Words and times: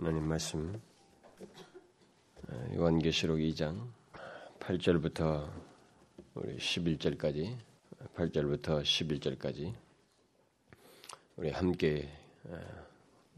하나님 0.00 0.28
말씀 0.28 0.80
어, 2.48 2.70
요한계시록 2.76 3.38
2장 3.38 3.88
8절부터 4.60 5.50
우리 6.34 6.56
11절까지 6.56 7.56
8절부터 8.14 8.80
11절까지 8.82 9.74
우리 11.34 11.50
함께 11.50 12.08
어, 12.44 12.56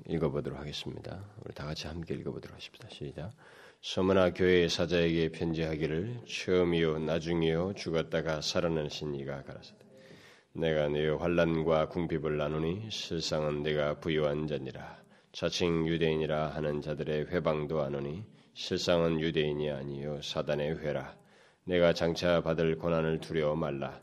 읽어보도록 0.06 0.60
하겠습니다. 0.60 1.24
우리 1.42 1.54
다 1.54 1.64
같이 1.64 1.86
함께 1.86 2.12
읽어보도록 2.12 2.54
하십시다. 2.54 2.90
시작. 2.90 3.32
서머나 3.80 4.34
교회의 4.34 4.68
사자에게 4.68 5.30
편지하기를 5.30 6.26
처음이요 6.28 6.98
나중이요 6.98 7.72
죽었다가 7.72 8.42
살아나신 8.42 9.14
이가 9.14 9.44
가라사대 9.44 9.78
내가 10.52 10.88
네의 10.88 11.16
환란과 11.16 11.88
궁핍을 11.88 12.36
나누니 12.36 12.90
실상은 12.90 13.62
내가 13.62 13.98
부유한 13.98 14.46
자니라 14.46 15.00
자칭 15.32 15.86
유대인이라 15.86 16.48
하는 16.48 16.80
자들의 16.80 17.26
회방도 17.26 17.80
하노니 17.80 18.24
실상은 18.52 19.20
유대인이 19.20 19.70
아니요 19.70 20.20
사단의 20.22 20.78
회라. 20.80 21.16
내가 21.64 21.92
장차 21.92 22.40
받을 22.42 22.76
고난을 22.76 23.20
두려워 23.20 23.54
말라. 23.54 24.00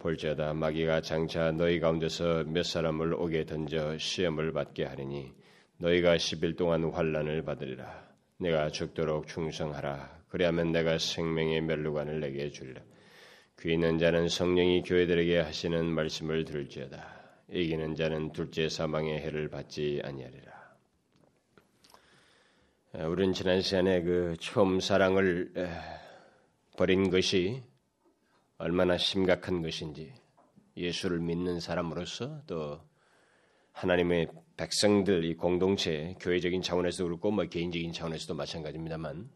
볼지어다 0.00 0.52
마귀가 0.54 1.00
장차 1.00 1.52
너희 1.52 1.78
가운데서 1.78 2.44
몇 2.44 2.64
사람을 2.64 3.14
오게 3.14 3.46
던져 3.46 3.96
시험을 3.98 4.52
받게 4.52 4.84
하리니 4.84 5.32
너희가 5.78 6.16
10일 6.16 6.56
동안 6.56 6.90
환란을 6.90 7.44
받으리라. 7.44 8.08
내가 8.38 8.68
죽도록 8.70 9.28
충성하라. 9.28 10.24
그리하면 10.28 10.72
내가 10.72 10.98
생명의 10.98 11.60
멸루관을 11.60 12.18
내게 12.18 12.50
주리라. 12.50 12.82
귀 13.60 13.74
있는 13.74 13.98
자는 13.98 14.28
성령이 14.28 14.82
교회들에게 14.82 15.38
하시는 15.38 15.86
말씀을 15.86 16.44
들을지어다. 16.44 17.24
이기는 17.50 17.94
자는 17.94 18.32
둘째 18.32 18.68
사망의 18.68 19.20
해를 19.20 19.48
받지 19.48 20.00
아니하리라. 20.02 20.53
우리는 22.96 23.32
지난 23.32 23.60
시간에 23.60 24.02
그 24.02 24.36
처음 24.38 24.78
사랑을 24.78 25.52
버린 26.76 27.10
것이 27.10 27.60
얼마나 28.56 28.96
심각한 28.96 29.62
것인지 29.62 30.14
예수를 30.76 31.18
믿는 31.18 31.58
사람으로서 31.58 32.42
또 32.46 32.80
하나님의 33.72 34.28
백성들 34.56 35.24
이 35.24 35.34
공동체 35.34 36.14
교회적인 36.20 36.62
차원에서도 36.62 37.08
그렇고 37.08 37.32
뭐 37.32 37.44
개인적인 37.46 37.92
차원에서도 37.92 38.32
마찬가지입니다만 38.34 39.28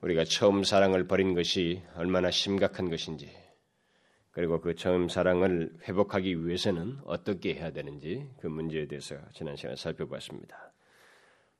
우리가 0.00 0.24
처음 0.24 0.64
사랑을 0.64 1.06
버린 1.06 1.34
것이 1.34 1.82
얼마나 1.94 2.30
심각한 2.30 2.88
것인지 2.88 3.30
그리고 4.30 4.62
그 4.62 4.74
처음 4.76 5.10
사랑을 5.10 5.76
회복하기 5.86 6.46
위해서는 6.46 7.00
어떻게 7.04 7.52
해야 7.52 7.70
되는지 7.70 8.30
그 8.40 8.46
문제에 8.46 8.86
대해서 8.86 9.16
지난 9.34 9.56
시간에 9.56 9.76
살펴봤습니다. 9.76 10.71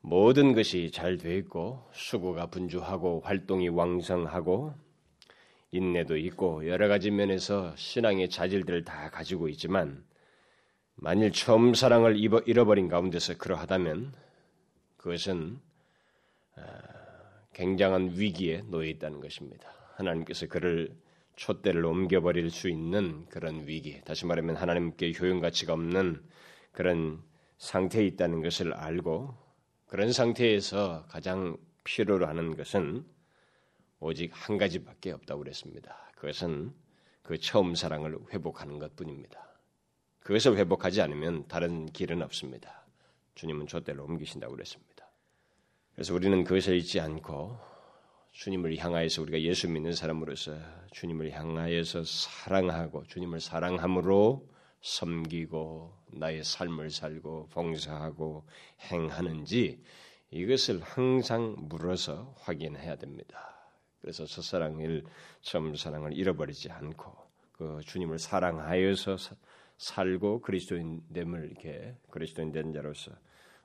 모든 0.03 0.53
것이 0.53 0.91
잘 0.91 1.17
돼 1.17 1.37
있고 1.39 1.89
수고가 1.93 2.47
분주하고 2.47 3.21
활동이 3.21 3.69
왕성하고 3.69 4.75
인내도 5.71 6.17
있고 6.17 6.69
여러 6.69 6.89
가지 6.89 7.11
면에서 7.11 7.75
신앙의 7.77 8.29
자질들을 8.29 8.85
다 8.85 9.11
가지고 9.11 9.49
있지만 9.49 10.05
만일 10.97 11.33
처음 11.33 11.73
사랑을 11.73 12.17
잃어버린 12.19 12.89
가운데서 12.89 13.39
그러하다면 13.39 14.13
그것은 14.97 15.59
아, 16.57 16.63
굉장한 17.55 18.13
위기에 18.17 18.63
놓여 18.67 18.89
있다는 18.89 19.21
것입니다. 19.21 19.69
하나님께서 19.97 20.49
그를 20.49 20.95
촛대를 21.37 21.85
옮겨버릴 21.85 22.51
수 22.51 22.69
있는 22.69 23.25
그런 23.27 23.67
위기, 23.67 24.01
다시 24.03 24.27
말하면 24.27 24.57
하나님께 24.57 25.13
효용 25.19 25.41
가치가 25.41 25.73
없는 25.73 26.23
그런 26.73 27.23
상태에 27.57 28.05
있다는 28.05 28.43
것을 28.43 28.75
알고 28.75 29.42
그런 29.93 30.11
상태에서 30.11 31.05
가장 31.07 31.59
필요로 31.85 32.27
하는 32.27 32.57
것은 32.57 33.05
오직 34.01 34.31
한 34.33 34.57
가지밖에 34.57 35.11
없다고 35.11 35.43
그랬습니다. 35.43 36.11
그것은 36.17 36.73
그 37.23 37.37
처음 37.37 37.75
사랑을 37.75 38.17
회복하는 38.33 38.79
것뿐입니다. 38.79 39.47
그것을 40.21 40.57
회복하지 40.57 41.03
않으면 41.03 41.47
다른 41.47 41.85
길은 41.85 42.23
없습니다. 42.23 42.87
주님은 43.35 43.67
저대로 43.67 44.07
옮기신다고 44.07 44.55
그랬습니다. 44.55 45.11
그래서 45.95 46.15
우리는 46.15 46.43
그것을 46.43 46.79
잊지 46.79 46.99
않고 46.99 47.59
주님을 48.31 48.79
향하여서 48.79 49.21
우리가 49.21 49.43
예수 49.43 49.69
믿는 49.69 49.93
사람으로서 49.93 50.57
주님을 50.93 51.33
향하여서 51.33 52.05
사랑하고 52.05 53.05
주님을 53.09 53.41
사랑함으로 53.41 54.52
섬기고 54.83 55.93
나의 56.13 56.45
삶을 56.45 56.91
살고 56.91 57.49
봉사하고 57.51 58.45
행하는지 58.91 59.83
이것을 60.31 60.81
항상 60.81 61.57
물어서 61.59 62.35
확인해야 62.39 62.97
됩니다. 62.97 63.55
그래서 64.01 64.27
첫사랑을 64.27 65.05
처음 65.41 65.75
사랑을 65.77 66.13
잃어버리지 66.13 66.71
않고 66.71 67.13
그 67.53 67.81
주님을 67.85 68.19
사랑하여서 68.19 69.17
살고 69.79 70.41
그리스도인됨을 70.41 71.51
이렇게 71.51 71.97
그리스도인 72.11 72.53
된 72.53 72.73
자로서 72.73 73.13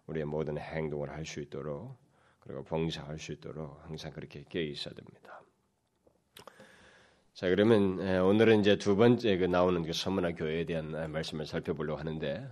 우리의 0.05 0.25
모든 0.25 0.57
행동을 0.57 1.09
할 1.09 1.25
수 1.25 1.41
있도록 1.41 1.97
그리고 2.39 2.63
봉사할 2.63 3.19
수 3.19 3.33
있도록 3.33 3.83
항상 3.83 4.11
그렇게 4.11 4.43
깨어 4.47 4.61
있어야 4.61 4.93
됩니다. 4.93 5.41
자 7.37 7.47
그러면 7.49 7.99
오늘은 8.21 8.61
이제 8.61 8.77
두 8.77 8.95
번째 8.95 9.37
그 9.37 9.43
나오는 9.45 9.83
그 9.83 9.93
서문화 9.93 10.31
교회에 10.31 10.65
대한 10.65 11.11
말씀을 11.11 11.45
살펴보려고 11.45 11.99
하는데 11.99 12.47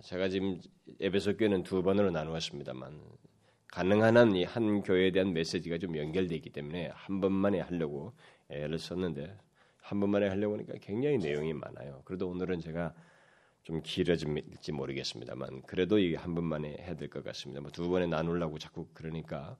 제가 0.00 0.30
지금 0.30 0.62
에베소 0.98 1.36
교회는 1.36 1.62
두 1.62 1.82
번으로 1.82 2.10
나누었습니다만 2.10 3.02
가능한 3.70 4.16
한 4.16 4.34
이 4.34 4.44
한 4.44 4.80
교회에 4.80 5.10
대한 5.10 5.34
메시지가 5.34 5.76
좀 5.76 5.94
연결되어 5.98 6.36
있기 6.36 6.48
때문에 6.48 6.90
한 6.94 7.20
번만에 7.20 7.60
하려고 7.60 8.14
애를 8.48 8.78
썼는데 8.78 9.36
한 9.76 10.00
번만에 10.00 10.28
하려고 10.28 10.54
하니까 10.54 10.72
굉장히 10.80 11.18
내용이 11.18 11.52
많아요. 11.52 12.00
그래도 12.06 12.30
오늘은 12.30 12.60
제가 12.60 12.94
좀 13.62 13.82
길어질지 13.82 14.72
모르겠습니다만 14.72 15.64
그래도 15.66 15.98
이 15.98 16.14
한 16.14 16.34
번만에 16.34 16.78
해야 16.80 16.96
될 16.96 17.10
것 17.10 17.22
같습니다. 17.24 17.60
뭐 17.60 17.70
두 17.70 17.90
번에 17.90 18.06
나누려고 18.06 18.58
자꾸 18.58 18.86
그러니까 18.94 19.58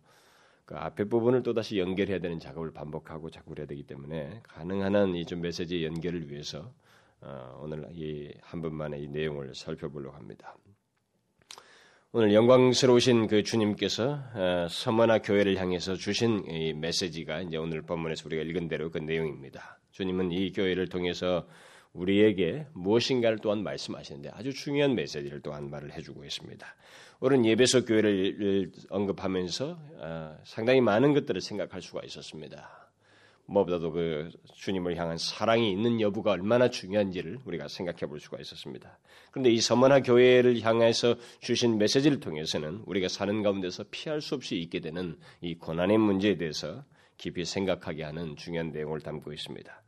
그 0.69 0.77
앞에 0.77 1.05
부분을 1.05 1.43
또 1.43 1.55
다시 1.55 1.79
연결해야 1.79 2.19
되는 2.19 2.39
작업을 2.39 2.73
반복하고 2.75 3.31
자꾸 3.31 3.55
해야 3.57 3.65
되기 3.67 3.85
때문에 3.85 4.43
가능한 4.47 4.95
한 4.95 5.15
이 5.15 5.25
좀 5.25 5.41
메시지 5.41 5.83
연결을 5.83 6.31
위해서 6.31 6.75
어, 7.23 7.59
오늘 7.63 7.89
이 7.93 8.31
한 8.43 8.61
번만에 8.61 8.99
이 9.01 9.09
내용을 9.09 9.55
살펴보려고 9.55 10.15
합니다. 10.15 10.55
오늘 12.13 12.35
영광스러우신 12.35 13.29
그 13.29 13.43
주님께서 13.45 14.21
어, 14.35 14.67
서머나 14.69 15.21
교회를 15.23 15.57
향해서 15.57 15.95
주신 15.95 16.45
이 16.47 16.75
메시지가 16.75 17.41
이제 17.43 17.57
오늘 17.57 17.81
본문에서 17.81 18.25
우리가 18.27 18.43
읽은 18.43 18.69
대로 18.69 18.91
그 18.91 18.99
내용입니다. 18.99 19.81
주님은 19.93 20.33
이 20.33 20.53
교회를 20.53 20.89
통해서 20.91 21.49
우리에게 21.95 22.67
무엇인가를 22.75 23.39
또한 23.39 23.63
말씀하시는데 23.63 24.29
아주 24.35 24.53
중요한 24.53 24.95
메시지를 24.95 25.41
또한 25.41 25.71
말을 25.71 25.93
해주고 25.95 26.25
있습니다. 26.25 26.67
오늘 27.21 27.45
예배소 27.45 27.85
교회를 27.85 28.71
언급하면서 28.91 29.79
어, 29.97 30.39
상당히 30.45 30.81
많은 30.81 31.15
것들을 31.15 31.41
생각할 31.41 31.83
수가 31.83 32.03
있었습니다. 32.05 32.89
무엇보다도 33.47 33.91
그 33.91 34.31
주님을 34.55 34.97
향한 34.97 35.19
사랑이 35.19 35.73
있는 35.73 36.01
여부가 36.01 36.31
얼마나 36.31 36.71
중요한지를 36.71 37.41
우리가 37.45 37.67
생각해 37.67 38.07
볼 38.07 38.21
수가 38.21 38.39
있었습니다. 38.41 39.01
그런데 39.33 39.51
이 39.51 39.61
서머나 39.61 40.03
교회를 40.03 40.61
향해서 40.61 41.17
주신 41.41 41.79
메시지를 41.79 42.21
통해서는 42.21 42.85
우리가 42.87 43.09
사는 43.09 43.43
가운데서 43.43 43.87
피할 43.91 44.21
수 44.21 44.37
없이 44.37 44.57
있게 44.59 44.79
되는 44.79 45.19
이 45.41 45.57
고난의 45.57 45.99
문제에 45.99 46.37
대해서 46.37 46.85
깊이 47.17 47.45
생각하게 47.45 48.05
하는 48.05 48.37
중요한 48.37 48.71
내용을 48.71 49.01
담고 49.01 49.33
있습니다. 49.33 49.83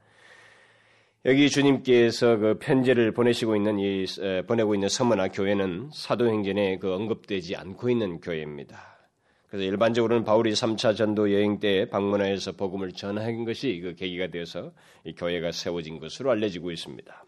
여기 1.26 1.50
주님께서 1.50 2.38
그 2.38 2.58
편지를 2.58 3.12
보내시고 3.12 3.54
있는 3.54 3.78
이 3.78 4.06
보내고 4.46 4.74
있는 4.74 4.88
서머나 4.88 5.28
교회는 5.28 5.90
사도행전에 5.92 6.78
그 6.78 6.94
언급되지 6.94 7.56
않고 7.56 7.90
있는 7.90 8.20
교회입니다. 8.20 8.98
그래서 9.48 9.66
일반적으로는 9.66 10.24
바울이 10.24 10.52
3차 10.52 10.96
전도 10.96 11.30
여행 11.34 11.58
때 11.58 11.90
방문하여서 11.90 12.52
복음을 12.52 12.92
전한 12.92 13.44
것이 13.44 13.80
그 13.82 13.94
계기가 13.96 14.28
되어서 14.28 14.72
이 15.04 15.12
교회가 15.12 15.52
세워진 15.52 15.98
것으로 15.98 16.30
알려지고 16.30 16.70
있습니다. 16.70 17.24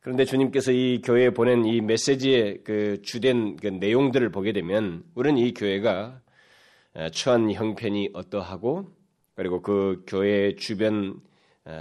그런데 0.00 0.24
주님께서 0.24 0.72
이 0.72 1.02
교회에 1.02 1.28
보낸 1.28 1.66
이 1.66 1.82
메시지의 1.82 2.60
그 2.64 3.02
주된 3.02 3.56
그 3.56 3.66
내용들을 3.66 4.30
보게 4.30 4.52
되면 4.52 5.02
우리는 5.14 5.36
이 5.36 5.52
교회가 5.52 6.22
처한 7.12 7.52
형편이 7.52 8.12
어떠하고 8.14 8.86
그리고 9.34 9.60
그 9.60 10.04
교회 10.06 10.54
주변 10.54 11.20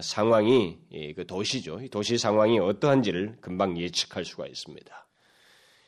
상황이 0.01 0.77
그 1.15 1.25
도시죠. 1.25 1.79
도시 1.91 2.17
상황이 2.17 2.59
어떠한지를 2.59 3.37
금방 3.41 3.77
예측할 3.77 4.23
수가 4.25 4.47
있습니다. 4.47 5.07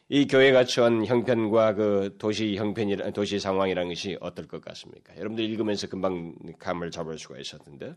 이 0.10 0.28
교회가 0.28 0.66
처한 0.66 1.06
형편과 1.06 1.74
그 1.74 2.16
도시 2.20 2.56
형편이 2.58 3.12
도시 3.14 3.40
상황이라는 3.40 3.90
것이 3.90 4.18
어떨 4.22 4.48
것 4.48 4.62
같습니까? 4.64 5.16
여러분들 5.16 5.44
읽으면서 5.46 5.88
금방 5.88 6.36
감을 6.60 6.92
잡을 6.92 7.18
수가 7.18 7.40
있었는데 7.40 7.96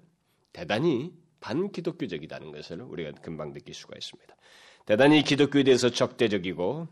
대단히 0.53 1.13
반기독교적이다는 1.41 2.53
것을 2.53 2.81
우리가 2.81 3.13
금방 3.21 3.53
느낄 3.53 3.75
수가 3.75 3.97
있습니다. 3.97 4.35
대단히 4.87 5.23
기독교에 5.23 5.65
대해서 5.65 5.91
적대적이고 5.91 6.89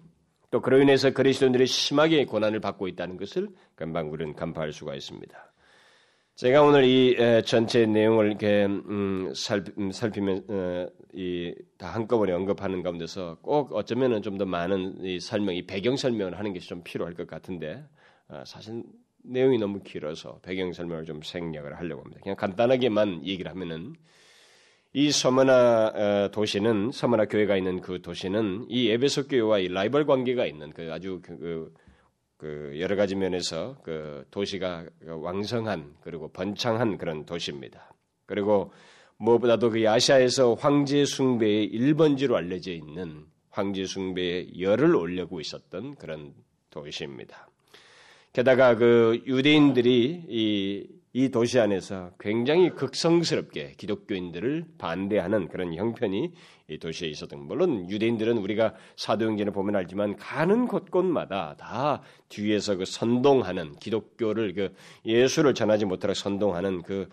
또또 0.51 0.61
그로 0.61 0.81
인해서 0.83 1.11
그리스도인들이 1.11 1.67
심하게 1.67 2.25
고난을 2.27 2.61
받고 2.61 2.87
있다는 2.87 3.17
것을 3.17 3.49
금방 3.75 4.13
우리는 4.13 4.35
간파할 4.35 4.73
수가 4.73 4.95
있습니다. 4.95 5.53
제가 6.37 6.63
오늘 6.63 6.85
이 6.85 7.17
전체 7.47 7.87
내용을 7.87 8.27
이렇게 8.27 8.67
음, 8.67 9.33
음 9.79 9.91
살피면 9.91 10.45
어, 10.49 10.87
이다 11.15 11.89
한꺼번에 11.89 12.33
언급하는 12.33 12.83
가운데서 12.83 13.39
꼭 13.41 13.73
어쩌면은 13.73 14.21
좀 14.21 14.37
더 14.37 14.45
많은 14.45 15.03
이 15.03 15.19
설명, 15.19 15.55
이 15.55 15.67
배경 15.67 15.97
설명을 15.97 16.39
하는 16.39 16.53
것이 16.53 16.69
좀 16.69 16.83
필요할 16.85 17.15
것 17.15 17.27
같은데 17.27 17.83
어, 18.29 18.43
사실 18.45 18.83
내용이 19.25 19.57
너무 19.57 19.81
길어서 19.83 20.39
배경 20.43 20.75
설명을 20.75 21.07
좀 21.07 21.23
생략을 21.23 21.79
하려고 21.79 22.03
합니다. 22.03 22.21
그냥 22.23 22.37
간단하게만 22.37 23.25
얘기를 23.25 23.51
하면은 23.51 23.95
이 24.93 25.11
서머나 25.11 25.87
어, 25.95 26.31
도시는 26.33 26.91
서머나 26.93 27.25
교회가 27.25 27.57
있는 27.57 27.81
그 27.81 28.03
도시는 28.03 28.67
이 28.69 28.91
에베소 28.91 29.29
교회와 29.29 29.61
이 29.61 29.69
라이벌 29.69 30.05
관계가 30.05 30.45
있는 30.45 30.71
그 30.75 30.93
아주 30.93 31.21
그, 31.23 31.39
그, 31.39 31.75
그 32.37 32.75
여러 32.79 32.97
가지 32.97 33.15
면에서 33.15 33.77
그 33.83 34.27
도시가 34.31 34.87
왕성한 35.07 35.97
그리고 36.03 36.29
번창한 36.29 36.99
그런 36.99 37.25
도시입니다. 37.25 37.95
그리고 38.27 38.73
무엇보다도 39.19 39.71
그 39.71 39.89
아시아에서 39.89 40.55
황제 40.55 41.05
숭배의 41.05 41.71
1번지로 41.71 42.35
알려져 42.35 42.73
있는 42.73 43.25
황제 43.51 43.87
숭배의 43.87 44.61
열을 44.61 44.95
올려고 44.95 45.41
있었던 45.41 45.95
그런 45.95 46.35
도시입니다. 46.71 47.49
게다가 48.35 48.77
그 48.77 49.23
유대인들이 49.27 50.25
이, 50.29 50.87
이 51.15 51.31
도시 51.31 51.59
안에서 51.59 52.13
굉장히 52.21 52.69
극성스럽게 52.69 53.77
기독교인들을 53.79 54.67
반대하는 54.77 55.49
그런 55.49 55.75
형편이 55.75 56.33
이 56.69 56.79
도시에 56.79 57.09
있었던 57.09 57.41
물론 57.41 57.89
유대인들은 57.89 58.39
우리가 58.39 58.75
사도행전에 58.97 59.51
보면 59.53 59.77
알지만 59.77 60.17
가는 60.17 60.67
곳곳마다 60.67 61.55
다 61.57 62.03
뒤에서 62.29 62.77
그 62.77 62.85
선동하는 62.85 63.77
기독교를 63.77 64.55
그 64.55 64.75
예수를 65.05 65.55
전하지 65.55 65.85
못하도록 65.85 66.17
선동하는 66.17 66.83
그 66.83 67.09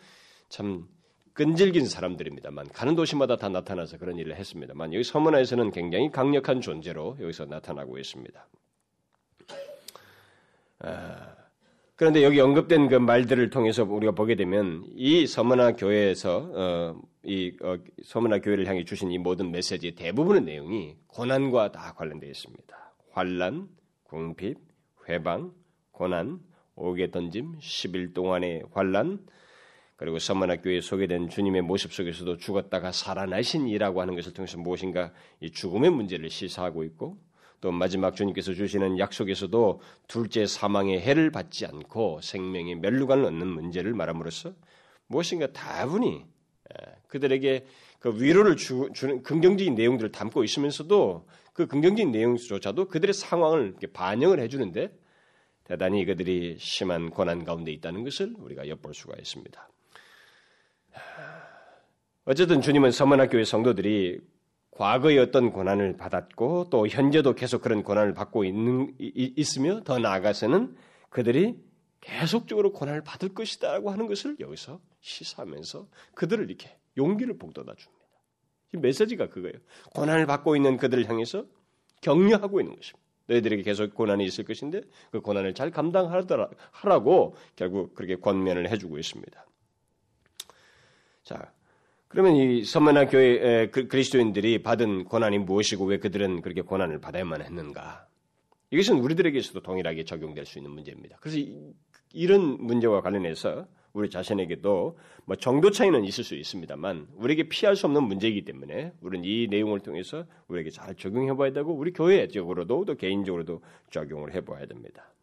참 0.54 0.88
끈질긴 1.34 1.88
사람들입니다만 1.88 2.70
가는 2.70 2.94
도시마다 2.94 3.38
다 3.38 3.50
나타나서 3.50 3.98
그런 3.98 4.20
일을 4.20 4.36
했습니다만 4.36 4.94
여기 4.94 5.04
서문화에서는 5.04 5.72
굉장히 5.72 6.12
강력한 6.12 6.62
존재로 6.62 7.18
여기서 7.20 7.46
나타나고 7.46 7.98
있습니다. 7.98 8.48
아, 10.82 11.36
그런데 11.96 12.24
여기 12.24 12.40
언급된 12.40 12.88
그 12.88 12.96
말들을 12.98 13.50
통해서 13.50 13.84
우리가 13.84 14.12
보게 14.12 14.36
되면 14.36 14.86
이 14.96 15.26
서문화 15.26 15.72
교회에서 15.76 16.52
어, 16.54 17.02
이 17.26 17.56
어, 17.62 17.78
서문화 18.04 18.40
교회를 18.40 18.68
향해 18.68 18.84
주신 18.84 19.12
이 19.12 19.18
모든 19.18 19.52
메시지의 19.52 19.96
대부분의 19.96 20.44
내용이 20.44 20.96
고난과 21.08 21.72
다 21.72 21.94
관련되어 21.94 22.30
있습니다. 22.30 22.94
환란, 23.12 23.70
궁핍, 24.04 24.58
회방, 25.08 25.54
고난, 25.92 26.40
옥에 26.76 27.12
던짐, 27.12 27.60
10일 27.60 28.14
동안의 28.14 28.64
환란, 28.72 29.26
그리고 29.96 30.20
서문학교에 30.20 30.82
소개된 30.82 31.30
주님의 31.30 31.62
모습 31.62 31.94
속에서도 31.94 32.38
죽었다가 32.38 32.92
살아나신 32.92 33.70
이라고 33.70 34.02
하는 34.02 34.16
것을 34.16 34.34
통해서 34.34 34.58
무엇인가 34.58 35.14
이 35.40 35.52
죽음의 35.52 35.92
문제를 35.92 36.30
시사하고 36.30 36.84
있고 36.84 37.18
또 37.62 37.72
마지막 37.72 38.16
주님께서 38.16 38.54
주시는 38.54 39.00
약속에서도 39.00 39.80
둘째 40.08 40.46
사망의 40.46 41.00
해를 41.00 41.32
받지 41.32 41.66
않고 41.66 42.20
생명의 42.22 42.76
멸류관을 42.76 43.24
얻는 43.24 43.48
문제를 43.48 43.94
말함으로써 43.94 44.54
무엇인가 45.08 45.48
다분히 45.54 46.26
그들에게 47.14 47.66
그 48.00 48.20
위로를 48.20 48.58
주, 48.58 48.90
는 49.06 49.22
긍정적인 49.22 49.76
내용들을 49.76 50.12
담고 50.12 50.44
있으면서도 50.44 51.28
그 51.54 51.68
긍정적인 51.68 52.12
내용조차도 52.12 52.88
그들의 52.88 53.14
상황을 53.14 53.76
반영을 53.94 54.40
해주는데 54.40 54.92
대단히 55.64 56.04
그들이 56.06 56.58
심한 56.60 57.12
고난 57.12 57.46
가운데 57.46 57.72
있다는 57.72 58.04
것을 58.04 58.34
우리가 58.38 58.68
엿볼 58.68 58.96
수가 58.96 59.16
있습니다. 59.18 59.70
어쨌든 62.26 62.62
주님은 62.62 62.92
서문학교의 62.92 63.46
성도들이 63.46 64.20
과거의 64.72 65.20
어떤 65.20 65.52
고난을 65.52 65.98
받았고 65.98 66.70
또 66.72 66.88
현재도 66.88 67.36
계속 67.36 67.62
그런 67.62 67.84
고난을 67.84 68.16
받고 68.16 68.44
있는, 68.44 68.96
있으며 68.98 69.84
더 69.84 70.00
나아가서는 70.00 70.76
그들이 71.12 71.62
계속적으로 72.02 72.74
고난을 72.74 73.04
받을 73.04 73.36
것이다라고 73.36 73.92
하는 73.92 74.08
것을 74.08 74.36
여기서 74.40 74.82
시사하면서 75.02 75.88
그들을 76.16 76.50
이렇게 76.50 76.76
용기를 76.98 77.38
북돋아 77.38 77.76
줍니다. 77.76 78.04
이 78.74 78.78
메시지가 78.78 79.30
그거예요. 79.30 79.56
고난을 79.94 80.26
받고 80.26 80.56
있는 80.56 80.78
그들을 80.78 81.08
향해서 81.10 81.46
격려하고 82.02 82.60
있는 82.60 82.76
것입니다. 82.76 83.04
너희들에게 83.28 83.64
계속 83.64 83.94
고난이 83.94 84.26
있을 84.26 84.44
것인데 84.44 84.82
그 85.12 85.22
고난을 85.22 85.54
잘 85.54 85.72
감당하라고 85.72 87.36
결국 87.56 87.96
그렇게 87.96 88.16
권면을 88.16 88.70
해주고 88.70 88.98
있습니다. 88.98 89.46
자, 91.24 91.54
그러면 92.10 92.36
이 92.36 92.64
선만한 92.64 93.08
교회 93.08 93.70
그, 93.70 93.88
그리스도인들이 93.88 94.62
받은 94.62 95.06
고난이 95.06 95.40
무엇이고 95.40 95.86
왜 95.86 95.98
그들은 95.98 96.42
그렇게 96.42 96.62
고난을 96.62 97.00
받아야만 97.00 97.42
했는가? 97.42 98.08
이것은 98.72 99.00
우리들에게서도 99.00 99.62
동일하게 99.62 100.04
적용될 100.04 100.46
수 100.46 100.60
있는 100.60 100.72
문제입니다. 100.72 101.18
그래서 101.22 101.38
이, 101.38 102.28
런 102.28 102.42
문제와 102.64 103.02
관련해서 103.02 103.68
우리 103.94 104.10
자신에게도 104.10 104.98
뭐 105.26 105.36
정도 105.36 105.70
차이는 105.70 106.04
있을 106.04 106.24
수 106.24 106.36
있습니다만 106.36 107.08
우리에게 107.16 107.44
피할 107.44 107.76
수 107.76 107.86
없는 107.86 108.04
문제이기 108.04 108.44
때문에 108.44 108.92
우리는 109.02 109.24
이 109.24 109.48
내용을 109.50 109.82
통해서 109.82 110.26
우리에게 110.48 110.72
잘 110.72 110.96
적용해 110.96 111.36
봐야 111.38 111.54
되고 111.54 111.72
우리 111.72 111.94
교회적으로도 111.94 112.86
또 112.86 112.96
개인적으로도 112.96 113.62
적용을 113.92 114.34
해 114.34 114.42
봐야 114.42 114.66
됩니다. 114.66 115.14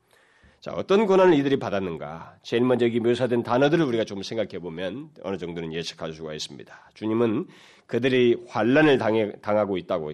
자, 0.61 0.73
어떤 0.73 1.07
고난을 1.07 1.35
이들이 1.39 1.59
받았는가? 1.59 2.37
제일 2.43 2.63
먼저 2.65 2.85
여기 2.85 3.01
묘사된 3.01 3.43
단어들을 3.43 3.85
우리가 3.87 4.05
좀 4.05 4.23
생각해 4.23 4.59
보면 4.59 5.09
어느 5.23 5.37
정도는 5.37 5.73
예측할 5.73 6.13
수가 6.13 6.35
있습니다. 6.35 6.91
주님은 6.95 7.47
그들이 7.87 8.45
환란을 8.47 8.99
당해, 8.99 9.33
당하고 9.41 9.79
있다고 9.79 10.13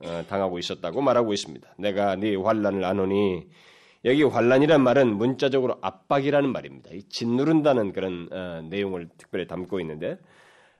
어, 0.00 0.24
당하고 0.28 0.58
있었다고 0.58 1.02
말하고 1.02 1.32
있습니다. 1.34 1.74
내가 1.78 2.16
네 2.16 2.34
환란을 2.34 2.84
아노니 2.84 3.46
여기 4.04 4.24
환란이란 4.24 4.82
말은 4.82 5.16
문자적으로 5.16 5.78
압박이라는 5.80 6.50
말입니다. 6.50 6.90
짓누른다는 7.08 7.92
그런 7.92 8.28
어, 8.32 8.62
내용을 8.68 9.08
특별히 9.16 9.46
담고 9.46 9.80
있는데 9.80 10.18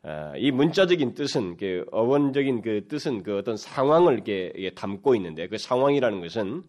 어, 0.02 0.32
이 0.36 0.50
문자적인 0.50 1.14
뜻은 1.14 1.56
그 1.56 1.86
어원적인 1.92 2.62
그 2.62 2.86
뜻은 2.88 3.22
그 3.22 3.38
어떤 3.38 3.56
상황을 3.56 4.14
이렇게 4.14 4.72
담고 4.74 5.14
있는데 5.14 5.46
그 5.46 5.56
상황이라는 5.56 6.20
것은 6.20 6.64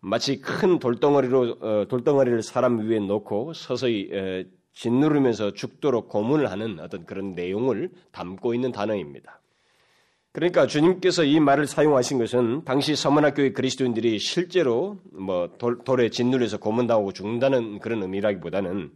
마치 0.00 0.40
큰 0.40 0.80
돌덩어리로 0.80 1.58
어, 1.60 1.84
돌덩어리를 1.88 2.42
사람 2.42 2.78
위에 2.78 2.98
놓고 2.98 3.52
서서히 3.52 4.08
에, 4.12 4.44
짓누르면서 4.72 5.52
죽도록 5.52 6.08
고문을 6.08 6.50
하는 6.50 6.80
어떤 6.80 7.04
그런 7.04 7.34
내용을 7.36 7.90
담고 8.10 8.54
있는 8.54 8.72
단어입니다. 8.72 9.41
그러니까 10.32 10.66
주님께서 10.66 11.24
이 11.24 11.40
말을 11.40 11.66
사용하신 11.66 12.18
것은 12.18 12.64
당시 12.64 12.96
서문학교의 12.96 13.52
그리스도인들이 13.52 14.18
실제로 14.18 14.98
뭐 15.12 15.52
돌, 15.58 15.78
돌에 15.84 16.08
짓누려서 16.08 16.58
고문당하고 16.58 17.12
죽는다는 17.12 17.80
그런 17.80 18.02
의미라기보다는 18.02 18.92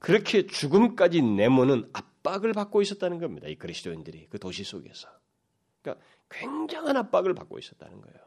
그렇게 0.00 0.46
죽음까지 0.46 1.22
내모는 1.22 1.88
압박을 1.92 2.52
받고 2.52 2.82
있었다는 2.82 3.20
겁니다. 3.20 3.46
이 3.46 3.54
그리스도인들이 3.54 4.26
그 4.28 4.40
도시 4.40 4.64
속에서. 4.64 5.08
그러니까 5.82 6.04
굉장한 6.30 6.96
압박을 6.96 7.34
받고 7.34 7.58
있었다는 7.60 8.00
거예요. 8.00 8.22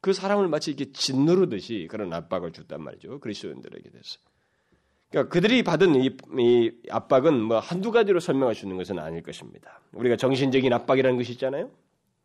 그 0.00 0.12
사람을 0.12 0.48
마치 0.48 0.70
이렇게 0.70 0.92
짓누르듯이 0.92 1.86
그런 1.90 2.12
압박을 2.12 2.52
줬단 2.52 2.82
말이죠. 2.82 3.20
그리스도인들에게 3.20 3.90
대해서. 3.90 4.18
그러니까 5.10 5.32
그들이 5.32 5.62
받은 5.62 5.96
이, 5.96 6.16
이, 6.38 6.70
압박은 6.88 7.40
뭐 7.42 7.58
한두 7.58 7.90
가지로 7.90 8.20
설명할 8.20 8.54
수 8.54 8.64
있는 8.64 8.76
것은 8.76 8.98
아닐 8.98 9.22
것입니다. 9.22 9.80
우리가 9.92 10.16
정신적인 10.16 10.72
압박이라는 10.72 11.18
것이 11.18 11.32
있잖아요. 11.32 11.70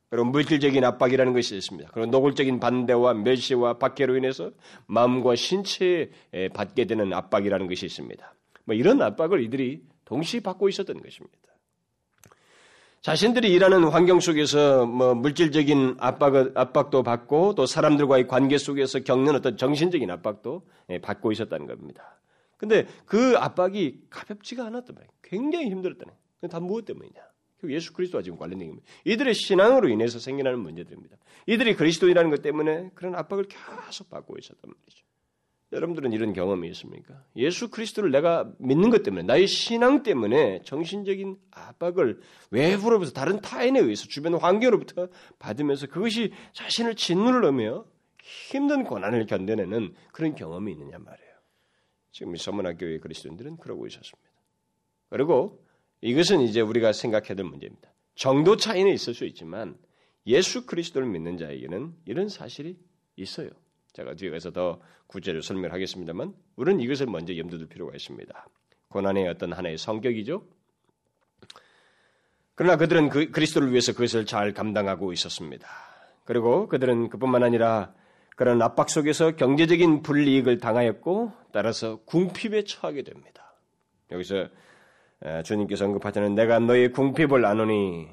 그리고 0.10 0.26
물질적인 0.26 0.84
압박이라는 0.84 1.34
것이 1.34 1.58
있습니다. 1.58 1.90
그리고 1.92 2.12
노골적인 2.12 2.60
반대와 2.60 3.16
멸시와 3.16 3.80
박해로 3.80 4.18
인해서 4.18 4.52
마음과 4.86 5.36
신체에 5.36 6.10
받게 6.54 6.86
되는 6.86 7.12
압박이라는 7.12 7.68
것이 7.68 7.88
있습니다. 7.88 8.34
뭐 8.66 8.76
이런 8.76 9.02
압박을 9.02 9.44
이들이 9.44 9.82
동시에 10.06 10.42
받고 10.42 10.70
있었던 10.70 11.02
것입니다. 11.02 11.38
자신들이 13.02 13.52
일하는 13.52 13.84
환경 13.84 14.20
속에서 14.20 14.86
뭐 14.86 15.14
물질적인 15.14 15.98
압박, 16.00 16.36
압박도 16.56 17.04
받고 17.04 17.54
또 17.56 17.66
사람들과의 17.66 18.28
관계 18.28 18.58
속에서 18.58 19.00
겪는 19.02 19.36
어떤 19.36 19.58
정신적인 19.58 20.10
압박도 20.10 20.64
예, 20.90 21.00
받고 21.00 21.32
있었다는 21.32 21.68
겁니다. 21.68 22.18
근데 22.58 22.88
그 23.06 23.38
압박이 23.38 24.02
가볍지가 24.10 24.66
않았단 24.66 24.96
말이에요. 24.96 25.12
굉장히 25.22 25.70
힘들었다는 25.70 26.14
거예요. 26.14 26.50
다 26.50 26.60
무엇 26.60 26.86
때문이냐? 26.86 27.22
예수 27.70 27.94
그리스도와 27.94 28.22
지금 28.22 28.38
관련된 28.38 28.68
겁니다. 28.68 28.88
이들의 29.06 29.34
신앙으로 29.34 29.90
인해서 29.90 30.20
생겨나는 30.20 30.60
문제들입니다. 30.60 31.18
이들이 31.48 31.76
그리스도인이라는 31.76 32.30
것 32.30 32.42
때문에 32.42 32.92
그런 32.94 33.16
압박을 33.16 33.46
계속 33.46 34.10
받고 34.10 34.38
있었단 34.38 34.62
말이죠. 34.64 35.06
여러분들은 35.72 36.14
이런 36.14 36.32
경험이 36.34 36.70
있습니까? 36.70 37.24
예수 37.36 37.70
그리스도를 37.70 38.12
내가 38.12 38.50
믿는 38.60 38.92
것 38.92 39.04
때문에 39.04 39.24
나의 39.24 39.48
신앙 39.48 40.04
때문에 40.04 40.62
정신적인 40.64 41.38
압박을 41.52 42.22
외부로부터 42.52 43.12
다른 43.12 43.42
타인에 43.42 43.80
의해서 43.80 44.08
주변 44.08 44.36
환경으로부터 44.36 45.08
받으면서 45.40 45.88
그것이 45.88 46.32
자신을 46.54 46.96
넣으며 47.42 47.86
힘든 48.22 48.84
고난을 48.84 49.26
견뎌내는 49.26 49.94
그런 50.12 50.36
경험이 50.36 50.72
있느냐 50.74 50.98
말이에요. 50.98 51.35
지금 52.16 52.34
이 52.34 52.38
서문학교의 52.38 53.02
그리스도인들은 53.02 53.58
그러고 53.58 53.86
있었습니다. 53.88 54.30
그리고 55.10 55.62
이것은 56.00 56.40
이제 56.40 56.62
우리가 56.62 56.94
생각해야 56.94 57.36
될 57.36 57.46
문제입니다. 57.46 57.92
정도 58.16 58.56
차이는 58.56 58.94
있을 58.94 59.14
수 59.14 59.26
있지만 59.26 59.78
예수 60.26 60.66
그리스도를 60.66 61.10
믿는 61.10 61.38
자에게는 61.38 61.94
이런 62.06 62.30
사실이 62.30 62.78
있어요. 63.18 63.50
제가 63.92 64.16
뒤에 64.16 64.30
가서 64.30 64.52
더 64.52 64.80
구체적으로 65.08 65.42
설명하겠습니다만 65.42 66.34
우리는 66.56 66.80
이것을 66.80 67.08
먼저 67.08 67.36
염두에 67.36 67.60
둘 67.60 67.68
필요가 67.68 67.94
있습니다. 67.94 68.48
고난의 68.88 69.28
어떤 69.28 69.52
하나의 69.52 69.78
성격이죠. 69.78 70.48
그러나 72.56 72.78
그들은 72.78 73.10
그, 73.10 73.30
그리스도를 73.32 73.72
위해서 73.72 73.92
그것을 73.92 74.26
잘 74.26 74.54
감당하고 74.54 75.12
있었습니다. 75.12 75.68
그리고 76.24 76.70
그들은 76.70 77.10
그뿐만 77.10 77.44
아니라 77.44 77.94
그런 78.36 78.62
압박 78.62 78.90
속에서 78.90 79.36
경제적인 79.36 80.04
불이익을 80.04 80.60
당하였고 80.60 81.32
따라서 81.52 82.00
궁핍에 82.06 82.66
처하게 82.66 83.04
됩니다. 83.04 83.54
여기서 84.12 84.48
주님께서 85.44 85.86
언급하자는 85.86 86.36
내가 86.36 86.60
너의 86.60 86.92
궁핍을 86.92 87.46
아노니 87.46 88.08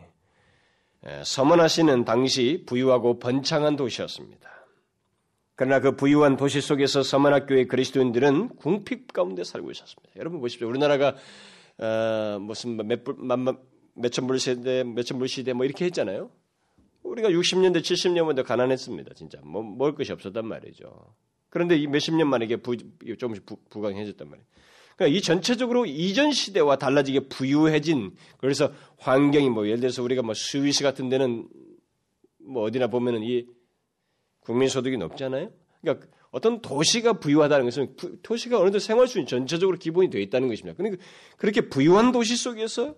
서머나시는 1.25 2.05
당시 2.05 2.63
부유하고 2.67 3.19
번창한 3.19 3.77
도시였습니다. 3.77 4.51
그러나 5.55 5.81
그 5.81 5.97
부유한 5.97 6.37
도시 6.37 6.61
속에서 6.61 7.03
서머나교의 7.03 7.69
그리스도인들은 7.69 8.57
궁핍 8.57 9.13
가운데 9.13 9.45
살고 9.45 9.71
있었습니다. 9.71 10.15
여러분 10.17 10.41
보십시오. 10.41 10.69
우리나라가 10.69 11.15
어, 11.79 12.39
무슨 12.41 12.77
몇, 12.77 13.01
몇천 13.95 14.27
불 14.27 14.39
시대, 14.39 14.85
몇천 14.85 15.19
불 15.19 15.29
시대 15.29 15.53
뭐 15.53 15.65
이렇게 15.65 15.85
했잖아요. 15.87 16.31
우리가 17.13 17.29
60년대, 17.29 17.83
70년대 17.83 18.43
가난했습니다. 18.43 19.15
진짜 19.15 19.39
뭐 19.45 19.63
먹을 19.63 19.95
것이 19.95 20.13
없었단 20.13 20.47
말이죠. 20.47 21.15
그런데 21.51 21.77
이 21.77 21.87
몇십 21.87 22.15
년 22.15 22.29
만에 22.29 22.47
이게 22.47 22.57
부, 22.57 22.75
조금씩 22.77 23.45
부, 23.45 23.57
부강해졌단 23.69 24.29
말이에요. 24.29 24.47
그러니까 24.97 25.19
이 25.19 25.21
전체적으로 25.21 25.85
이전 25.85 26.33
시대와 26.33 26.77
달라지게 26.77 27.29
부유해진 27.29 28.17
그래서 28.39 28.73
환경이 28.99 29.51
뭐 29.51 29.67
예를 29.67 29.81
들어서 29.81 30.03
우리가 30.03 30.23
뭐 30.23 30.35
스위스 30.35 30.83
같은 30.83 31.11
데는 31.11 31.49
뭐 32.39 32.63
어디나 32.63 32.87
보면은 32.87 33.23
이 33.23 33.47
국민 34.41 34.69
소득이 34.69 34.97
높잖아요. 34.97 35.51
그러니까 35.83 36.07
어떤 36.31 36.63
도시가 36.63 37.21
부유하다는 37.21 37.67
것은 37.67 37.97
부, 37.97 38.23
도시가 38.23 38.57
어느 38.57 38.67
정도 38.67 38.79
생활 38.79 39.07
수준 39.07 39.27
전체적으로 39.27 39.77
기본이 39.77 40.09
되어 40.09 40.23
있다는 40.23 40.49
것입니다. 40.49 40.77
그러니까 40.79 41.03
그렇게 41.37 41.69
부유한 41.69 42.11
도시 42.13 42.37
속에서 42.37 42.95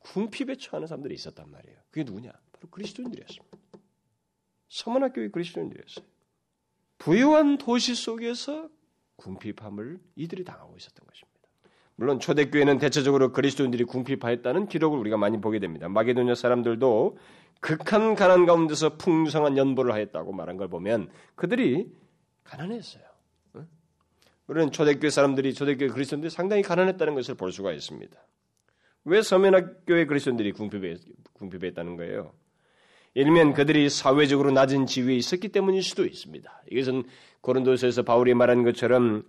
궁핍에 0.00 0.56
처하는 0.58 0.86
사람들이 0.86 1.14
있었단 1.14 1.50
말이에요. 1.50 1.78
그게 1.90 2.04
누구냐? 2.04 2.30
그리스도인들이었습니다. 2.70 3.58
서문학교의 4.68 5.30
그리스도인들이었어요. 5.30 6.04
부유한 6.98 7.58
도시 7.58 7.94
속에서 7.94 8.68
궁핍함을 9.16 10.00
이들이 10.16 10.44
당하고 10.44 10.76
있었던 10.76 11.06
것입니다. 11.06 11.34
물론 11.96 12.18
초대교회는 12.18 12.78
대체적으로 12.78 13.32
그리스도인들이 13.32 13.84
궁핍하였다는 13.84 14.66
기록을 14.66 14.98
우리가 14.98 15.16
많이 15.16 15.40
보게 15.40 15.60
됩니다. 15.60 15.88
마게도냐 15.88 16.34
사람들도 16.34 17.18
극한 17.60 18.14
가난 18.14 18.46
가운데서 18.46 18.96
풍성한 18.96 19.56
연보를 19.56 19.92
하였다고 19.92 20.32
말한 20.32 20.56
걸 20.56 20.68
보면 20.68 21.08
그들이 21.36 21.92
가난했어요. 22.42 23.04
우리는 24.46 24.70
초대교회 24.70 25.08
사람들이 25.08 25.54
초대교회 25.54 25.88
그리스도인들이 25.88 26.30
상당히 26.30 26.62
가난했다는 26.62 27.14
것을 27.14 27.34
볼 27.34 27.52
수가 27.52 27.72
있습니다. 27.72 28.14
왜 29.04 29.22
서면학교의 29.22 30.06
그리스도인들이 30.06 30.52
궁핍했다는 30.52 31.96
거예요? 31.96 32.34
일면 33.14 33.52
그들이 33.52 33.88
사회적으로 33.88 34.50
낮은 34.50 34.86
지위에 34.86 35.14
있었기 35.14 35.48
때문일 35.48 35.82
수도 35.82 36.04
있습니다. 36.04 36.62
이것은 36.70 37.04
고린도서에서 37.40 38.02
바울이 38.02 38.34
말한 38.34 38.64
것처럼 38.64 39.22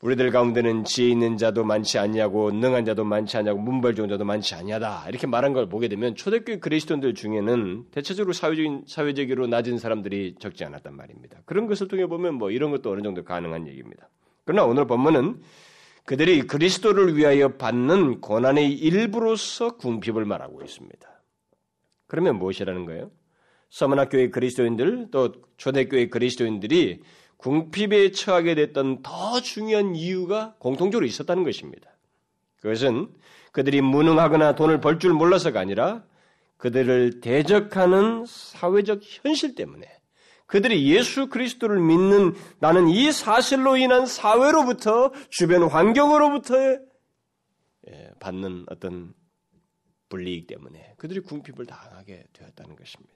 우리들 0.00 0.30
가운데는 0.30 0.84
지혜 0.84 1.08
있는 1.08 1.38
자도 1.38 1.64
많지 1.64 1.98
않냐고 1.98 2.50
능한 2.50 2.84
자도 2.84 3.04
많지 3.04 3.38
않냐고 3.38 3.58
문벌 3.58 3.94
좋은 3.94 4.08
자도 4.10 4.24
많지 4.24 4.54
않냐다 4.54 5.06
이렇게 5.08 5.26
말한 5.26 5.54
걸 5.54 5.66
보게 5.68 5.88
되면 5.88 6.14
초대교회 6.14 6.58
그리스도인들 6.58 7.14
중에는 7.14 7.86
대체적으로 7.90 8.34
사회적인 8.34 8.84
사회적으로 8.86 9.46
낮은 9.46 9.78
사람들이 9.78 10.34
적지 10.38 10.64
않았단 10.64 10.94
말입니다. 10.94 11.38
그런 11.46 11.66
것을 11.66 11.88
통해 11.88 12.06
보면 12.06 12.34
뭐 12.34 12.50
이런 12.50 12.70
것도 12.70 12.92
어느 12.92 13.00
정도 13.00 13.24
가능한 13.24 13.66
얘기입니다. 13.66 14.10
그러나 14.44 14.66
오늘 14.66 14.86
본문은 14.86 15.40
그들이 16.04 16.42
그리스도를 16.42 17.16
위하여 17.16 17.56
받는 17.56 18.20
고난의 18.20 18.74
일부로서 18.74 19.78
궁핍을 19.78 20.26
말하고 20.26 20.60
있습니다. 20.62 21.13
그러면 22.14 22.38
무엇이라는 22.38 22.86
거예요? 22.86 23.10
서문학교의 23.70 24.30
그리스도인들 24.30 25.08
또 25.10 25.32
초대교회 25.56 26.10
그리스도인들이 26.10 27.02
궁핍에 27.38 28.12
처하게 28.12 28.54
됐던 28.54 29.02
더 29.02 29.40
중요한 29.40 29.96
이유가 29.96 30.54
공통적으로 30.60 31.04
있었다는 31.06 31.42
것입니다. 31.42 31.90
그것은 32.60 33.08
그들이 33.50 33.80
무능하거나 33.80 34.54
돈을 34.54 34.80
벌 34.80 35.00
줄 35.00 35.12
몰라서가 35.12 35.58
아니라 35.58 36.04
그들을 36.58 37.18
대적하는 37.20 38.26
사회적 38.28 39.00
현실 39.02 39.56
때문에 39.56 39.84
그들이 40.46 40.88
예수 40.94 41.28
그리스도를 41.28 41.80
믿는 41.80 42.34
나는 42.60 42.86
이 42.86 43.10
사실로 43.10 43.76
인한 43.76 44.06
사회로부터 44.06 45.10
주변 45.30 45.64
환경으로부터 45.64 46.54
예, 47.88 48.10
받는 48.20 48.66
어떤 48.68 49.14
불이익 50.14 50.46
때문에 50.46 50.94
그들이 50.96 51.18
궁핍을 51.18 51.66
당하게 51.66 52.24
되었다는 52.32 52.76
것입니다. 52.76 53.12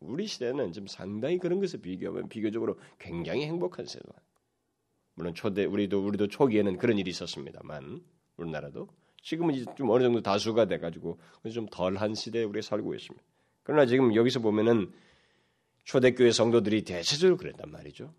우리 0.00 0.26
시대는 0.26 0.72
좀 0.72 0.86
상당히 0.86 1.38
그런 1.38 1.58
것에 1.58 1.78
비교하면 1.78 2.28
비교적으로 2.28 2.78
굉장히 2.98 3.46
행복한 3.46 3.86
세대. 3.86 4.04
물론 5.14 5.34
초대 5.34 5.64
우리도 5.64 6.04
우리도 6.04 6.28
초기에는 6.28 6.76
그런 6.76 6.98
일이 6.98 7.08
있었습니다만 7.10 8.02
우리나라도 8.36 8.88
지금은 9.22 9.54
이제 9.54 9.64
좀 9.74 9.88
어느 9.88 10.02
정도 10.02 10.20
다수가 10.20 10.66
돼가지고 10.66 11.18
좀 11.50 11.66
덜한 11.66 12.14
시대에 12.14 12.44
우리가 12.44 12.60
살고 12.60 12.94
있습니다. 12.94 13.24
그러나 13.62 13.86
지금 13.86 14.14
여기서 14.14 14.40
보면은 14.40 14.92
초대교회 15.84 16.30
성도들이 16.30 16.84
대체적으로 16.84 17.38
그랬단 17.38 17.70
말이죠. 17.70 18.12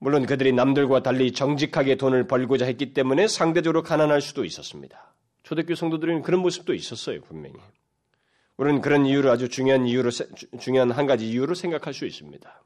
물론 0.00 0.26
그들이 0.26 0.52
남들과 0.52 1.04
달리 1.04 1.30
정직하게 1.30 1.96
돈을 1.98 2.26
벌고자 2.26 2.64
했기 2.64 2.92
때문에 2.94 3.28
상대적으로 3.28 3.84
가난할 3.84 4.20
수도 4.20 4.44
있었습니다. 4.44 5.14
초대교회 5.48 5.76
성도들은 5.76 6.20
그런 6.20 6.42
모습도 6.42 6.74
있었어요, 6.74 7.22
분명히. 7.22 7.56
우리는 8.58 8.82
그런 8.82 9.06
이유를 9.06 9.30
아주 9.30 9.48
중요한 9.48 9.86
이유로 9.86 10.10
중요한 10.60 10.90
한 10.90 11.06
가지 11.06 11.26
이유로 11.26 11.54
생각할 11.54 11.94
수 11.94 12.04
있습니다. 12.04 12.62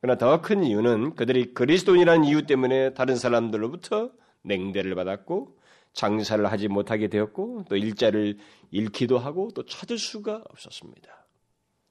그러나 0.00 0.18
더 0.18 0.40
큰 0.40 0.64
이유는 0.64 1.14
그들이 1.14 1.54
그리스도인이라는 1.54 2.24
이유 2.24 2.44
때문에 2.44 2.94
다른 2.94 3.14
사람들로부터 3.14 4.10
냉대를 4.42 4.96
받았고 4.96 5.56
장사를 5.92 6.44
하지 6.44 6.66
못하게 6.66 7.06
되었고 7.06 7.66
또 7.68 7.76
일자를 7.76 8.36
잃기도 8.72 9.20
하고 9.20 9.50
또 9.54 9.64
찾을 9.64 9.96
수가 9.96 10.42
없었습니다. 10.50 11.08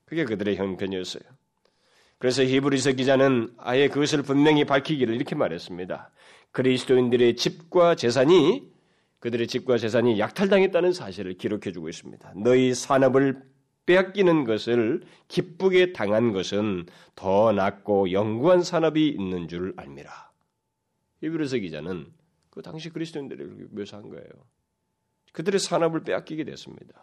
그게 0.03 0.25
그들의 0.25 0.57
형편이었어요. 0.57 1.23
그래서 2.17 2.43
히브리서 2.43 2.93
기자는 2.93 3.53
아예 3.59 3.87
그것을 3.87 4.23
분명히 4.23 4.65
밝히기를 4.65 5.15
이렇게 5.15 5.35
말했습니다. 5.35 6.11
그리스도인들의 6.51 7.37
집과 7.37 7.95
재산이 7.95 8.80
그들의 9.21 9.47
집과 9.47 9.77
재산이 9.77 10.19
약탈당했다는 10.19 10.93
사실을 10.93 11.35
기록해주고 11.35 11.87
있습니다. 11.89 12.33
너희 12.37 12.73
산업을 12.73 13.43
빼앗기는 13.85 14.43
것을 14.45 15.03
기쁘게 15.27 15.93
당한 15.93 16.33
것은 16.33 16.87
더 17.15 17.51
낫고 17.51 18.11
영구한 18.11 18.63
산업이 18.63 19.07
있는 19.07 19.47
줄 19.47 19.73
알미라. 19.77 20.31
히브리서 21.21 21.57
기자는 21.57 22.07
그 22.49 22.63
당시 22.63 22.89
그리스도인들을 22.89 23.69
묘사한 23.71 24.09
거예요. 24.09 24.27
그들의 25.33 25.59
산업을 25.59 26.03
빼앗기게 26.03 26.43
됐습니다. 26.43 26.99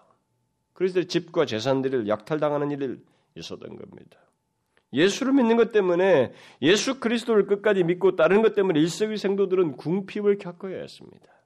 그리스도의 0.73 1.07
집과 1.07 1.47
재산들을 1.47 2.09
약탈당하는 2.09 2.73
일이 2.73 2.97
있었던 3.37 3.77
겁니다. 3.77 4.19
예수를 4.93 5.35
믿는 5.35 5.57
것 5.57 5.71
때문에 5.71 6.33
예수 6.63 6.99
그리스도를 6.99 7.47
끝까지 7.47 7.85
믿고 7.85 8.17
따르는 8.17 8.43
것 8.43 8.55
때문에 8.57 8.81
일세기 8.81 9.19
생도들은 9.19 9.77
궁핍을 9.77 10.39
겪어야 10.39 10.81
했습니다. 10.81 11.38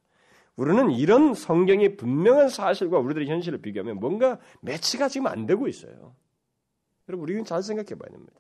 우리는 0.56 0.90
이런 0.90 1.34
성경의 1.34 1.96
분명한 1.96 2.48
사실과 2.48 2.98
우리들의 2.98 3.28
현실을 3.28 3.62
비교하면 3.62 3.98
뭔가 3.98 4.38
매치가 4.60 5.08
지금 5.08 5.26
안 5.26 5.46
되고 5.46 5.66
있어요. 5.66 6.14
여러분, 7.08 7.24
우리는 7.24 7.44
잘 7.44 7.62
생각해 7.62 7.98
봐야 7.98 8.10
됩니다. 8.10 8.34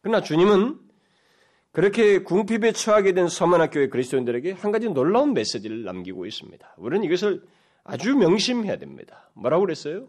그러나 0.00 0.22
주님은 0.22 0.78
그렇게 1.72 2.22
궁핍에 2.22 2.72
처하게 2.72 3.12
된 3.12 3.28
서만학교의 3.28 3.90
그리스도인들에게 3.90 4.52
한 4.52 4.72
가지 4.72 4.88
놀라운 4.88 5.34
메시지를 5.34 5.84
남기고 5.84 6.26
있습니다. 6.26 6.74
우리는 6.78 7.04
이것을 7.04 7.46
아주 7.84 8.16
명심해야 8.16 8.78
됩니다. 8.78 9.30
뭐라고 9.34 9.64
그랬어요? 9.64 10.08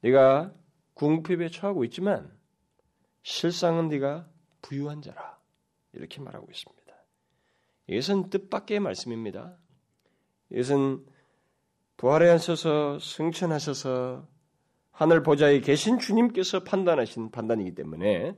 네가 0.00 0.52
궁핍에 0.94 1.48
처하고 1.50 1.84
있지만 1.84 2.30
실상은 3.22 3.88
네가 3.88 4.28
부유한 4.62 5.02
자라. 5.02 5.38
이렇게 5.92 6.20
말하고 6.20 6.48
있습니다. 6.50 6.94
이것은 7.88 8.30
뜻밖의 8.30 8.80
말씀입니다. 8.80 9.56
이것은 10.50 11.04
부활에 11.96 12.28
하셔서 12.28 12.98
승천하셔서 13.00 14.26
하늘 14.90 15.22
보좌에 15.22 15.60
계신 15.60 15.98
주님께서 15.98 16.64
판단하신 16.64 17.30
판단이기 17.30 17.74
때문에 17.74 18.34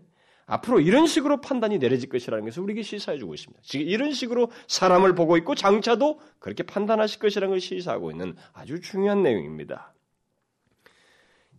앞으로 0.46 0.80
이런 0.80 1.06
식으로 1.06 1.40
판단이 1.40 1.78
내려질 1.78 2.08
것이라는 2.08 2.44
것을 2.44 2.62
우리에게 2.62 2.82
시사해 2.82 3.18
주고 3.18 3.34
있습니다. 3.34 3.60
지금 3.62 3.86
이런 3.86 4.12
식으로 4.12 4.50
사람을 4.66 5.14
보고 5.14 5.36
있고 5.36 5.54
장차도 5.54 6.20
그렇게 6.38 6.62
판단하실 6.62 7.20
것이라는 7.20 7.54
것을 7.54 7.60
시사하고 7.60 8.10
있는 8.10 8.34
아주 8.54 8.80
중요한 8.80 9.22
내용입니다. 9.22 9.92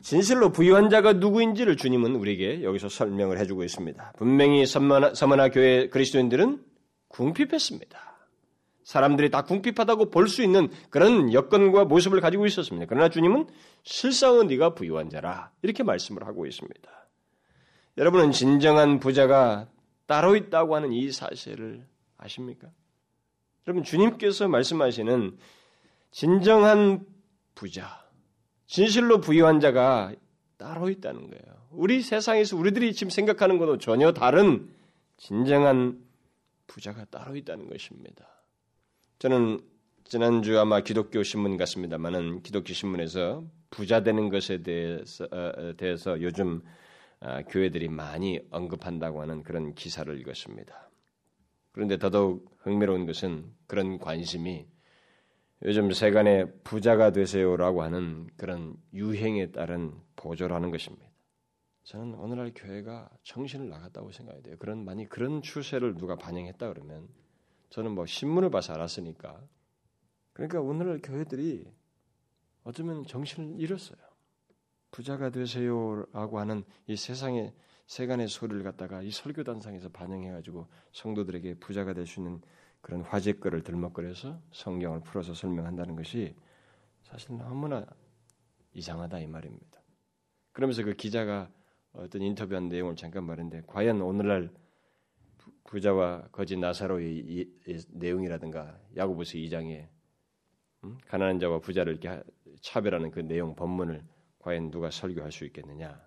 진실로 0.01 0.51
부유한 0.51 0.89
자가 0.89 1.13
누구인지를 1.13 1.77
주님은 1.77 2.15
우리에게 2.15 2.63
여기서 2.63 2.89
설명을 2.89 3.38
해주고 3.39 3.63
있습니다. 3.63 4.13
분명히 4.18 4.65
서머나, 4.65 5.13
서머나 5.13 5.50
교회 5.50 5.89
그리스도인들은 5.89 6.63
궁핍했습니다. 7.10 8.09
사람들이 8.89 9.29
다 9.29 9.43
궁핍하다고 9.43 10.10
볼 10.10 10.27
수 10.27 10.41
있는 10.41 10.67
그런 10.89 11.31
여건과 11.31 11.86
모습을 11.86 12.22
가지고 12.22 12.48
있었습니다. 12.48 12.88
그러나 12.89 13.08
주님은 13.10 13.46
실상은 13.84 14.48
네가 14.48 14.74
부유한 14.74 15.12
자라 15.12 15.51
이렇게 15.62 15.84
말씀을 15.84 16.25
하고 16.25 16.48
있습니다. 16.48 16.89
여러분은 18.00 18.31
진정한 18.31 19.00
부자가 19.00 19.67
따로 20.08 20.36
있다고 20.36 20.75
하는 20.75 20.91
이 20.91 21.12
사실을 21.12 21.86
아십니까? 22.17 22.69
여러분 23.67 23.84
주님께서 23.84 24.48
말씀하시는 24.48 25.38
진정한 26.10 27.05
부자, 27.53 28.03
진실로 28.65 29.22
부유한 29.22 29.60
자가 29.60 30.13
따로 30.58 30.89
있다는 30.89 31.29
거예요. 31.29 31.67
우리 31.69 32.01
세상에서 32.01 32.58
우리들이 32.58 32.93
지금 32.93 33.12
생각하는 33.12 33.60
것도 33.60 33.77
전혀 33.77 34.13
다른 34.13 34.67
진정한 35.17 36.03
부자가 36.65 37.05
따로 37.05 37.36
있다는 37.36 37.69
것입니다. 37.69 38.38
저는 39.20 39.60
지난주 40.06 40.58
아마 40.60 40.80
기독교 40.80 41.24
신문 41.24 41.58
같습니다만은 41.58 42.42
기독교 42.42 42.72
신문에서 42.72 43.44
부자 43.70 44.02
되는 44.02 44.30
것에 44.30 44.64
대해서, 44.64 45.26
어, 45.30 45.74
대해서 45.76 46.22
요즘 46.22 46.62
아, 47.20 47.42
교회들이 47.42 47.90
많이 47.90 48.40
언급한다고 48.50 49.22
하는 49.22 49.44
그런 49.44 49.76
기사를 49.76 50.18
읽었습니다. 50.22 50.90
그런데 51.74 51.98
더더욱 51.98 52.50
흥미로운 52.60 53.06
것은 53.06 53.54
그런 53.68 54.00
관심이 54.00 54.66
요즘 55.64 55.92
세간에 55.92 56.46
부자가 56.64 57.12
되세요라고 57.12 57.84
하는 57.84 58.28
그런 58.38 58.78
유행에 58.94 59.52
따른 59.52 59.94
보조라는 60.16 60.72
것입니다. 60.72 61.06
저는 61.84 62.16
오늘날 62.16 62.54
교회가 62.56 63.10
정신을 63.24 63.68
나갔다고 63.68 64.14
생각이 64.14 64.44
돼요. 64.44 64.56
그런 64.60 64.86
많이 64.86 65.10
그런 65.10 65.42
추세를 65.42 65.96
누가 65.96 66.16
반영했다 66.16 66.70
그러면 66.70 67.10
저는 67.70 67.92
뭐 67.92 68.06
신문을 68.06 68.50
봐서 68.50 68.74
알았으니까. 68.74 69.42
그러니까 70.34 70.62
오늘날 70.62 71.00
교회들이 71.02 71.66
어쩌면 72.64 73.06
정신을 73.06 73.60
잃었어요. 73.60 73.98
부자가 74.92 75.30
되세요라고 75.30 76.40
하는 76.40 76.64
이 76.88 76.96
세상의 76.96 77.54
세간의 77.88 78.28
소리를 78.28 78.64
갖다가 78.64 79.02
이 79.02 79.12
설교 79.12 79.44
단상에서 79.44 79.90
반영해가지고 79.90 80.68
성도들에게 80.92 81.56
부자가 81.56 81.94
될 81.94 82.06
수 82.06 82.20
있는 82.20 82.42
그런 82.82 83.02
화제거를 83.02 83.64
들먹거려서 83.64 84.42
성경을 84.52 85.02
풀어서 85.02 85.34
설명한다는 85.34 85.96
것이 85.96 86.36
사실 87.04 87.36
너무나 87.38 87.86
이상하다 88.74 89.20
이 89.20 89.28
말입니다. 89.28 89.82
그러면서 90.52 90.84
그 90.84 90.94
기자가 90.94 91.50
어떤 91.94 92.22
인터뷰한 92.22 92.70
내용을 92.70 92.96
잠깐 92.96 93.26
말했는데 93.26 93.66
과연 93.68 94.02
오늘날 94.02 94.52
부자와 95.66 96.30
거짓 96.32 96.58
나사로의 96.58 97.18
이, 97.18 97.54
이, 97.68 97.80
내용이라든가 97.89 98.80
야고보서 98.96 99.34
2장에 99.34 99.88
음? 100.84 100.98
가난한 101.08 101.39
자와 101.39 101.60
부자를 101.60 101.94
이렇게 101.94 102.22
차별하는 102.62 103.12
그 103.12 103.20
내용 103.20 103.56
본문을 103.56 104.04
과연 104.39 104.72
누가 104.72 104.89
설교할 104.89 105.32
수 105.32 105.46
있겠느냐? 105.46 106.01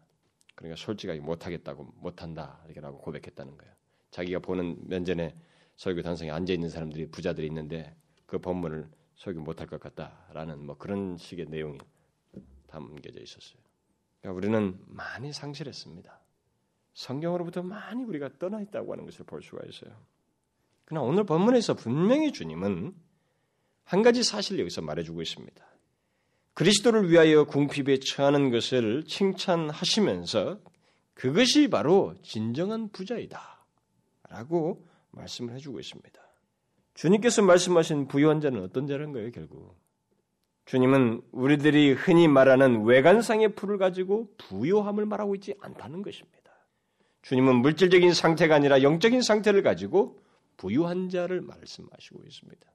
그러니까 0.54 0.76
솔직하게 0.76 1.20
못하겠다고 1.20 1.84
못한다 1.96 2.60
이렇게라고 2.66 2.98
고백했다는 2.98 3.56
거예요. 3.56 3.72
자기가 4.10 4.40
보는 4.40 4.88
면전에 4.88 5.34
설교 5.76 6.02
단상에 6.02 6.30
앉아 6.30 6.52
있는 6.52 6.68
사람들이 6.68 7.10
부자들이 7.10 7.46
있는데 7.46 7.94
그 8.26 8.38
본문을 8.38 8.88
설교 9.16 9.40
못할 9.40 9.66
것 9.66 9.80
같다라는 9.80 10.64
뭐 10.64 10.76
그런 10.76 11.16
식의 11.16 11.46
내용이 11.46 11.78
담겨져 12.66 13.20
있었어요. 13.20 13.60
그러니까 14.20 14.36
우리는 14.36 14.78
많이 14.86 15.32
상실했습니다. 15.32 16.21
성경으로부터 16.94 17.62
많이 17.62 18.04
우리가 18.04 18.30
떠나 18.38 18.60
있다고 18.60 18.92
하는 18.92 19.04
것을 19.04 19.24
볼 19.24 19.42
수가 19.42 19.62
있어요. 19.68 19.92
그러나 20.84 21.06
오늘 21.06 21.24
본문에서 21.24 21.74
분명히 21.74 22.32
주님은 22.32 22.94
한 23.84 24.02
가지 24.02 24.22
사실을 24.22 24.60
여기서 24.60 24.82
말해주고 24.82 25.22
있습니다. 25.22 25.64
그리스도를 26.54 27.10
위하여 27.10 27.44
궁핍에 27.44 27.98
처하는 28.00 28.50
것을 28.50 29.04
칭찬하시면서 29.04 30.60
그것이 31.14 31.68
바로 31.68 32.14
진정한 32.22 32.90
부자이다. 32.90 33.64
라고 34.28 34.86
말씀을 35.12 35.54
해주고 35.54 35.80
있습니다. 35.80 36.20
주님께서 36.94 37.42
말씀하신 37.42 38.08
부유한 38.08 38.40
자는 38.40 38.62
어떤 38.62 38.86
자라는 38.86 39.12
거예요, 39.12 39.30
결국? 39.30 39.76
주님은 40.66 41.22
우리들이 41.32 41.92
흔히 41.92 42.28
말하는 42.28 42.84
외관상의 42.84 43.54
풀을 43.54 43.78
가지고 43.78 44.32
부유함을 44.38 45.06
말하고 45.06 45.34
있지 45.34 45.54
않다는 45.60 46.02
것입니다. 46.02 46.41
주님은 47.22 47.56
물질적인 47.56 48.14
상태가 48.14 48.54
아니라 48.54 48.82
영적인 48.82 49.22
상태를 49.22 49.62
가지고 49.62 50.18
부유한 50.56 51.08
자를 51.08 51.40
말씀하시고 51.40 52.22
있습니다. 52.26 52.66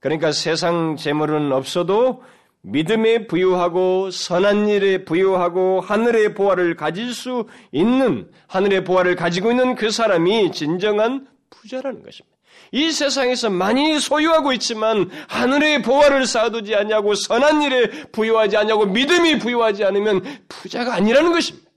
그러니까 0.00 0.32
세상 0.32 0.96
재물은 0.96 1.52
없어도 1.52 2.22
믿음에 2.62 3.26
부유하고 3.26 4.10
선한 4.10 4.68
일에 4.68 5.04
부유하고 5.04 5.80
하늘의 5.80 6.34
보화를 6.34 6.76
가질 6.76 7.12
수 7.12 7.48
있는 7.72 8.30
하늘의 8.46 8.84
보화를 8.84 9.16
가지고 9.16 9.50
있는 9.50 9.74
그 9.74 9.90
사람이 9.90 10.52
진정한 10.52 11.26
부자라는 11.50 12.02
것입니다. 12.02 12.32
이 12.70 12.90
세상에서 12.90 13.50
많이 13.50 13.98
소유하고 13.98 14.52
있지만 14.54 15.10
하늘의 15.28 15.82
보화를 15.82 16.26
쌓아두지 16.26 16.74
않냐고 16.74 17.14
선한 17.14 17.62
일에 17.62 17.88
부유하지 18.12 18.56
않냐고 18.56 18.86
믿음이 18.86 19.38
부유하지 19.38 19.84
않으면 19.84 20.22
부자가 20.48 20.94
아니라는 20.94 21.32
것입니다. 21.32 21.71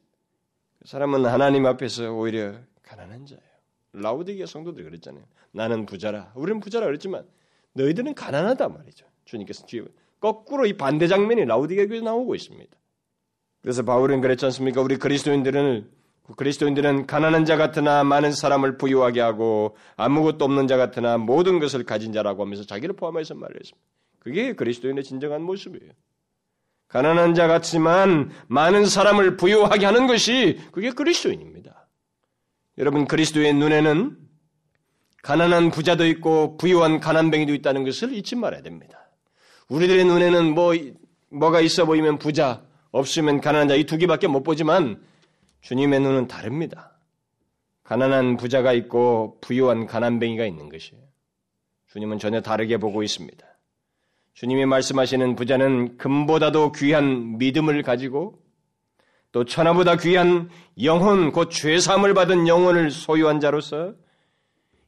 그 0.86 0.90
사람은 0.90 1.26
하나님 1.26 1.66
앞에서 1.66 2.14
오히려 2.14 2.54
가난한 2.84 3.26
자예요. 3.26 3.42
라우디게 3.94 4.46
성도들이 4.46 4.84
그랬잖아요. 4.84 5.24
나는 5.52 5.88
부자라. 5.88 6.32
우리는 6.36 6.60
부자라 6.60 6.86
그랬지만 6.86 7.26
너희들은 7.74 8.14
가난하다 8.14 8.70
말이죠. 8.70 9.08
주님께서 9.26 9.66
뒤에 9.66 9.82
거꾸로 10.20 10.68
이 10.68 10.74
반대 10.74 11.08
장면이 11.08 11.46
라우디게 11.46 11.88
교에 11.88 12.02
나오고 12.02 12.36
있습니다. 12.36 12.72
그래서 13.64 13.82
바울은 13.82 14.22
그랬지 14.22 14.46
않습니까? 14.46 14.82
우리 14.82 14.98
그리스도인들은 14.98 15.90
그리스도인들은 16.38 17.08
가난한 17.08 17.46
자 17.46 17.58
같으나 17.58 18.04
많은 18.04 18.32
사람을 18.32 18.78
부유하게 18.78 19.22
하고 19.22 19.76
아무것도 19.96 20.46
없는 20.46 20.68
자 20.68 20.78
같으나 20.78 21.18
모든 21.18 21.58
것을 21.58 21.84
가진 21.84 22.14
자라고 22.14 22.44
하면서 22.44 22.64
자기를 22.64 22.96
포함해서 22.96 23.34
말했습니다. 23.34 23.88
그게 24.20 24.54
그리스도인의 24.54 25.04
진정한 25.04 25.42
모습이에요. 25.42 25.94
가난한 26.96 27.34
자 27.36 27.50
같지만 27.50 28.32
많은 28.48 28.86
사람을 28.86 29.36
부유하게 29.36 29.86
하는 29.86 30.08
것이 30.08 30.62
그게 30.72 30.92
그리스도인입니다. 30.92 31.90
여러분 32.78 33.06
그리스도의 33.06 33.54
눈에는 33.54 34.16
가난한 35.22 35.72
부자도 35.72 36.08
있고 36.08 36.56
부유한 36.56 37.02
가난뱅이도 37.02 37.54
있다는 37.54 37.84
것을 37.84 38.14
잊지 38.14 38.38
말아야 38.38 38.62
됩니다. 38.62 39.10
우리들의 39.68 40.06
눈에는 40.06 40.54
뭐 40.54 40.74
뭐가 41.32 41.60
있어 41.60 41.86
보이면 41.86 42.18
부자, 42.18 42.64
없으면 42.92 43.42
가난한 43.42 43.68
자 43.68 43.76
이 43.76 43.84
두 43.84 43.98
개밖에 43.98 44.28
못 44.28 44.44
보지만 44.44 45.04
주님의 45.60 46.00
눈은 46.00 46.30
다릅니다. 46.30 46.98
가난한 47.84 48.38
부자가 48.38 48.72
있고 48.72 49.38
부유한 49.42 49.86
가난뱅이가 49.86 50.46
있는 50.46 50.70
것이에요. 50.70 51.04
주님은 51.92 52.20
전혀 52.20 52.40
다르게 52.40 52.78
보고 52.78 53.04
있습니다. 53.04 53.46
주님이 54.36 54.66
말씀하시는 54.66 55.38
부자는 55.38 55.98
금보다도 55.98 56.74
귀한 56.74 57.38
믿음을 57.38 57.82
가지고 57.84 58.38
또 59.32 59.46
천하보다 59.46 59.96
귀한 59.96 60.50
영혼, 60.84 61.32
곧 61.32 61.50
죄사함을 61.50 62.14
받은 62.14 62.48
영혼을 62.48 62.92
소유한 62.92 63.40
자로서 63.40 63.94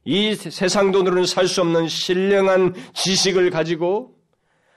이 0.04 0.34
세상 0.34 0.92
돈으로는 0.92 1.24
살 1.24 1.48
수 1.48 1.62
없는 1.62 1.88
신령한 1.88 2.74
지식을 2.92 3.48
가지고 3.50 4.18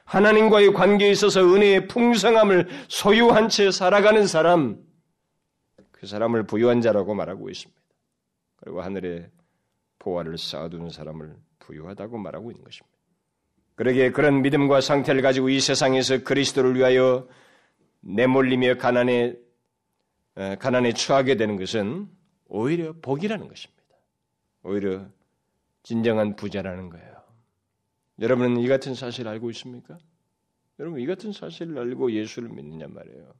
하나님과의 0.05 0.71
관계에 0.73 1.12
있어서 1.12 1.41
은혜의 1.41 1.88
풍성함을 1.88 2.69
소유한 2.88 3.49
채 3.49 3.71
살아가는 3.71 4.25
사람, 4.25 4.81
그 5.91 6.07
사람을 6.07 6.47
부유한 6.47 6.79
자라고 6.79 7.13
말하고 7.13 7.49
있습니다. 7.49 7.81
그리고 8.55 8.81
하늘에 8.81 9.29
보화를 9.99 10.38
쌓아두는 10.38 10.89
사람을 10.91 11.36
부유하다고 11.60 12.17
말하고 12.17 12.51
있는 12.51 12.63
것입니다. 12.63 12.90
그러기에 13.82 14.12
그런 14.12 14.44
믿음과 14.44 14.80
상태를 14.80 15.24
가지고 15.24 15.50
이 15.50 15.60
세상에서 15.60 16.24
그리스도를 16.24 16.76
위하여 16.76 17.28
내몰리며 18.02 18.78
가난에 18.78 19.36
가난에 20.60 20.94
처하게 20.94 21.36
되는 21.36 21.56
것은 21.56 22.08
오히려 22.46 22.94
복이라는 23.02 23.48
것입니다. 23.48 23.84
오히려 24.62 25.08
진정한 25.82 26.36
부자라는 26.36 26.89
거예요. 26.89 27.24
여러분은 28.20 28.58
이 28.58 28.67
같은 28.67 28.94
사실을 28.94 29.32
알고 29.32 29.50
있습니까? 29.50 29.98
여러분 30.80 31.00
이 31.00 31.08
같은 31.08 31.34
사실을 31.34 31.80
알고 31.80 32.12
예수를 32.12 32.50
믿느냐 32.50 32.86
말이에요. 32.88 33.34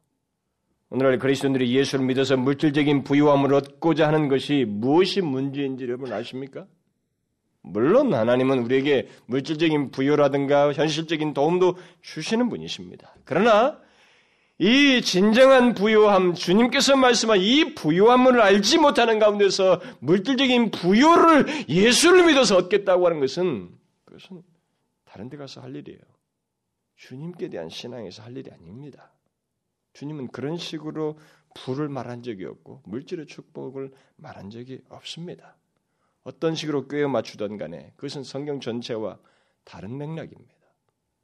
오늘날 0.90 1.20
그리스도인들이 1.20 1.72
예수를 1.72 2.04
믿어서 2.04 2.36
물질적인 2.36 3.04
부유함을 3.04 3.54
얻고자 3.54 4.08
하는 4.08 4.28
것이 4.28 4.66
무엇이 4.68 5.22
문제인지 5.22 5.84
여러분 5.84 6.12
아십니까? 6.12 6.66
물론 7.64 8.14
하나님은 8.14 8.60
우리에게 8.60 9.08
물질적인 9.28 9.92
부여라든가 9.92 10.74
현실적인 10.74 11.34
도움도 11.34 11.78
주시는 12.02 12.50
분이십니다. 12.50 13.16
그러나 13.26 13.80
이 14.58 15.02
진정한 15.02 15.74
부요함, 15.74 16.36
주님께서 16.36 16.96
말씀한 16.96 17.40
이 17.40 17.74
부요함을 17.74 18.40
알지 18.42 18.78
못하는 18.78 19.18
가운데서 19.18 19.82
물질적인 20.00 20.72
부요를 20.72 21.68
예수를 21.68 22.28
믿어서 22.28 22.58
얻겠다고 22.58 23.06
하는 23.06 23.20
것은 23.20 23.72
그것은 24.06 24.44
다른 25.06 25.30
데 25.30 25.38
가서 25.38 25.62
할 25.62 25.76
일이에요. 25.76 26.00
주님께 26.96 27.50
대한 27.50 27.70
신앙에서 27.70 28.22
할 28.22 28.38
일이 28.38 28.52
아닙니다. 28.52 29.12
주님은 29.94 30.28
그런 30.28 30.58
식으로 30.58 31.18
부를 31.56 31.90
말한 31.90 32.22
적이 32.22 32.46
없고 32.46 32.84
물질의 32.86 33.26
축복을 33.26 33.92
말한 34.18 34.52
적이 34.52 34.82
없습니다. 34.90 35.58
어떤 36.24 36.56
식으로 36.56 36.88
꿰어 36.88 37.08
맞추던 37.08 37.58
간에 37.58 37.94
그것은 37.96 38.24
성경 38.24 38.60
전체와 38.60 39.18
다른 39.64 39.98
맥락입니다. 39.98 40.54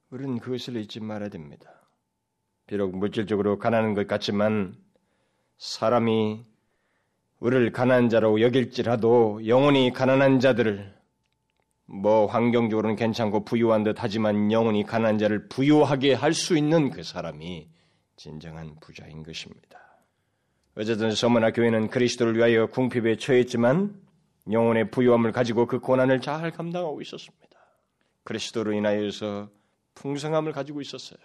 우리는 0.09 0.39
그것을 0.39 0.77
잊지 0.77 0.99
말아야 0.99 1.29
됩니다. 1.29 1.71
비록 2.65 2.95
물질적으로 2.95 3.59
가난한 3.59 3.93
것 3.93 4.07
같지만 4.07 4.75
사람이 5.57 6.45
우리를 7.39 7.71
가난한 7.71 8.09
자로 8.09 8.41
여길지라도 8.41 9.47
영원히 9.47 9.91
가난한 9.93 10.39
자들을 10.39 10.95
뭐 11.85 12.25
환경적으로는 12.25 12.95
괜찮고 12.95 13.45
부유한 13.45 13.83
듯 13.83 13.95
하지만 13.99 14.51
영원히 14.51 14.83
가난한 14.83 15.19
자를 15.19 15.47
부유하게 15.47 16.13
할 16.13 16.33
수 16.33 16.57
있는 16.57 16.89
그 16.89 17.03
사람이 17.03 17.69
진정한 18.17 18.75
부자인 18.81 19.23
것입니다. 19.23 19.79
어쨌든 20.75 21.11
서머나 21.11 21.51
교회는 21.51 21.87
그리스도를 21.89 22.35
위하여 22.35 22.67
궁핍에 22.67 23.15
처했지만 23.17 24.06
영혼의 24.51 24.91
부유함을 24.91 25.31
가지고 25.31 25.65
그 25.65 25.79
고난을 25.79 26.21
잘 26.21 26.51
감당하고 26.51 27.01
있었습니다. 27.01 27.47
그리스도로 28.23 28.73
인하여서 28.73 29.49
풍성함을 29.95 30.51
가지고 30.51 30.81
있었어요. 30.81 31.19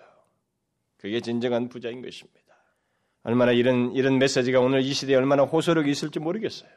그게 0.96 1.20
진정한 1.20 1.68
부자인 1.68 2.00
것입니다. 2.02 2.40
얼마나 3.24 3.52
이런 3.52 3.92
이런 3.92 4.18
메시지가 4.18 4.60
오늘 4.60 4.82
이 4.82 4.92
시대에 4.92 5.16
얼마나 5.16 5.44
호소력이 5.44 5.90
있을지 5.90 6.18
모르겠어요. 6.20 6.70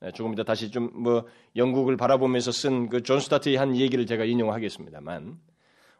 네, 0.00 0.12
조금 0.12 0.32
이따 0.32 0.44
다시 0.44 0.70
좀 0.70 0.90
뭐 0.94 1.26
영국을 1.56 1.96
바라보면서 1.96 2.52
쓴 2.52 2.88
그 2.88 3.02
존 3.02 3.20
스타트의 3.20 3.56
한 3.56 3.76
얘기를 3.76 4.06
제가 4.06 4.24
인용하겠습니다만 4.24 5.38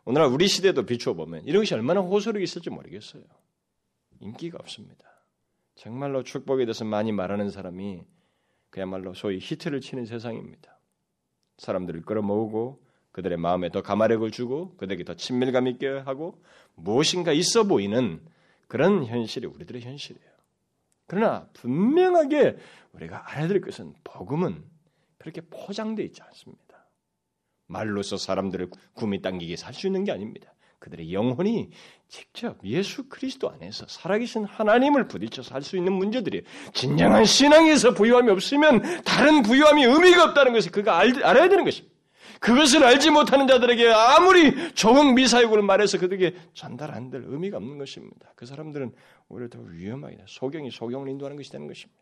오늘날 0.07 0.29
우리 0.31 0.49
시대도 0.49 0.87
비추어 0.87 1.13
보면 1.15 1.45
이런 1.45 1.63
것이 1.63 1.75
얼마나 1.75 2.01
호소력이 2.01 2.43
있을지 2.43 2.71
모르겠어요. 2.71 3.23
인기가 4.21 4.59
없습니다. 4.61 5.05
정말로 5.75 6.23
축복에 6.23 6.65
대해서 6.65 6.85
많이 6.85 7.13
말하는 7.13 7.51
사람이 7.51 8.03
그야말로 8.71 9.15
소위 9.15 9.39
히트를 9.39 9.81
치는 9.81 10.07
세상입니다. 10.07 10.79
사람들을 11.59 12.03
끌어모으고 12.03 12.83
그들의 13.13 13.37
마음에 13.39 13.71
더 13.71 13.83
가마력을 13.83 14.31
주고 14.31 14.77
그들에게 14.77 15.05
더 15.05 15.15
친밀감 15.15 15.67
있게 15.67 15.89
하고 15.89 16.41
무엇인가 16.77 17.33
있어 17.33 17.65
보이는 17.65 18.21
그런 18.69 19.05
현실이 19.05 19.47
우리들의 19.47 19.83
현실이에요. 19.83 20.31
그러나 21.07 21.49
분명하게 21.55 22.57
우리가 22.93 23.31
알아야 23.31 23.49
될 23.49 23.61
것은 23.61 23.95
복음은 24.05 24.65
그렇게 25.19 25.41
포장되어 25.41 26.07
있지 26.07 26.23
않습니다. 26.23 26.87
말로서 27.67 28.17
사람들을 28.17 28.71
구미 28.95 29.21
당기게 29.21 29.57
살 29.57 29.75
수 29.75 29.87
있는 29.87 30.05
게 30.05 30.13
아닙니다. 30.13 30.53
그들의 30.81 31.13
영혼이 31.13 31.71
직접 32.09 32.59
예수 32.65 33.09
그리스도 33.09 33.51
안에서 33.51 33.87
살아계신 33.87 34.45
하나님을 34.45 35.07
부딪혀 35.07 35.43
살수 35.43 35.77
있는 35.77 35.93
문제들이 35.93 36.43
진정한 36.73 37.25
신앙에서 37.25 37.95
부유함이 37.95 38.31
없으면 38.31 39.05
다른 39.05 39.43
부유함이 39.43 39.85
의미가 39.85 40.25
없다는 40.25 40.53
것을 40.53 40.73
그가 40.73 40.99
알, 40.99 41.23
알아야 41.23 41.49
되는 41.49 41.65
것입니다. 41.65 41.95
그것을 42.41 42.83
알지 42.83 43.11
못하는 43.11 43.47
자들에게 43.47 43.93
아무리 43.93 44.75
좋은 44.75 45.15
미사역을 45.15 45.61
말해서 45.61 45.99
그들에게 45.99 46.35
전달 46.55 46.95
한들 46.95 47.25
의미가 47.27 47.59
없는 47.59 47.77
것입니다. 47.77 48.33
그 48.35 48.47
사람들은 48.47 48.95
오히려 49.29 49.49
더 49.49 49.61
위험하게 49.61 50.25
소경이 50.27 50.71
소경을 50.71 51.09
인도하는 51.11 51.37
것이 51.37 51.51
되는 51.51 51.67
것입니다. 51.69 52.01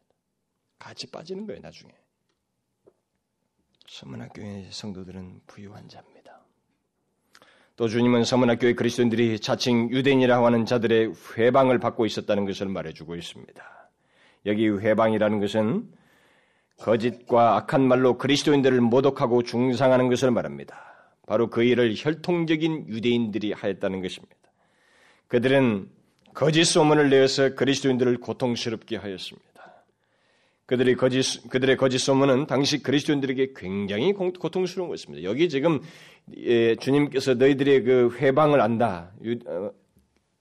같이 0.78 1.10
빠지는 1.10 1.46
거예요, 1.46 1.60
나중에. 1.60 1.92
서문학교의 3.88 4.68
성도들은 4.70 5.40
부유한 5.48 5.88
자입니다. 5.88 6.17
또 7.78 7.86
주님은 7.86 8.24
서문학교의 8.24 8.74
그리스도인들이 8.74 9.38
자칭 9.38 9.88
유대인이라고 9.92 10.44
하는 10.44 10.66
자들의 10.66 11.12
회방을 11.36 11.78
받고 11.78 12.06
있었다는 12.06 12.44
것을 12.44 12.66
말해주고 12.66 13.14
있습니다. 13.14 13.90
여기 14.46 14.68
회방이라는 14.68 15.38
것은 15.38 15.88
거짓과 16.78 17.54
악한 17.54 17.86
말로 17.86 18.18
그리스도인들을 18.18 18.80
모독하고 18.80 19.44
중상하는 19.44 20.08
것을 20.08 20.32
말합니다. 20.32 20.76
바로 21.28 21.50
그 21.50 21.62
일을 21.62 21.94
혈통적인 21.96 22.88
유대인들이 22.88 23.52
하였다는 23.52 24.02
것입니다. 24.02 24.34
그들은 25.28 25.88
거짓 26.34 26.64
소문을 26.64 27.10
내어서 27.10 27.54
그리스도인들을 27.54 28.18
고통스럽게 28.18 28.96
하였습니다. 28.96 29.47
그들의 30.68 30.96
거짓, 30.96 31.48
그들의 31.48 31.78
거짓 31.78 31.96
소문은 31.98 32.46
당시 32.46 32.82
그리스도인들에게 32.82 33.54
굉장히 33.56 34.12
고통스러운 34.12 34.90
것입니다. 34.90 35.24
여기 35.24 35.48
지금 35.48 35.80
예, 36.36 36.76
주님께서 36.76 37.34
너희들의 37.34 37.82
그 37.84 38.14
회방을 38.18 38.60
안다. 38.60 39.12
유, 39.24 39.38
어, 39.46 39.72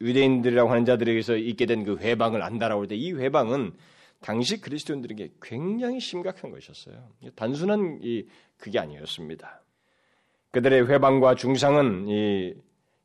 유대인들이라고 0.01 0.69
하는 0.69 0.83
자들에게서 0.83 1.37
있게 1.37 1.65
된 1.65 1.85
그 1.85 1.97
회방을 1.97 2.43
안다라고 2.43 2.81
할 2.81 2.87
때 2.89 2.95
이 2.97 3.13
회방은 3.13 3.71
당시 4.19 4.59
그리스도인들에게 4.59 5.29
굉장히 5.41 6.01
심각한 6.01 6.51
것이었어요. 6.51 7.07
단순한 7.35 7.99
이 8.03 8.25
그게 8.57 8.79
아니었습니다. 8.79 9.61
그들의 10.51 10.89
회방과 10.89 11.35
중상은 11.35 12.07
이 12.09 12.53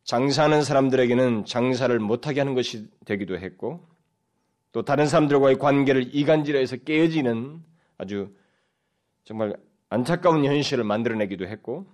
장사하는 0.05 0.63
사람들에게는 0.65 1.45
장사를 1.45 1.97
못하게 2.01 2.41
하는 2.41 2.55
것이 2.55 2.89
되기도 3.05 3.39
했고 3.39 3.87
또 4.73 4.83
다른 4.83 5.07
사람들과의 5.07 5.59
관계를 5.59 6.15
이간질해서 6.15 6.77
깨어지는 6.79 7.61
아주 7.99 8.35
정말 9.25 9.55
안타까운 9.89 10.45
현실을 10.45 10.85
만들어내기도 10.85 11.47
했고 11.47 11.87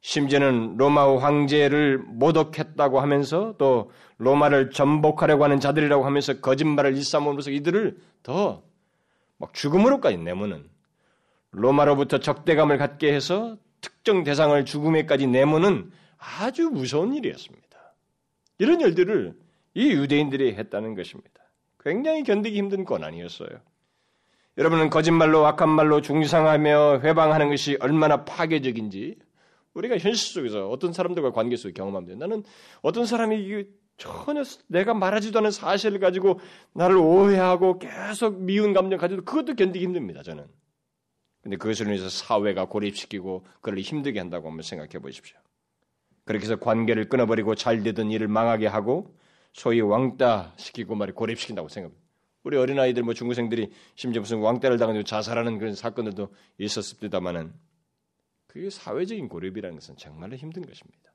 심지어는 0.00 0.76
로마 0.78 1.18
황제를 1.18 1.98
모독했다고 1.98 3.00
하면서 3.00 3.54
또 3.58 3.90
로마를 4.18 4.70
전복하려고 4.70 5.44
하는 5.44 5.60
자들이라고 5.60 6.04
하면서 6.04 6.40
거짓말을 6.40 6.96
일삼으로써 6.96 7.50
이들을 7.50 7.98
더 8.22 8.62
막 9.42 9.52
죽음으로까지 9.54 10.18
내모는 10.18 10.70
로마로부터 11.50 12.18
적대감을 12.18 12.78
갖게 12.78 13.12
해서 13.12 13.56
특정 13.80 14.22
대상을 14.22 14.64
죽음에까지 14.64 15.26
내모는 15.26 15.90
아주 16.16 16.70
무서운 16.70 17.12
일이었습니다. 17.12 17.94
이런 18.58 18.80
일들을 18.80 19.36
이 19.74 19.90
유대인들이 19.90 20.54
했다는 20.54 20.94
것입니다. 20.94 21.41
굉장히 21.82 22.22
견디기 22.22 22.56
힘든 22.56 22.84
권한이었어요. 22.84 23.50
여러분은 24.58 24.90
거짓말로 24.90 25.46
악한 25.46 25.68
말로 25.68 26.00
중상하며 26.00 27.00
회방하는 27.00 27.48
것이 27.48 27.76
얼마나 27.80 28.24
파괴적인지 28.24 29.18
우리가 29.74 29.96
현실 29.96 30.34
속에서 30.34 30.68
어떤 30.68 30.92
사람들과 30.92 31.32
관계 31.32 31.56
속에 31.56 31.72
경험하면 31.72 32.18
나는 32.18 32.44
어떤 32.82 33.06
사람이 33.06 33.64
전혀 33.96 34.42
내가 34.68 34.94
말하지도 34.94 35.38
않은 35.38 35.50
사실을 35.50 36.00
가지고 36.00 36.40
나를 36.74 36.96
오해하고 36.96 37.78
계속 37.78 38.40
미운 38.42 38.72
감정 38.72 38.98
가지고 38.98 39.24
그것도 39.24 39.54
견디기 39.54 39.84
힘듭니다. 39.84 40.22
저는. 40.22 40.46
근데 41.42 41.56
그것을 41.56 41.88
위해서 41.88 42.08
사회가 42.08 42.66
고립시키고 42.66 43.44
그를 43.60 43.80
힘들게 43.80 44.18
한다고 44.18 44.48
한번 44.48 44.62
생각해 44.62 44.98
보십시오. 45.00 45.36
그렇게 46.24 46.44
해서 46.44 46.56
관계를 46.56 47.08
끊어버리고 47.08 47.54
잘 47.54 47.82
되던 47.82 48.10
일을 48.10 48.28
망하게 48.28 48.66
하고 48.66 49.16
소위 49.52 49.80
왕따 49.80 50.54
시키고 50.56 50.94
말이 50.94 51.12
고립시킨다고 51.12 51.68
생각합니다. 51.68 52.02
우리 52.42 52.56
어린아이들 52.56 53.02
뭐 53.02 53.14
중고생들이 53.14 53.70
심지어 53.94 54.20
무슨 54.20 54.38
왕따를 54.40 54.78
당하고 54.78 55.04
자살하는 55.04 55.58
그런 55.58 55.74
사건들도 55.74 56.34
있었습니다만은 56.58 57.52
그게 58.46 58.68
사회적인 58.68 59.28
고립이라는 59.28 59.76
것은 59.76 59.96
정말로 59.96 60.36
힘든 60.36 60.62
것입니다. 60.66 61.12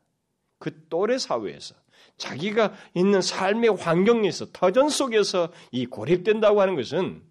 그 0.59 0.87
또래 0.89 1.17
사회에서 1.17 1.75
자기가 2.17 2.73
있는 2.95 3.21
삶의 3.21 3.75
환경에서 3.75 4.47
터전 4.53 4.89
속에서 4.89 5.51
이 5.71 5.85
고립된다고 5.85 6.61
하는 6.61 6.75
것은 6.75 7.23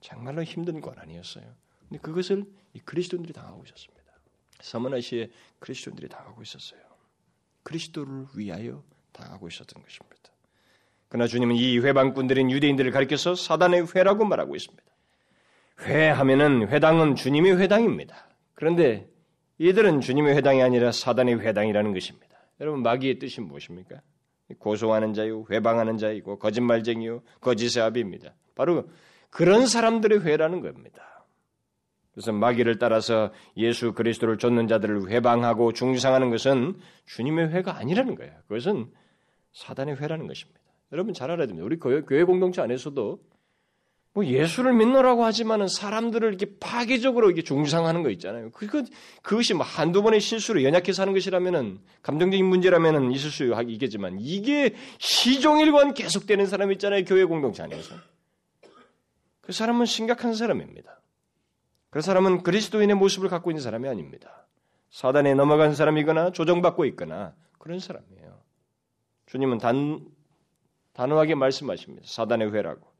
정말로 0.00 0.42
힘든 0.42 0.80
권한이었어요. 0.80 1.44
근데 1.88 1.98
그것을 2.00 2.44
이 2.74 2.80
그리스도인들이 2.80 3.32
당하고 3.32 3.64
있었습니다. 3.64 3.96
서머나시에 4.60 5.30
그리스도인들이 5.58 6.08
당하고 6.08 6.42
있었어요. 6.42 6.80
그리스도를 7.62 8.26
위하여 8.34 8.82
당하고 9.12 9.48
있었던 9.48 9.82
것입니다. 9.82 10.35
그러나 11.08 11.26
주님은 11.26 11.56
이 11.56 11.78
회방꾼들인 11.78 12.50
유대인들을 12.50 12.90
가리켜서 12.90 13.34
사단의 13.34 13.86
회라고 13.94 14.24
말하고 14.24 14.56
있습니다. 14.56 14.84
회하면은 15.82 16.68
회당은 16.68 17.14
주님의 17.14 17.58
회당입니다. 17.58 18.28
그런데 18.54 19.08
이들은 19.58 20.00
주님의 20.00 20.36
회당이 20.36 20.62
아니라 20.62 20.92
사단의 20.92 21.40
회당이라는 21.40 21.92
것입니다. 21.92 22.26
여러분 22.60 22.82
마귀의 22.82 23.18
뜻이 23.18 23.40
무엇입니까? 23.40 24.00
고소하는 24.58 25.12
자요, 25.12 25.44
회방하는 25.50 25.98
자이고 25.98 26.38
거짓말쟁이요, 26.38 27.22
거짓의 27.40 27.84
아비입니다. 27.84 28.34
바로 28.54 28.88
그런 29.30 29.66
사람들의 29.66 30.24
회라는 30.24 30.60
겁니다. 30.60 31.26
그래서 32.12 32.32
마귀를 32.32 32.78
따라서 32.78 33.30
예수 33.58 33.92
그리스도를 33.92 34.38
쫓는 34.38 34.68
자들을 34.68 35.10
회방하고 35.10 35.72
중상하는 35.72 36.30
것은 36.30 36.78
주님의 37.04 37.50
회가 37.50 37.76
아니라는 37.76 38.14
거예요. 38.14 38.32
그것은 38.48 38.90
사단의 39.52 39.96
회라는 39.96 40.26
것입니다. 40.26 40.60
여러분 40.92 41.14
잘 41.14 41.30
알아야 41.30 41.46
됩니다. 41.46 41.64
우리 41.64 41.78
교회 41.78 42.24
공동체 42.24 42.60
안에서도 42.60 43.20
뭐 44.16 44.24
예수를 44.24 44.72
믿노라고 44.72 45.24
하지만은 45.24 45.68
사람들을 45.68 46.26
이렇게 46.26 46.46
파괴적으로 46.58 47.26
이렇게 47.26 47.42
중상하는 47.42 48.02
거 48.02 48.08
있잖아요. 48.08 48.50
그것 48.50 48.86
그것이 49.22 49.52
뭐 49.52 49.66
한두 49.66 50.02
번의 50.02 50.20
실수로 50.20 50.62
연약해서 50.62 51.02
하는 51.02 51.12
것이라면은 51.12 51.80
감정적인 52.00 52.46
문제라면은 52.46 53.12
있을 53.12 53.30
수 53.30 53.54
있겠지만 53.68 54.16
이게 54.18 54.74
시종일관 54.98 55.92
계속되는 55.92 56.46
사람 56.46 56.72
있잖아요. 56.72 57.04
교회 57.04 57.24
공동체 57.24 57.62
안에서. 57.62 57.94
그 59.42 59.52
사람은 59.52 59.84
심각한 59.84 60.34
사람입니다. 60.34 60.98
그 61.90 62.00
사람은 62.00 62.42
그리스도인의 62.42 62.96
모습을 62.96 63.28
갖고 63.28 63.50
있는 63.50 63.62
사람이 63.62 63.86
아닙니다. 63.86 64.46
사단에 64.90 65.34
넘어간 65.34 65.74
사람이거나 65.74 66.32
조정받고 66.32 66.86
있거나 66.86 67.34
그런 67.58 67.80
사람이에요. 67.80 68.40
주님은 69.26 69.58
단 69.58 70.06
단호하게 70.96 71.34
말씀하십니다. 71.34 72.06
사단의 72.06 72.54
회라고. 72.54 72.90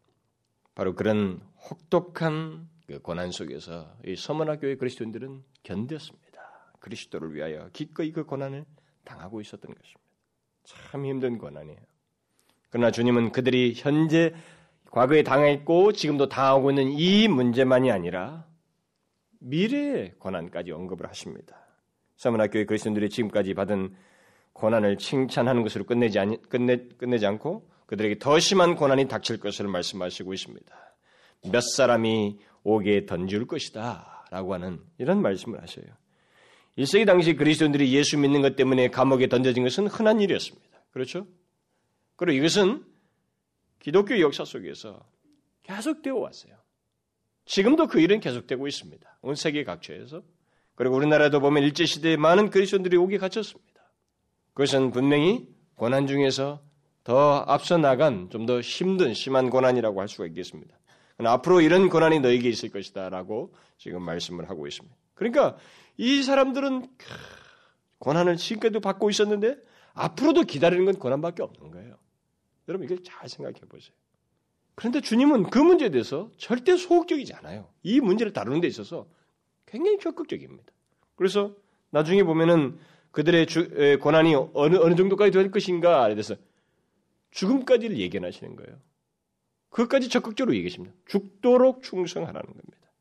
바로 0.75 0.95
그런 0.95 1.41
혹독한 1.71 2.69
그 2.87 2.99
고난 3.01 3.31
속에서 3.31 3.91
이 4.05 4.15
교회 4.61 4.77
그리스도인들은 4.77 5.43
견뎠습니다. 5.63 6.37
그리스도를 6.79 7.35
위하여 7.35 7.71
기꺼이 7.73 8.13
그 8.13 8.25
고난을 8.25 8.67
당하고 9.03 9.41
있었던 9.41 9.75
것입니다. 9.75 10.01
참 10.65 11.07
힘든 11.07 11.39
고난이에요. 11.39 11.79
그러나 12.69 12.91
주님은 12.91 13.33
그들이 13.33 13.73
현재 13.75 14.35
과거에 14.91 15.23
당했고 15.23 15.93
지금도 15.93 16.29
당하고 16.29 16.71
있는 16.73 16.91
이 16.91 17.29
문제만이 17.29 17.91
아니라 17.91 18.47
미래의 19.39 20.17
고난까지 20.19 20.71
언급을 20.71 21.09
하십니다. 21.09 21.57
교회 22.49 22.67
그리스도인들이 22.67 23.09
지금까지 23.09 23.55
받은 23.55 23.97
고난을 24.53 24.99
칭찬하는 24.99 25.63
것으로 25.63 25.85
끝내지, 25.85 26.19
아니, 26.19 26.43
끝내, 26.43 26.77
끝내지 26.99 27.25
않고 27.25 27.76
그들에게 27.87 28.19
더 28.19 28.39
심한 28.39 28.75
고난이 28.75 29.09
닥칠 29.09 29.39
것을 29.39 29.69
말씀하시고 29.69 30.35
있습니다. 30.35 30.95
몇 31.51 31.61
사람이 31.61 32.39
옥에 32.65 33.07
던질 33.07 33.47
것이다. 33.47 34.27
라고 34.31 34.55
하는 34.55 34.81
이런 34.99 35.23
말씀을 35.23 35.63
하셔요. 35.63 35.87
1세기 36.79 37.07
당시 37.07 37.35
그리스도인들이 37.35 37.95
예수 37.95 38.19
믿는 38.19 38.43
것 38.43 38.57
때문에 38.57 38.89
감옥에 38.89 39.29
던져진 39.29 39.63
것은 39.63 39.87
흔한 39.87 40.21
일이었습니다. 40.21 40.67
그렇죠? 40.91 41.27
그리고 42.17 42.39
이것은 42.39 42.85
기독교 43.79 44.19
역사 44.21 44.45
속에서 44.45 45.09
계속되어 45.63 46.17
왔어요. 46.17 46.55
지금도 47.45 47.87
그 47.87 48.01
일은 48.01 48.21
계속되고 48.21 48.67
있습니다. 48.67 49.19
온 49.23 49.35
세계 49.37 49.65
각처에서. 49.65 50.23
그리고 50.75 50.97
우리나라도 50.97 51.41
보면 51.41 51.63
일제시대에 51.63 52.17
많은 52.17 52.51
그리스도인들이 52.51 52.97
옥에 52.97 53.17
갇혔습니다. 53.19 53.93
그것은 54.53 54.91
분명히 54.91 55.49
고난 55.77 56.07
중에서 56.07 56.63
더 57.07 57.45
앞서 57.47 57.79
나간 57.79 58.29
좀 58.31 58.47
더 58.47 58.61
힘든 58.61 59.15
심한 59.15 59.49
고난이라고 59.49 60.01
할 60.01 60.09
수가 60.09 60.27
있겠습니다. 60.27 60.77
앞으로 61.19 61.61
이런 61.61 61.89
고난이 61.89 62.19
너에게 62.19 62.49
있을 62.49 62.71
것이다 62.71 63.09
라고 63.11 63.55
지금 63.79 64.03
말씀을 64.03 64.51
하고 64.51 64.67
있습니다. 64.67 64.95
그러니까 65.15 65.57
이 65.97 66.25
사람들은 66.25 66.89
고난을 68.01 68.37
지금까지도 68.37 68.81
받고 68.81 69.09
있었는데 69.09 69.57
앞으로도 69.95 70.43
기다리는 70.43 70.85
건 70.85 70.97
고난밖에 70.97 71.45
없는 71.45 71.71
거예요. 71.71 71.95
여러분 72.69 72.85
이걸 72.85 72.99
잘 73.05 73.29
생각해 73.29 73.61
보세요. 73.69 73.95
그런데 74.75 75.01
주님은 75.01 75.45
그 75.45 75.61
문제에 75.61 75.91
대해서 75.91 76.29
절대 76.37 76.77
소극적이지 76.77 77.35
않아요. 77.35 77.69
이 77.85 78.01
문제를 78.01 78.33
다루는 78.33 78.61
데 78.61 78.67
있어서 78.67 79.07
굉장히 79.65 79.99
적극적입니다. 80.01 80.73
그래서 81.15 81.55
나중에 81.91 82.25
보면은 82.25 82.79
그들의 83.13 83.47
주, 83.47 83.71
에, 83.77 83.97
고난이 83.97 84.35
어느, 84.55 84.77
어느 84.77 84.97
정도까지 84.97 85.31
될 85.31 85.53
것인가에 85.53 86.15
대해서 86.15 86.35
죽음까지를 87.37 87.99
예견하시는 87.99 88.57
거예요. 88.57 88.79
그것까지 89.69 90.09
적극적으로 90.09 90.57
얘기하십니다. 90.57 90.95
죽도록 91.07 91.83
충성하라는 91.83 92.47
겁니다. 92.47 92.93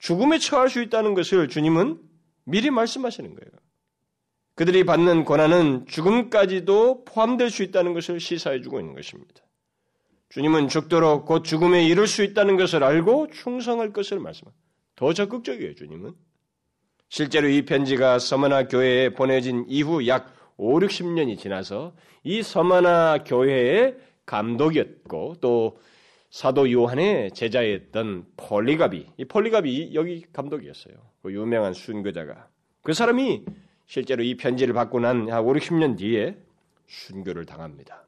죽음에 0.00 0.38
처할 0.38 0.68
수 0.68 0.82
있다는 0.82 1.14
것을 1.14 1.48
주님은 1.48 2.00
미리 2.44 2.70
말씀하시는 2.70 3.34
거예요. 3.34 3.50
그들이 4.54 4.84
받는 4.84 5.24
고난은 5.24 5.86
죽음까지도 5.86 7.04
포함될 7.04 7.50
수 7.50 7.62
있다는 7.62 7.94
것을 7.94 8.18
시사해 8.18 8.60
주고 8.62 8.80
있는 8.80 8.94
것입니다. 8.94 9.42
주님은 10.30 10.68
죽도록 10.68 11.24
곧 11.24 11.44
죽음에 11.44 11.86
이를 11.86 12.08
수 12.08 12.24
있다는 12.24 12.56
것을 12.56 12.82
알고 12.82 13.28
충성할 13.30 13.92
것을 13.92 14.18
말씀합니다. 14.18 14.60
더 14.96 15.12
적극적이에요, 15.12 15.76
주님은. 15.76 16.12
실제로 17.08 17.48
이 17.48 17.64
편지가 17.64 18.18
서머나 18.18 18.66
교회에 18.66 19.10
보내진 19.10 19.64
이후 19.68 20.06
약 20.08 20.37
5, 20.58 20.80
60년이 20.80 21.38
지나서 21.38 21.94
이 22.24 22.42
서머나 22.42 23.24
교회의 23.24 23.96
감독이었고 24.26 25.36
또 25.40 25.78
사도 26.30 26.70
요한의 26.70 27.30
제자였던 27.32 28.26
폴리갑이, 28.36 29.06
이 29.16 29.24
폴리갑이 29.24 29.92
여기 29.94 30.24
감독이었어요. 30.32 30.94
그 31.22 31.32
유명한 31.32 31.72
순교자가 31.72 32.48
그 32.82 32.92
사람이 32.92 33.44
실제로 33.86 34.22
이 34.22 34.36
편지를 34.36 34.74
받고 34.74 35.00
난 35.00 35.22
5, 35.22 35.52
60년 35.54 35.96
뒤에 35.96 36.36
순교를 36.86 37.46
당합니다. 37.46 38.04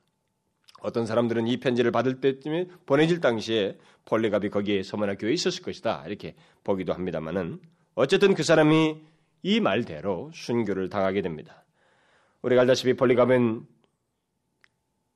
어떤 0.83 1.07
사람들은 1.07 1.47
이 1.47 1.59
편지를 1.59 1.91
받을 1.91 2.21
때쯤에 2.21 2.67
보내질 2.85 3.21
당시에 3.21 3.79
폴리갑이 4.07 4.51
거기에 4.51 4.83
서머나 4.83 5.15
교회에 5.15 5.35
있었을 5.35 5.63
것이다 5.63 6.05
이렇게 6.07 6.35
보기도 6.65 6.93
합니다만은 6.93 7.61
어쨌든 7.95 8.35
그 8.35 8.43
사람이 8.43 9.01
이 9.43 9.61
말대로 9.61 10.31
순교를 10.35 10.89
당하게 10.89 11.23
됩니다. 11.23 11.65
우리가 12.43 12.63
알다시피 12.63 12.95
폴리갑은 12.95 13.67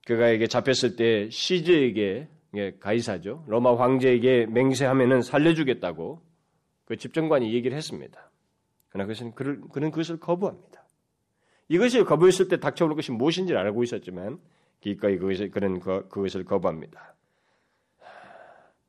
그가에게 0.07 0.47
잡혔을 0.47 0.97
때 0.97 1.31
시즈에게 1.31 2.29
가이사죠 2.81 3.45
로마 3.49 3.77
황제에게 3.77 4.47
맹세하면은 4.47 5.23
살려주겠다고 5.23 6.23
그 6.85 6.97
집정관이 6.97 7.53
얘기를 7.55 7.77
했습니다. 7.77 8.31
그러나 8.91 9.07
그것은 9.07 9.35
그를, 9.35 9.61
그는 9.73 9.91
그것을 9.91 10.21
거부합니다. 10.21 10.85
이것이 11.69 12.05
거부했을 12.05 12.49
때 12.49 12.61
닥쳐올 12.61 12.95
것이 12.95 13.11
무엇인지 13.11 13.55
알고 13.55 13.83
있었지만 13.83 14.39
기꺼이 14.81 15.19
그것을 15.19 15.51
그는 15.51 15.81
그, 15.81 16.07
그것을 16.09 16.45
거부합니다. 16.45 17.15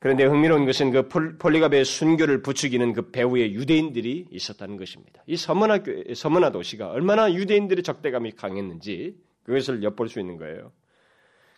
그런데 0.05 0.23
흥미로운 0.23 0.67
것은 0.67 0.91
그 0.91 1.07
폴리갑의 1.39 1.83
순교를 1.83 2.43
부추기는 2.43 2.93
그 2.93 3.09
배후에 3.09 3.53
유대인들이 3.53 4.27
있었다는 4.29 4.77
것입니다. 4.77 5.23
이 5.25 5.35
서머나 5.35 5.79
서머나 6.13 6.51
도시가 6.51 6.91
얼마나 6.91 7.33
유대인들의 7.33 7.81
적대감이 7.81 8.33
강했는지 8.33 9.17
그것을 9.41 9.81
엿볼 9.81 10.09
수 10.09 10.19
있는 10.19 10.37
거예요. 10.37 10.71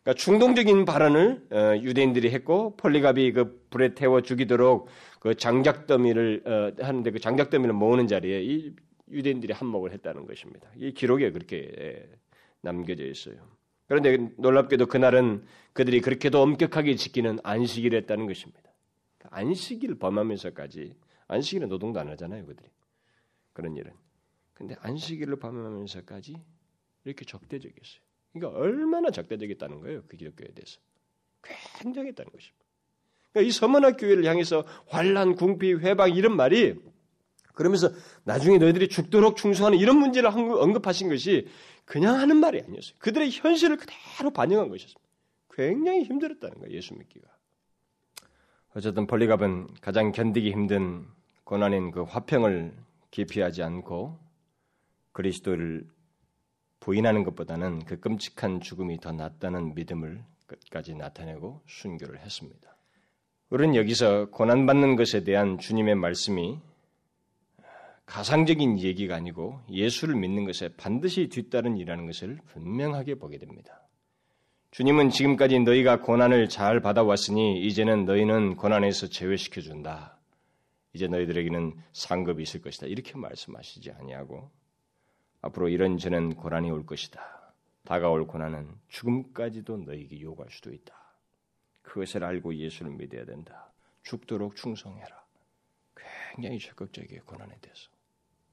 그러니까 0.02 0.14
충동적인 0.14 0.86
발언을 0.86 1.42
어, 1.52 1.76
유대인들이 1.82 2.30
했고 2.30 2.78
폴리갑이 2.78 3.34
그 3.34 3.66
불에 3.70 3.94
태워 3.94 4.22
죽이도록 4.22 4.88
그 5.20 5.36
장작 5.36 5.86
더미를 5.86 6.44
어, 6.46 6.86
하는데 6.86 7.12
그 7.12 7.20
장작 7.20 7.50
더미를 7.50 7.74
모으는 7.74 8.08
자리에 8.08 8.42
이 8.44 8.72
유대인들이 9.12 9.52
한몫을 9.52 9.92
했다는 9.92 10.26
것입니다. 10.26 10.70
이 10.78 10.94
기록에 10.94 11.34
그렇게 11.34 12.08
남겨져 12.62 13.04
있어요. 13.08 13.57
그런데 13.88 14.18
놀랍게도 14.38 14.88
그날은 14.88 15.46
그들이 15.74 16.02
그렇게도 16.02 16.42
엄격하게 16.42 16.96
지키는 16.96 17.40
안식일을 17.44 18.00
했다는 18.02 18.28
것입니다. 18.28 18.62
안식일을 19.30 19.96
범하면서까지 19.96 20.96
안식일은 21.28 21.70
노동도 21.70 22.00
안 22.00 22.10
하잖아요, 22.10 22.46
그들이. 22.46 22.70
그런 23.54 23.76
일은. 23.76 23.92
근데 24.54 24.76
안식일을 24.80 25.38
범하면서까지 25.38 26.36
이렇게 27.06 27.26
적대적이었어요. 27.26 28.02
그러니까 28.34 28.60
얼마나 28.60 29.10
적대적이었다는 29.12 29.80
거예요, 29.82 30.04
그 30.08 30.18
기독교에 30.18 30.48
대해서. 30.54 30.80
굉장했다는 31.80 32.32
것입니다. 32.32 32.66
그러니까 33.32 33.48
이 33.48 33.52
서머나 33.52 33.92
교회를 33.92 34.26
향해서 34.26 34.66
환란, 34.88 35.36
궁피, 35.36 35.74
회방 35.74 36.16
이런 36.16 36.36
말이 36.36 36.76
그러면서 37.58 37.90
나중에 38.24 38.60
너희들이 38.60 38.88
죽도록 38.88 39.36
충성하는 39.36 39.80
이런 39.80 39.98
문제를 39.98 40.30
언급하신 40.30 41.10
것이 41.10 41.48
그냥 41.86 42.20
하는 42.20 42.38
말이 42.38 42.62
아니었어요. 42.62 42.94
그들의 43.00 43.32
현실을 43.32 43.78
그대로 43.78 44.30
반영한 44.32 44.70
것이었습니다. 44.70 45.02
굉장히 45.54 46.04
힘들었다는 46.04 46.60
거예요. 46.60 46.78
예수 46.78 46.94
믿기가. 46.94 47.28
어쨌든 48.76 49.08
폴리갑은 49.08 49.70
가장 49.82 50.12
견디기 50.12 50.52
힘든 50.52 51.08
고난인 51.46 51.90
그 51.90 52.04
화평을 52.04 52.76
기피하지 53.10 53.64
않고 53.64 54.20
그리스도를 55.14 55.88
부인하는 56.80 57.24
것보다는 57.24 57.86
그 57.86 58.00
끔찍한 58.00 58.62
죽음이 58.62 59.00
더 59.00 59.12
낫다는 59.12 59.74
믿음을 59.74 60.24
끝까지 60.46 60.94
나타내고 60.94 61.64
순교를 61.66 62.20
했습니다. 62.20 62.78
우리는 63.50 63.76
여기서 63.76 64.30
고난받는 64.30 64.96
것에 64.96 65.24
대한 65.24 65.58
주님의 65.58 65.96
말씀이 65.96 66.60
가상적인 68.08 68.80
얘기가 68.80 69.16
아니고 69.16 69.62
예수를 69.70 70.16
믿는 70.16 70.46
것에 70.46 70.70
반드시 70.70 71.28
뒤따른 71.28 71.76
일이라는 71.78 72.06
것을 72.08 72.40
분명하게 72.48 73.16
보게 73.16 73.38
됩니다. 73.38 73.82
주님은 74.72 75.10
지금까지 75.10 75.60
너희가 75.60 76.02
고난을 76.02 76.50
잘 76.50 76.82
받아왔으니 76.82 77.62
이제는 77.66 78.06
너희는 78.06 78.56
고난에서 78.56 79.08
제외시켜 79.08 79.62
준다. 79.62 80.18
이제 80.94 81.08
너희들에게는 81.08 81.74
상급이 81.94 82.44
있을 82.44 82.62
것이다. 82.62 82.88
이렇게 82.88 83.18
말씀하시지 83.18 83.92
아니하고 83.92 84.50
앞으로 85.42 85.70
이런저런 85.70 86.36
고난이 86.36 86.72
올 86.72 86.86
것이다. 86.86 87.54
다가올 87.84 88.26
고난은 88.26 88.70
죽음까지도 88.88 89.78
너희에게 89.78 90.22
요구할 90.22 90.50
수도 90.52 90.74
있다. 90.74 90.96
그것을 91.82 92.24
알고 92.24 92.56
예수를 92.56 92.92
믿어야 92.94 93.26
된다. 93.26 93.72
죽도록 94.04 94.56
충성해라. 94.56 95.26
굉장히 96.36 96.60
적극적이에요 96.60 97.24
고난에 97.26 97.58
대해서. 97.62 97.97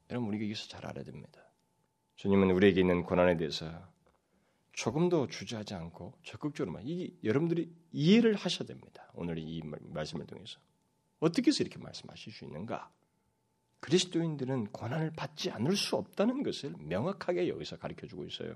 여러분 0.09 0.29
우리가 0.29 0.43
여기서 0.45 0.67
잘 0.67 0.85
알아야 0.85 1.03
됩니다. 1.03 1.41
주님은 2.15 2.51
우리에게 2.51 2.81
있는 2.81 3.03
고난에 3.03 3.37
대해서 3.37 3.65
조금도 4.73 5.27
주저하지 5.27 5.73
않고 5.73 6.13
적극적으로만 6.23 6.83
이 6.85 7.13
여러분들이 7.23 7.71
이해를 7.91 8.35
하셔야 8.35 8.67
됩니다. 8.67 9.09
오늘 9.13 9.37
이 9.37 9.61
말씀을 9.63 10.25
통해서 10.25 10.59
어떻게 11.19 11.47
해서 11.47 11.63
이렇게 11.63 11.79
말씀하실 11.79 12.33
수 12.33 12.45
있는가? 12.45 12.91
그리스도인들은 13.79 14.67
고난을 14.67 15.11
받지 15.15 15.51
않을 15.51 15.75
수 15.75 15.95
없다는 15.95 16.43
것을 16.43 16.73
명확하게 16.79 17.47
여기서 17.47 17.77
가르쳐 17.77 18.07
주고 18.07 18.25
있어요. 18.25 18.55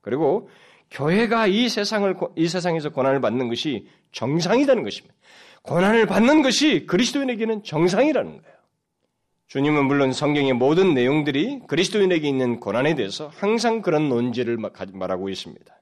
그리고 0.00 0.50
교회가 0.90 1.46
이 1.46 1.68
세상을 1.68 2.14
이 2.36 2.48
세상에서 2.48 2.90
고난을 2.90 3.20
받는 3.20 3.48
것이 3.48 3.88
정상이라는 4.12 4.82
것입니다. 4.82 5.14
고난을 5.62 6.06
받는 6.06 6.42
것이 6.42 6.86
그리스도인에게는 6.86 7.62
정상이라는 7.62 8.42
거예요. 8.42 8.53
주님은 9.48 9.84
물론 9.84 10.12
성경의 10.12 10.54
모든 10.54 10.94
내용들이 10.94 11.60
그리스도인에게 11.68 12.28
있는 12.28 12.60
고난에 12.60 12.94
대해서 12.94 13.28
항상 13.28 13.82
그런 13.82 14.08
논지를 14.08 14.56
말하고 14.92 15.28
있습니다. 15.28 15.80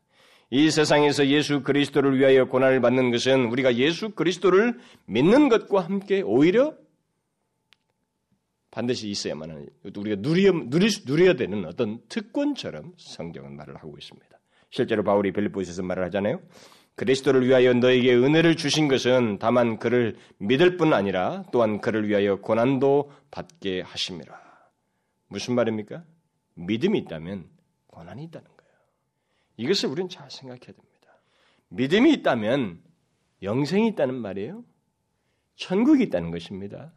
이 0.51 0.71
세상에서 0.71 1.29
예수 1.29 1.63
그리스도를 1.63 2.19
위하여 2.19 2.47
고난을 2.47 2.83
받는 2.83 3.11
것은 3.11 3.47
우리가 3.47 3.77
예수 3.77 4.11
그리스도를 4.11 4.79
믿는 5.07 5.49
것과 5.49 5.81
함께 5.81 6.21
오히려 6.21 6.75
반드시 8.71 9.09
있어야만 9.09 9.69
우리가 9.85 10.17
누려, 10.21 10.53
누릴, 10.69 10.91
누려야 11.07 11.35
되는 11.35 11.65
어떤 11.65 12.01
특권처럼 12.09 12.93
성경은 12.99 13.57
말을 13.57 13.77
하고 13.77 13.97
있습니다. 13.99 14.29
실제로 14.71 15.05
바울이 15.05 15.33
빌립보에서 15.33 15.83
말을 15.83 16.05
하잖아요. 16.07 16.41
그리스도를 16.95 17.47
위하여 17.47 17.73
너에게 17.73 18.15
은혜를 18.15 18.57
주신 18.57 18.89
것은 18.89 19.39
다만 19.39 19.79
그를 19.79 20.17
믿을 20.39 20.77
뿐 20.77 20.93
아니라 20.93 21.45
또한 21.53 21.81
그를 21.81 22.09
위하여 22.09 22.41
고난도 22.41 23.11
받게 23.31 23.81
하심이라. 23.81 24.41
무슨 25.29 25.55
말입니까? 25.55 26.05
믿음이 26.55 26.99
있다면 27.01 27.49
고난이 27.87 28.25
있다는 28.25 28.47
거예요. 28.47 28.73
이것을 29.57 29.89
우리는 29.89 30.09
잘 30.09 30.31
생각해야 30.31 30.61
됩니다. 30.61 30.83
믿음이 31.69 32.13
있다면 32.13 32.83
영생이 33.43 33.89
있다는 33.89 34.15
말이에요. 34.15 34.65
천국이 35.57 36.05
있다는 36.05 36.31
것입니다. 36.31 36.93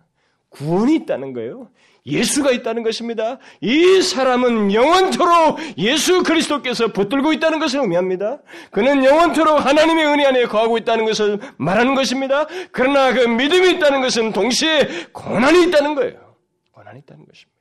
구원이 0.55 0.95
있다는 0.95 1.33
거예요. 1.33 1.69
예수가 2.05 2.51
있다는 2.51 2.83
것입니다. 2.83 3.39
이 3.61 4.01
사람은 4.01 4.71
영원토록 4.73 5.57
예수 5.77 6.21
그리스도께서 6.21 6.89
붙들고 6.93 7.33
있다는 7.33 7.59
것을 7.59 7.81
의미합니다. 7.81 8.41
그는 8.71 9.03
영원토록 9.03 9.65
하나님의 9.65 10.05
은혜 10.05 10.25
안에 10.25 10.45
거하고 10.45 10.77
있다는 10.77 11.05
것을 11.05 11.39
말하는 11.57 11.95
것입니다. 11.95 12.45
그러나 12.71 13.11
그 13.11 13.21
믿음이 13.21 13.71
있다는 13.71 14.01
것은 14.01 14.33
동시에 14.33 15.07
고난이 15.13 15.63
있다는 15.67 15.95
거예요. 15.95 16.35
고난이 16.71 16.99
있다는 16.99 17.25
것입니다. 17.25 17.55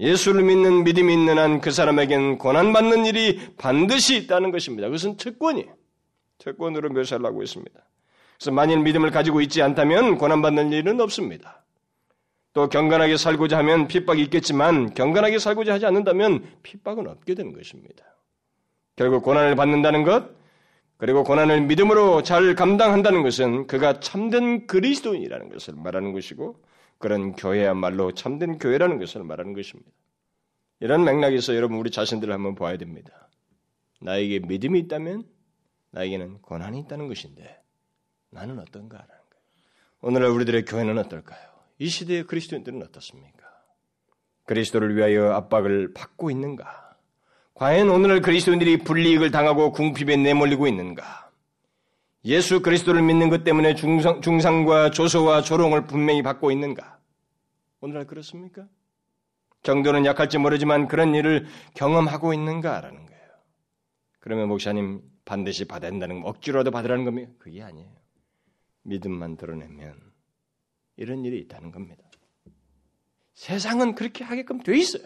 예수를 0.00 0.42
믿는 0.42 0.82
믿음이 0.82 1.12
있는 1.12 1.38
한 1.38 1.60
그 1.60 1.70
사람에겐 1.70 2.38
고난받는 2.38 3.06
일이 3.06 3.40
반드시 3.56 4.16
있다는 4.16 4.50
것입니다. 4.50 4.88
그것은 4.88 5.16
특권이에요. 5.16 5.72
특권으로 6.38 6.90
묘사를 6.90 7.24
하고 7.24 7.44
있습니다. 7.44 7.72
그래서 8.36 8.50
만일 8.50 8.80
믿음을 8.80 9.12
가지고 9.12 9.40
있지 9.40 9.62
않다면 9.62 10.18
고난받는 10.18 10.72
일은 10.72 11.00
없습니다. 11.00 11.62
또 12.52 12.68
경건하게 12.68 13.16
살고자 13.16 13.58
하면 13.58 13.88
핍박이 13.88 14.22
있겠지만 14.24 14.92
경건하게 14.94 15.38
살고자 15.38 15.74
하지 15.74 15.86
않는다면 15.86 16.44
핍박은 16.62 17.08
없게 17.08 17.34
되는 17.34 17.52
것입니다. 17.52 18.04
결국 18.96 19.22
고난을 19.22 19.56
받는다는 19.56 20.02
것, 20.02 20.30
그리고 20.98 21.24
고난을 21.24 21.62
믿음으로 21.62 22.22
잘 22.22 22.54
감당한다는 22.54 23.22
것은 23.22 23.66
그가 23.66 24.00
참된 24.00 24.66
그리스도인이라는 24.66 25.48
것을 25.48 25.74
말하는 25.74 26.12
것이고 26.12 26.62
그런 26.98 27.32
교회야말로 27.32 28.12
참된 28.12 28.58
교회라는 28.58 28.98
것을 28.98 29.24
말하는 29.24 29.54
것입니다. 29.54 29.90
이런 30.78 31.04
맥락에서 31.04 31.56
여러분 31.56 31.78
우리 31.78 31.90
자신들을 31.90 32.32
한번 32.32 32.54
봐야 32.54 32.76
됩니다. 32.76 33.28
나에게 34.00 34.40
믿음이 34.40 34.78
있다면 34.80 35.24
나에게는 35.90 36.42
고난이 36.42 36.78
있다는 36.80 37.08
것인데 37.08 37.60
나는 38.30 38.58
어떤가라는 38.58 39.08
거예요. 39.08 39.44
오늘날 40.02 40.30
우리들의 40.30 40.64
교회는 40.64 40.98
어떨까요? 40.98 41.51
이 41.82 41.88
시대의 41.88 42.28
그리스도인들은 42.28 42.80
어떻습니까? 42.80 43.44
그리스도를 44.44 44.94
위하여 44.94 45.32
압박을 45.32 45.92
받고 45.94 46.30
있는가? 46.30 46.96
과연 47.54 47.90
오늘날 47.90 48.20
그리스도인들이 48.20 48.78
불이익을 48.78 49.32
당하고 49.32 49.72
궁핍에 49.72 50.16
내몰리고 50.16 50.68
있는가? 50.68 51.32
예수 52.24 52.62
그리스도를 52.62 53.02
믿는 53.02 53.30
것 53.30 53.42
때문에 53.42 53.74
중상, 53.74 54.20
중상과 54.20 54.90
조소와 54.92 55.42
조롱을 55.42 55.86
분명히 55.86 56.22
받고 56.22 56.52
있는가? 56.52 57.00
오늘날 57.80 58.06
그렇습니까? 58.06 58.68
정도는 59.64 60.06
약할지 60.06 60.38
모르지만 60.38 60.86
그런 60.86 61.16
일을 61.16 61.46
경험하고 61.74 62.32
있는가라는 62.32 63.06
거예요. 63.06 63.22
그러면 64.20 64.46
목사님 64.46 65.02
반드시 65.24 65.64
받아야 65.64 65.90
된다는 65.90 66.22
억지로라도 66.24 66.70
받으라는 66.70 67.04
겁니까? 67.04 67.32
그게 67.40 67.60
아니에요. 67.60 67.90
믿음만 68.84 69.36
드러내면 69.36 70.11
이런 71.02 71.24
일이 71.24 71.38
있다는 71.40 71.72
겁니다. 71.72 72.02
세상은 73.34 73.96
그렇게 73.96 74.22
하게끔 74.22 74.62
돼 74.62 74.76
있어요. 74.76 75.02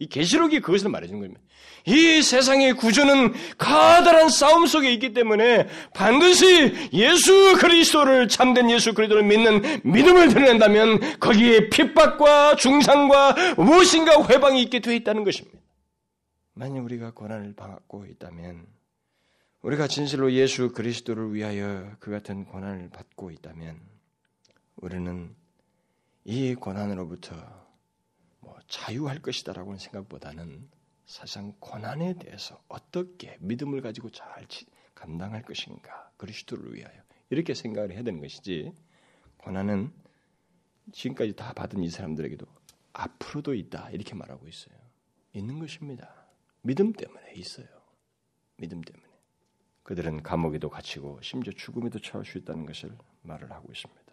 이 0.00 0.06
계시록이 0.06 0.60
그것을 0.60 0.90
말해주는 0.90 1.20
겁니다. 1.20 1.40
이 1.86 2.20
세상의 2.20 2.74
구조는 2.74 3.32
가다란 3.56 4.28
싸움 4.28 4.66
속에 4.66 4.92
있기 4.92 5.14
때문에 5.14 5.68
반드시 5.94 6.90
예수 6.92 7.56
그리스도를 7.58 8.28
참된 8.28 8.68
예수 8.70 8.92
그리스도를 8.92 9.22
믿는 9.22 9.80
믿음을 9.84 10.28
드러낸다면 10.28 11.20
거기에 11.20 11.70
핍박과 11.70 12.56
중상과 12.56 13.54
무엇인가 13.56 14.26
회방이 14.28 14.60
있게 14.62 14.80
되어 14.80 14.92
있다는 14.92 15.24
것입니다. 15.24 15.58
만약 16.54 16.84
우리가 16.84 17.12
고난을 17.12 17.54
받고 17.54 18.06
있다면 18.06 18.66
우리가 19.62 19.86
진실로 19.86 20.32
예수 20.32 20.72
그리스도를 20.72 21.32
위하여 21.32 21.92
그 22.00 22.10
같은 22.10 22.44
고난을 22.44 22.90
받고 22.90 23.30
있다면 23.30 23.97
우리는 24.80 25.34
이 26.24 26.54
고난으로부터 26.54 27.34
뭐 28.40 28.56
자유할 28.68 29.20
것이다라고는 29.20 29.78
생각보다는 29.78 30.68
사실상 31.04 31.52
고난에 31.58 32.14
대해서 32.14 32.62
어떻게 32.68 33.36
믿음을 33.40 33.80
가지고 33.80 34.10
잘 34.10 34.46
감당할 34.94 35.42
것인가 35.42 36.10
그리스도를 36.16 36.74
위하여 36.74 37.02
이렇게 37.30 37.54
생각을 37.54 37.92
해야 37.92 38.02
되는 38.02 38.20
것이지 38.20 38.72
고난은 39.38 39.92
지금까지 40.92 41.34
다 41.34 41.52
받은 41.52 41.82
이 41.82 41.90
사람들에게도 41.90 42.46
앞으로도 42.92 43.54
있다 43.54 43.90
이렇게 43.90 44.14
말하고 44.14 44.46
있어요. 44.46 44.76
있는 45.32 45.58
것입니다. 45.58 46.26
믿음 46.62 46.92
때문에 46.92 47.32
있어요. 47.34 47.66
믿음 48.56 48.80
때문에 48.82 49.06
그들은 49.82 50.22
감옥에도 50.22 50.68
갇히고 50.68 51.20
심지어 51.22 51.52
죽음에도 51.52 51.98
처할 51.98 52.24
수 52.24 52.38
있다는 52.38 52.66
것을 52.66 52.96
말을 53.22 53.50
하고 53.50 53.72
있습니다. 53.72 54.07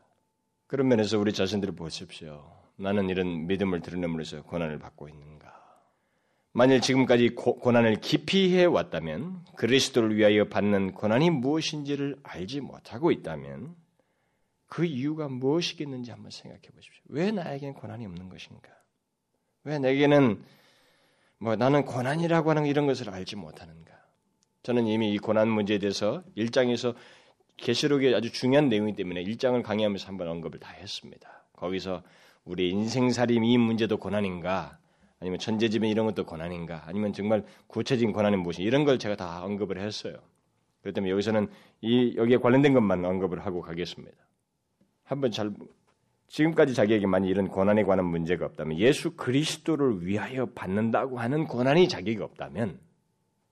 그런 0.67 0.87
면에서 0.87 1.19
우리 1.19 1.31
자신들을 1.31 1.75
보십시오. 1.75 2.51
나는 2.77 3.09
이런 3.09 3.47
믿음을 3.47 3.81
드러냄으로써 3.81 4.41
고난을 4.43 4.79
받고 4.79 5.07
있는가? 5.07 5.53
만일 6.51 6.81
지금까지 6.81 7.35
고, 7.35 7.59
고난을 7.59 7.99
깊이 8.01 8.55
해왔다면 8.57 9.43
그리스도를 9.57 10.15
위하여 10.15 10.47
받는 10.47 10.93
고난이 10.93 11.29
무엇인지를 11.29 12.17
알지 12.23 12.61
못하고 12.61 13.11
있다면 13.11 13.75
그 14.67 14.85
이유가 14.85 15.27
무엇이겠는지 15.27 16.11
한번 16.11 16.31
생각해 16.31 16.61
보십시오. 16.73 17.03
왜 17.09 17.31
나에게는 17.31 17.73
고난이 17.75 18.05
없는 18.05 18.29
것인가? 18.29 18.69
왜 19.63 19.79
내게는 19.79 20.43
뭐 21.39 21.55
나는 21.55 21.85
고난이라고 21.85 22.49
하는 22.49 22.65
이런 22.65 22.87
것을 22.87 23.09
알지 23.09 23.35
못하는가? 23.35 23.93
저는 24.63 24.87
이미 24.87 25.13
이 25.13 25.17
고난 25.19 25.49
문제에 25.49 25.77
대해서 25.77 26.23
일장에서 26.35 26.95
계시록의 27.57 28.15
아주 28.15 28.31
중요한 28.31 28.69
내용이기 28.69 28.95
때문에 28.97 29.21
일장을 29.21 29.61
강의하면서 29.61 30.07
한번 30.07 30.27
언급을 30.27 30.59
다 30.59 30.71
했습니다. 30.71 31.43
거기서 31.53 32.03
우리 32.43 32.69
인생살림 32.69 33.43
이 33.43 33.57
문제도 33.57 33.97
고난인가? 33.97 34.77
아니면 35.19 35.39
천재지변 35.39 35.89
이런 35.89 36.05
것도 36.05 36.25
고난인가? 36.25 36.83
아니면 36.85 37.13
정말 37.13 37.43
구체적인 37.67 38.13
고난은 38.13 38.39
무엇이 38.39 38.61
이런 38.61 38.83
걸 38.83 38.99
제가 38.99 39.15
다 39.15 39.43
언급을 39.43 39.79
했어요. 39.79 40.17
그렇기 40.81 40.93
때문에 40.93 41.11
여기서는 41.11 41.47
이 41.81 42.13
여기에 42.15 42.37
관련된 42.37 42.73
것만 42.73 43.03
언급을 43.03 43.45
하고 43.45 43.61
가겠습니다. 43.61 44.15
한번 45.03 45.31
잘 45.31 45.51
지금까지 46.27 46.73
자기에게 46.73 47.07
만약 47.07 47.27
이런 47.27 47.47
고난에 47.47 47.83
관한 47.83 48.05
문제가 48.05 48.45
없다면 48.45 48.77
예수 48.77 49.15
그리스도를 49.15 50.05
위하여 50.05 50.47
받는다고 50.47 51.19
하는 51.19 51.45
고난이 51.45 51.87
자기가 51.87 52.25
없다면 52.25 52.79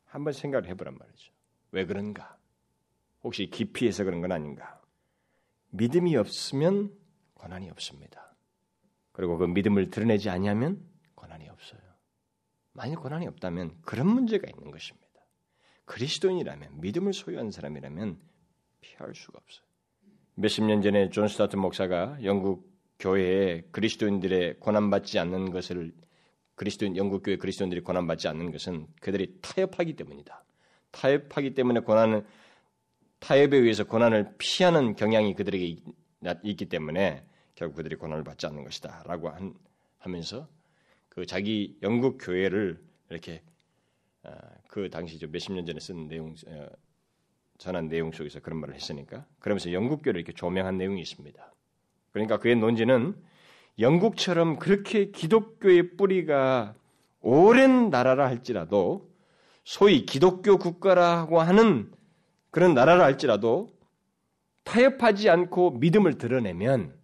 한번 0.05 0.33
생각을 0.33 0.67
해보란 0.69 0.95
말이죠. 0.97 1.31
왜 1.71 1.85
그런가? 1.85 2.37
혹시 3.23 3.49
기피해서 3.49 4.03
그런 4.03 4.21
건 4.21 4.31
아닌가? 4.31 4.81
믿음이 5.71 6.15
없으면 6.15 6.93
고난이 7.35 7.69
없습니다. 7.71 8.35
그리고 9.11 9.37
그 9.37 9.45
믿음을 9.45 9.89
드러내지 9.89 10.29
아니하면 10.29 10.85
고난이 11.15 11.47
없어요. 11.49 11.81
만약 12.73 13.01
고난이 13.01 13.27
없다면 13.27 13.77
그런 13.81 14.07
문제가 14.07 14.47
있는 14.49 14.71
것입니다. 14.71 15.07
그리스도인이라면 15.85 16.81
믿음을 16.81 17.13
소유한 17.13 17.51
사람이라면 17.51 18.19
피할 18.81 19.13
수가 19.15 19.39
없어요. 19.41 19.65
몇십 20.35 20.63
년 20.63 20.81
전에 20.81 21.09
존 21.09 21.27
스타트 21.27 21.55
목사가 21.55 22.17
영국 22.23 22.71
교회에 22.99 23.61
그리스도인들의 23.71 24.59
고난받지 24.59 25.19
않는 25.19 25.51
것을 25.51 25.93
그리스도인 26.55 26.97
영국 26.97 27.23
교회 27.23 27.37
그리스도인들이 27.37 27.81
고난받지 27.81 28.27
않는 28.27 28.51
것은 28.51 28.87
그들이 29.01 29.39
타협하기 29.41 29.95
때문이다. 29.95 30.43
타협하기 30.91 31.53
때문에 31.53 31.81
고난을 31.81 32.25
타협에 33.23 33.55
의해서 33.55 33.85
고난을 33.85 34.35
피하는 34.37 34.97
경향이 34.97 35.33
그들에게 35.35 35.77
있기 36.43 36.65
때문에 36.65 37.25
결국 37.55 37.77
그들이 37.77 37.95
고난을 37.95 38.25
받지 38.25 38.45
않는 38.47 38.65
것이다라고 38.65 39.31
하면서 39.97 40.49
그 41.07 41.25
자기 41.25 41.77
영국 41.81 42.17
교회를 42.19 42.83
이렇게 43.09 43.41
어, 44.23 44.31
그 44.67 44.89
당시 44.89 45.25
몇십 45.25 45.53
년 45.53 45.65
전에 45.65 45.79
쓴 45.79 46.09
내용 46.09 46.35
어, 46.47 46.67
전한 47.57 47.87
내용 47.87 48.11
속에서 48.11 48.41
그런 48.41 48.59
말을 48.59 48.75
했으니까 48.75 49.25
그러면서 49.39 49.71
영국 49.71 50.01
교를 50.01 50.19
이렇게 50.19 50.33
조명한 50.33 50.77
내용이 50.77 51.01
있습니다. 51.01 51.53
그러니까 52.11 52.39
그의 52.39 52.57
논지는 52.57 53.15
영국처럼 53.79 54.59
그렇게 54.59 55.11
기독교의 55.11 55.95
뿌리가 55.95 56.75
오랜 57.21 57.89
나라라 57.89 58.27
할지라도 58.27 59.09
소위 59.63 60.05
기독교 60.05 60.57
국가라고 60.57 61.39
하는 61.39 61.89
그런 62.53 62.75
나라라 62.75 63.03
할지라도 63.05 63.75
타협하지 64.63 65.27
않고 65.27 65.71
믿음을 65.71 66.19
드러내면 66.19 66.95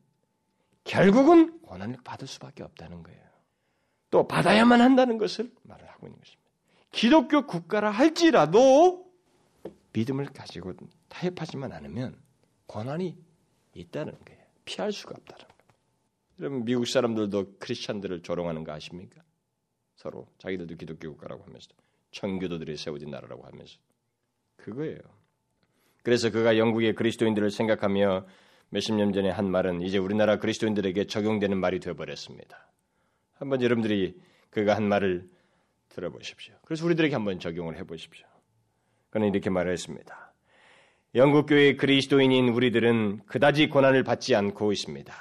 결국은 0.84 1.60
고난을 1.62 1.97
받을 2.04 2.28
수밖에 2.28 2.62
없다는 2.62 3.02
거예요. 3.02 3.20
또 4.12 4.28
받아야만 4.28 4.80
한다는 4.80 5.18
것을 5.18 5.52
말을 5.64 5.89
하고 5.89 6.06
있는 6.06 6.20
것입니다. 6.20 6.52
기독교 6.91 7.47
국가라 7.47 7.89
할지라도 7.89 9.12
믿음을 9.91 10.28
가지고 10.28 10.74
타협하지만 11.08 11.72
않으면 11.72 12.16
고난이 12.68 13.18
있다는 13.74 14.14
거예요. 14.24 14.43
피할 14.66 14.91
수가 14.91 15.16
없다는 15.18 15.45
거예요. 15.47 15.60
여러분 16.41 16.64
미국 16.64 16.88
사람들도 16.88 17.56
크리스천들을 17.58 18.22
조롱하는 18.22 18.64
거 18.64 18.72
아십니까? 18.72 19.24
서로 19.95 20.28
자기들도 20.38 20.76
기독교 20.76 21.10
국가라고 21.10 21.43
하면서 21.45 21.70
청교도들이 22.12 22.78
세워진 22.78 23.10
나라라고 23.10 23.47
하면서 23.47 23.80
그거예요. 24.58 25.18
그래서 26.10 26.32
그가 26.32 26.57
영국의 26.57 26.95
그리스도인들을 26.95 27.51
생각하며 27.51 28.26
몇십 28.70 28.95
년 28.95 29.14
전에 29.14 29.30
한 29.30 29.47
말은 29.47 29.84
이제 29.84 29.99
우리나라 29.99 30.39
그리스도인들에게 30.39 31.05
적용되는 31.05 31.55
말이 31.55 31.80
되어버렸습니다. 31.80 32.68
한번 33.36 33.62
여러분들이 33.62 34.16
그가 34.49 34.76
한 34.76 34.89
말을 34.89 35.28
들어보십시오. 35.89 36.55
그래서 36.66 36.84
우리들에게 36.84 37.14
한번 37.14 37.39
적용을 37.39 37.78
해보십시오. 37.78 38.26
그는 39.12 39.28
이렇게 39.28 39.51
말했습니다. 39.51 40.34
영국 41.14 41.45
교회 41.45 41.76
그리스도인인 41.76 42.49
우리들은 42.49 43.28
그다지 43.28 43.70
고난을 43.70 44.03
받지 44.03 44.34
않고 44.34 44.72
있습니다. 44.72 45.14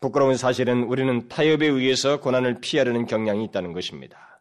부끄러운 0.00 0.38
사실은 0.38 0.84
우리는 0.84 1.28
타협에 1.28 1.66
의해서 1.66 2.22
고난을 2.22 2.62
피하려는 2.62 3.04
경향이 3.04 3.44
있다는 3.44 3.74
것입니다. 3.74 4.35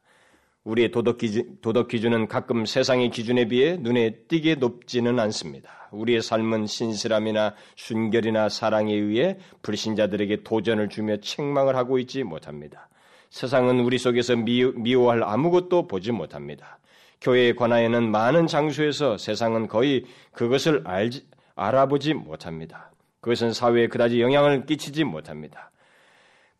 우리의 0.65 0.91
도덕 0.91 1.19
기준, 1.19 1.57
도덕 1.61 1.87
기준은 1.87 2.27
가끔 2.27 2.65
세상의 2.65 3.11
기준에 3.11 3.45
비해 3.45 3.77
눈에 3.77 4.15
띄게 4.27 4.55
높지는 4.55 5.19
않습니다. 5.19 5.89
우리의 5.91 6.21
삶은 6.21 6.65
신실함이나 6.65 7.53
순결이나 7.75 8.49
사랑에 8.49 8.93
의해 8.93 9.37
불신자들에게 9.61 10.43
도전을 10.43 10.89
주며 10.89 11.17
책망을 11.17 11.75
하고 11.75 11.99
있지 11.99 12.23
못합니다. 12.23 12.89
세상은 13.29 13.79
우리 13.79 13.97
속에서 13.97 14.35
미워할 14.35 15.23
아무것도 15.23 15.87
보지 15.87 16.11
못합니다. 16.11 16.79
교회에 17.21 17.53
관하여는 17.53 18.09
많은 18.11 18.47
장소에서 18.47 19.17
세상은 19.17 19.67
거의 19.67 20.05
그것을 20.31 20.81
알지, 20.85 21.25
알아보지 21.55 22.13
못합니다. 22.15 22.91
그것은 23.21 23.53
사회에 23.53 23.87
그다지 23.87 24.21
영향을 24.21 24.65
끼치지 24.65 25.03
못합니다. 25.03 25.71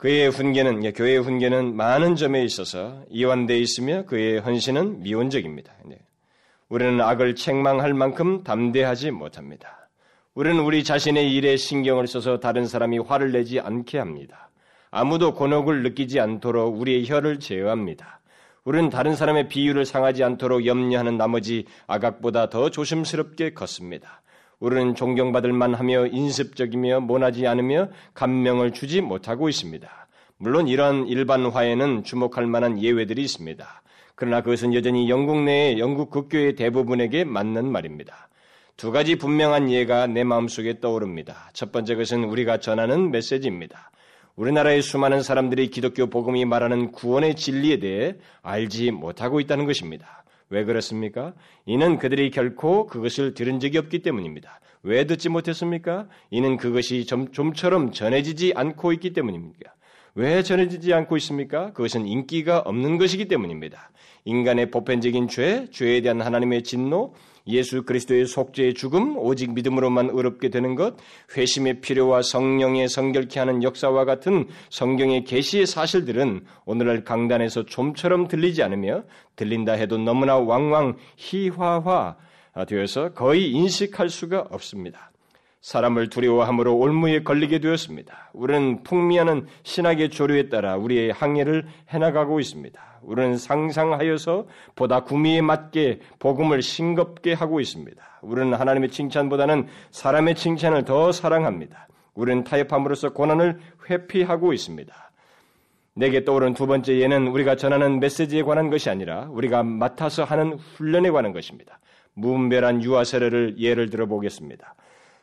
그의 0.05 0.29
훈계는 0.29 0.93
교회의 0.93 1.17
훈계는 1.17 1.75
많은 1.75 2.15
점에 2.15 2.43
있어서 2.43 3.01
이완되어 3.09 3.57
있으며 3.57 4.05
그의 4.05 4.37
헌신은 4.37 5.01
미온적입니다. 5.01 5.73
우리는 6.69 7.01
악을 7.01 7.33
책망할 7.33 7.95
만큼 7.95 8.43
담대하지 8.43 9.09
못합니다. 9.09 9.89
우리는 10.35 10.59
우리 10.59 10.83
자신의 10.83 11.33
일에 11.33 11.57
신경을 11.57 12.05
써서 12.05 12.39
다른 12.39 12.67
사람이 12.67 12.99
화를 12.99 13.31
내지 13.31 13.59
않게 13.59 13.97
합니다. 13.97 14.51
아무도 14.91 15.33
곤혹을 15.33 15.81
느끼지 15.81 16.19
않도록 16.19 16.79
우리의 16.79 17.07
혀를 17.07 17.39
제어합니다. 17.39 18.19
우리는 18.63 18.91
다른 18.91 19.15
사람의 19.15 19.47
비유를 19.47 19.85
상하지 19.85 20.23
않도록 20.23 20.67
염려하는 20.67 21.17
나머지 21.17 21.65
아각보다 21.87 22.49
더 22.49 22.69
조심스럽게 22.69 23.55
걷습니다. 23.55 24.21
우리는 24.59 24.95
존경받을 24.95 25.53
만하며 25.53 26.07
인습적이며 26.07 27.01
모나지 27.01 27.47
않으며 27.47 27.89
감명을 28.13 28.71
주지 28.71 29.01
못하고 29.01 29.49
있습니다. 29.49 30.07
물론 30.37 30.67
이러한 30.67 31.07
일반화에는 31.07 32.03
주목할 32.03 32.45
만한 32.45 32.81
예외들이 32.81 33.21
있습니다. 33.23 33.81
그러나 34.15 34.41
그것은 34.41 34.73
여전히 34.73 35.09
영국 35.09 35.43
내의 35.43 35.79
영국 35.79 36.09
국교의 36.09 36.55
대부분에게 36.55 37.23
맞는 37.25 37.69
말입니다. 37.71 38.29
두 38.77 38.91
가지 38.91 39.15
분명한 39.15 39.71
예가 39.71 40.07
내 40.07 40.23
마음속에 40.23 40.79
떠오릅니다. 40.81 41.49
첫 41.53 41.71
번째 41.71 41.95
것은 41.95 42.25
우리가 42.25 42.59
전하는 42.59 43.11
메시지입니다. 43.11 43.91
우리나라의 44.35 44.81
수많은 44.81 45.23
사람들이 45.23 45.69
기독교 45.69 46.07
복음이 46.07 46.43
말하는 46.43 46.91
구원의 46.91 47.35
진리에 47.35 47.79
대해 47.79 48.15
알지 48.41 48.91
못하고 48.91 49.39
있다는 49.39 49.65
것입니다. 49.65 50.24
왜 50.55 50.63
그렇습니까? 50.63 51.33
이는 51.65 51.97
그들이 51.97 52.31
결코 52.31 52.87
그것을 52.87 53.33
들은 53.33 53.59
적이 53.59 53.79
없기 53.79 53.99
때문입니다. 53.99 54.61
왜 54.83 55.05
듣지 55.05 55.27
못했습니까? 55.27 56.07
이는 56.29 56.55
그것이 56.55 57.05
좀, 57.05 57.29
좀처럼 57.33 57.91
전해지지 57.91 58.53
않고 58.55 58.93
있기 58.93 59.11
때문입니다. 59.11 59.75
왜 60.13 60.43
전해지지 60.43 60.93
않고 60.93 61.17
있습니까? 61.17 61.73
그것은 61.73 62.07
인기가 62.07 62.59
없는 62.59 62.97
것이기 62.97 63.27
때문입니다. 63.27 63.91
인간의 64.23 64.71
보편적인 64.71 65.27
죄, 65.27 65.67
죄에 65.71 65.99
대한 65.99 66.21
하나님의 66.21 66.63
진노, 66.63 67.13
예수 67.47 67.83
그리스도의 67.83 68.25
속죄의 68.25 68.73
죽음, 68.73 69.17
오직 69.17 69.53
믿음으로만 69.53 70.09
의롭게 70.11 70.49
되는 70.49 70.75
것, 70.75 70.95
회심의 71.35 71.81
필요와 71.81 72.21
성령의 72.21 72.89
성결케 72.89 73.39
하는 73.39 73.61
역사와 73.63 74.05
같은 74.05 74.47
성경의 74.69 75.25
계시의 75.25 75.65
사실들은 75.65 76.45
오늘날 76.65 77.03
강단에서 77.03 77.65
좀처럼 77.65 78.27
들리지 78.27 78.63
않으며 78.63 79.03
들린다 79.35 79.73
해도 79.73 79.97
너무나 79.97 80.37
왕왕 80.37 80.97
희화화 81.17 82.15
되어서 82.67 83.13
거의 83.13 83.51
인식할 83.51 84.09
수가 84.09 84.47
없습니다. 84.49 85.11
사람을 85.61 86.09
두려워함으로 86.09 86.77
올무에 86.77 87.23
걸리게 87.23 87.59
되었습니다. 87.59 88.29
우리는 88.33 88.83
풍미하는 88.83 89.47
신학의 89.63 90.09
조류에 90.09 90.49
따라 90.49 90.77
우리의 90.77 91.11
항해를 91.11 91.65
해나가고 91.89 92.39
있습니다. 92.39 92.94
우리는 93.05 93.37
상상하여서 93.37 94.47
보다 94.75 95.01
구미에 95.03 95.41
맞게 95.41 95.99
복음을 96.19 96.61
싱겁게 96.61 97.33
하고 97.33 97.59
있습니다. 97.59 98.01
우리는 98.21 98.53
하나님의 98.53 98.89
칭찬보다는 98.89 99.67
사람의 99.91 100.35
칭찬을 100.35 100.83
더 100.85 101.11
사랑합니다. 101.11 101.87
우리는 102.13 102.43
타협함으로써 102.43 103.13
고난을 103.13 103.59
회피하고 103.89 104.53
있습니다. 104.53 104.93
내게 105.93 106.25
떠오른 106.25 106.53
두 106.53 106.67
번째 106.67 106.99
예는 106.99 107.27
우리가 107.27 107.55
전하는 107.55 107.99
메시지에 107.99 108.43
관한 108.43 108.69
것이 108.69 108.89
아니라 108.89 109.27
우리가 109.29 109.63
맡아서 109.63 110.23
하는 110.23 110.53
훈련에 110.53 111.09
관한 111.09 111.31
것입니다. 111.31 111.79
무분별한 112.15 112.83
유아 112.83 113.03
세례를 113.03 113.55
예를 113.59 113.89
들어 113.89 114.05
보겠습니다. 114.05 114.75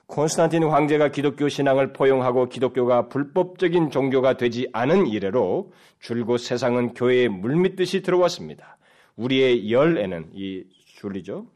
콘스탄틴 0.07 0.65
황제가 0.65 1.11
기독교 1.11 1.49
신앙을 1.49 1.93
포용하고 1.93 2.49
기독교가 2.49 3.09
불법적인 3.09 3.91
종교가 3.91 4.37
되지 4.37 4.69
않은 4.73 5.07
이래로 5.07 5.73
줄곧 6.01 6.39
세상은 6.39 6.93
교회에 6.95 7.29
물밀듯이 7.29 8.03
들어왔습니다. 8.03 8.77
우리의 9.17 9.71
열에는 9.71 10.31
이 10.35 10.65
줄이죠. 10.97 11.47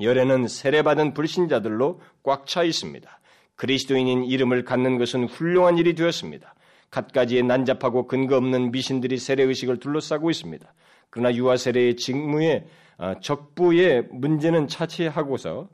열에는 0.00 0.48
세례받은 0.48 1.14
불신자들로 1.14 2.00
꽉 2.22 2.46
차 2.46 2.62
있습니다. 2.62 3.20
그리스도인인 3.56 4.24
이름을 4.24 4.64
갖는 4.64 4.98
것은 4.98 5.26
훌륭한 5.26 5.78
일이 5.78 5.94
되었습니다. 5.94 6.54
갖가지의 6.90 7.42
난잡하고 7.44 8.06
근거 8.06 8.36
없는 8.36 8.70
미신들이 8.70 9.18
세례 9.18 9.42
의식을 9.44 9.78
둘러싸고 9.78 10.30
있습니다. 10.30 10.72
그러나 11.10 11.34
유아 11.34 11.56
세례의 11.56 11.96
직무에 11.96 12.66
어, 12.98 13.14
적부의 13.20 14.08
문제는 14.10 14.68
차치하고서 14.68 15.68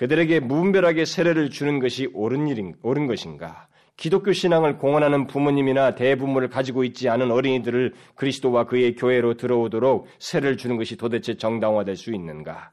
그들에게 0.00 0.40
무분별하게 0.40 1.04
세례를 1.04 1.50
주는 1.50 1.78
것이 1.78 2.08
옳은 2.14 2.48
일인 2.48 2.74
옳은 2.82 3.06
것인가? 3.06 3.68
기독교 3.98 4.32
신앙을 4.32 4.78
공언하는 4.78 5.26
부모님이나 5.26 5.94
대부모를 5.94 6.48
가지고 6.48 6.84
있지 6.84 7.10
않은 7.10 7.30
어린이들을 7.30 7.92
그리스도와 8.14 8.64
그의 8.64 8.94
교회로 8.94 9.34
들어오도록 9.34 10.06
세를 10.18 10.56
주는 10.56 10.78
것이 10.78 10.96
도대체 10.96 11.36
정당화될 11.36 11.96
수 11.96 12.14
있는가? 12.14 12.70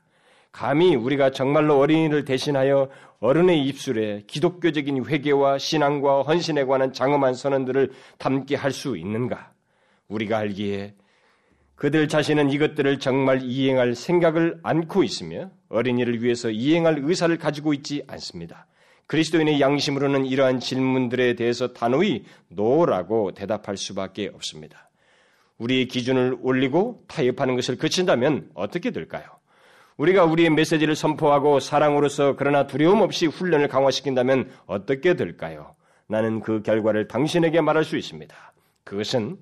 감히 0.54 0.96
우리가 0.96 1.32
정말로 1.32 1.78
어린이를 1.80 2.24
대신하여 2.24 2.88
어른의 3.20 3.62
입술에 3.66 4.24
기독교적인 4.26 5.04
회개와 5.06 5.58
신앙과 5.58 6.22
헌신에 6.22 6.64
관한 6.64 6.94
장엄한 6.94 7.34
선언들을 7.34 7.92
담게 8.20 8.56
할 8.56 8.72
수 8.72 8.96
있는가? 8.96 9.52
우리가 10.08 10.38
알기에 10.38 10.94
그들 11.78 12.08
자신은 12.08 12.50
이것들을 12.50 13.00
정말 13.00 13.44
이행할 13.44 13.94
생각을 13.94 14.60
않고 14.64 15.04
있으며 15.04 15.52
어린이를 15.70 16.24
위해서 16.24 16.50
이행할 16.50 16.98
의사를 17.04 17.36
가지고 17.38 17.72
있지 17.74 18.04
않습니다. 18.08 18.66
그리스도인의 19.06 19.62
양심으로는 19.62 20.26
이러한 20.26 20.60
질문들에 20.60 21.36
대해서 21.36 21.74
단호히 21.74 22.26
노라고 22.50 23.32
대답할 23.32 23.78
수밖에 23.78 24.32
없습니다. 24.34 24.90
우리의 25.60 25.88
기준을 25.88 26.40
올리고 26.42 27.04
타협하는 27.08 27.56
것을 27.56 27.78
그친다면 27.78 28.50
어떻게 28.56 28.90
될까요? 28.90 29.26
우리가 29.98 30.26
우리의 30.26 30.50
메시지를 30.50 30.96
선포하고 30.96 31.60
사랑으로서 31.60 32.36
그러나 32.38 32.66
두려움 32.66 33.02
없이 33.02 33.28
훈련을 33.28 33.68
강화시킨다면 33.68 34.50
어떻게 34.66 35.16
될까요? 35.16 35.76
나는 36.08 36.42
그 36.42 36.64
결과를 36.64 37.08
당신에게 37.08 37.62
말할 37.62 37.84
수 37.84 37.98
있습니다. 37.98 38.36
그것은 38.84 39.38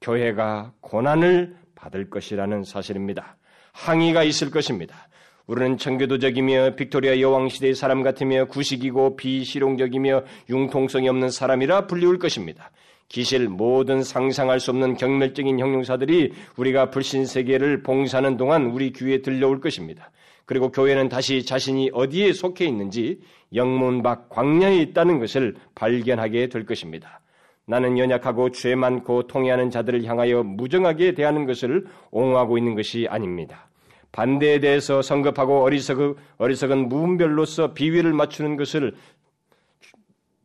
교회가 0.00 0.72
고난을 0.80 1.56
받을 1.78 2.10
것이라는 2.10 2.64
사실입니다. 2.64 3.36
항의가 3.72 4.24
있을 4.24 4.50
것입니다. 4.50 5.08
우리는 5.46 5.78
청교도적이며 5.78 6.74
빅토리아 6.76 7.20
여왕 7.20 7.48
시대의 7.48 7.74
사람 7.74 8.02
같으며 8.02 8.46
구식이고 8.46 9.16
비실용적이며 9.16 10.24
융통성이 10.50 11.08
없는 11.08 11.30
사람이라 11.30 11.86
불리울 11.86 12.18
것입니다. 12.18 12.70
기실 13.08 13.48
모든 13.48 14.02
상상할 14.02 14.60
수 14.60 14.70
없는 14.72 14.96
경멸적인 14.96 15.58
형용사들이 15.58 16.32
우리가 16.56 16.90
불신 16.90 17.24
세계를 17.24 17.82
봉사하는 17.82 18.36
동안 18.36 18.66
우리 18.66 18.92
귀에 18.92 19.22
들려올 19.22 19.60
것입니다. 19.60 20.10
그리고 20.44 20.70
교회는 20.70 21.08
다시 21.08 21.44
자신이 21.44 21.90
어디에 21.94 22.32
속해 22.34 22.66
있는지 22.66 23.20
영문 23.54 24.02
밖 24.02 24.28
광야에 24.28 24.76
있다는 24.78 25.18
것을 25.18 25.54
발견하게 25.74 26.48
될 26.48 26.66
것입니다. 26.66 27.20
나는 27.68 27.98
연약하고 27.98 28.50
죄 28.50 28.74
많고 28.74 29.26
통해하는 29.26 29.70
자들을 29.70 30.02
향하여 30.04 30.42
무정하게 30.42 31.12
대하는 31.12 31.44
것을 31.44 31.84
옹호하고 32.10 32.56
있는 32.56 32.74
것이 32.74 33.06
아닙니다. 33.10 33.68
반대에 34.10 34.58
대해서 34.58 35.02
성급하고 35.02 35.62
어리석은, 35.64 36.14
어리석은 36.38 36.88
무분별로서 36.88 37.74
비위를 37.74 38.14
맞추는 38.14 38.56
것을 38.56 38.94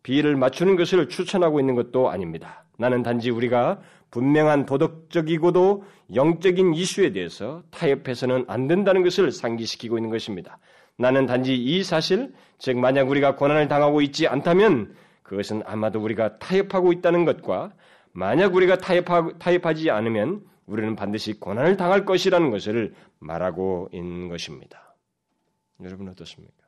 비위를 0.04 0.36
맞추는 0.36 0.76
것을 0.76 1.08
추천하고 1.08 1.62
있는 1.62 1.76
것도 1.76 2.10
아닙니다. 2.10 2.66
나는 2.78 3.04
단지 3.04 3.30
우리가 3.30 3.80
분명한 4.12 4.66
도덕적이고도 4.66 5.86
영적인 6.14 6.74
이슈에 6.74 7.14
대해서 7.14 7.64
타협해서는 7.72 8.44
안 8.50 8.68
된다는 8.68 9.02
것을 9.02 9.32
상기시키고 9.32 9.98
있는 9.98 10.10
것입니다. 10.10 10.58
나는 10.98 11.26
단지 11.26 11.56
이 11.56 11.84
사실, 11.84 12.34
즉 12.60 12.78
만약 12.78 13.10
우리가 13.10 13.38
고난을 13.38 13.70
당하고 13.70 14.02
있지 14.02 14.28
않다면 14.28 14.94
그것은 15.24 15.64
아마도 15.66 16.02
우리가 16.02 16.38
타협하고 16.38 16.94
있다는 16.94 17.26
것과 17.26 17.74
만약 18.12 18.54
우리가 18.54 18.78
타협하, 18.78 19.38
타협하지 19.40 19.90
않으면 19.90 20.46
우리는 20.66 20.96
반드시 20.96 21.34
고난을 21.40 21.78
당할 21.78 22.06
것이라는 22.06 22.52
것을 22.52 22.96
말하고 23.20 23.90
있는 23.92 24.30
것입니다. 24.30 24.96
여러분 25.82 26.08
어떻습니까? 26.08 26.64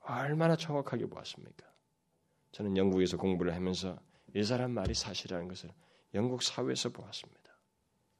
얼마나 0.00 0.56
정확하게 0.56 1.06
보았습니까? 1.06 1.66
저는 2.52 2.76
영국에서 2.76 3.16
공부를 3.16 3.54
하면서 3.54 3.98
이 4.34 4.42
사람 4.42 4.72
말이 4.72 4.94
사실이라는 4.94 5.48
것을 5.48 5.70
영국 6.14 6.42
사회에서 6.42 6.90
보았습니다. 6.90 7.40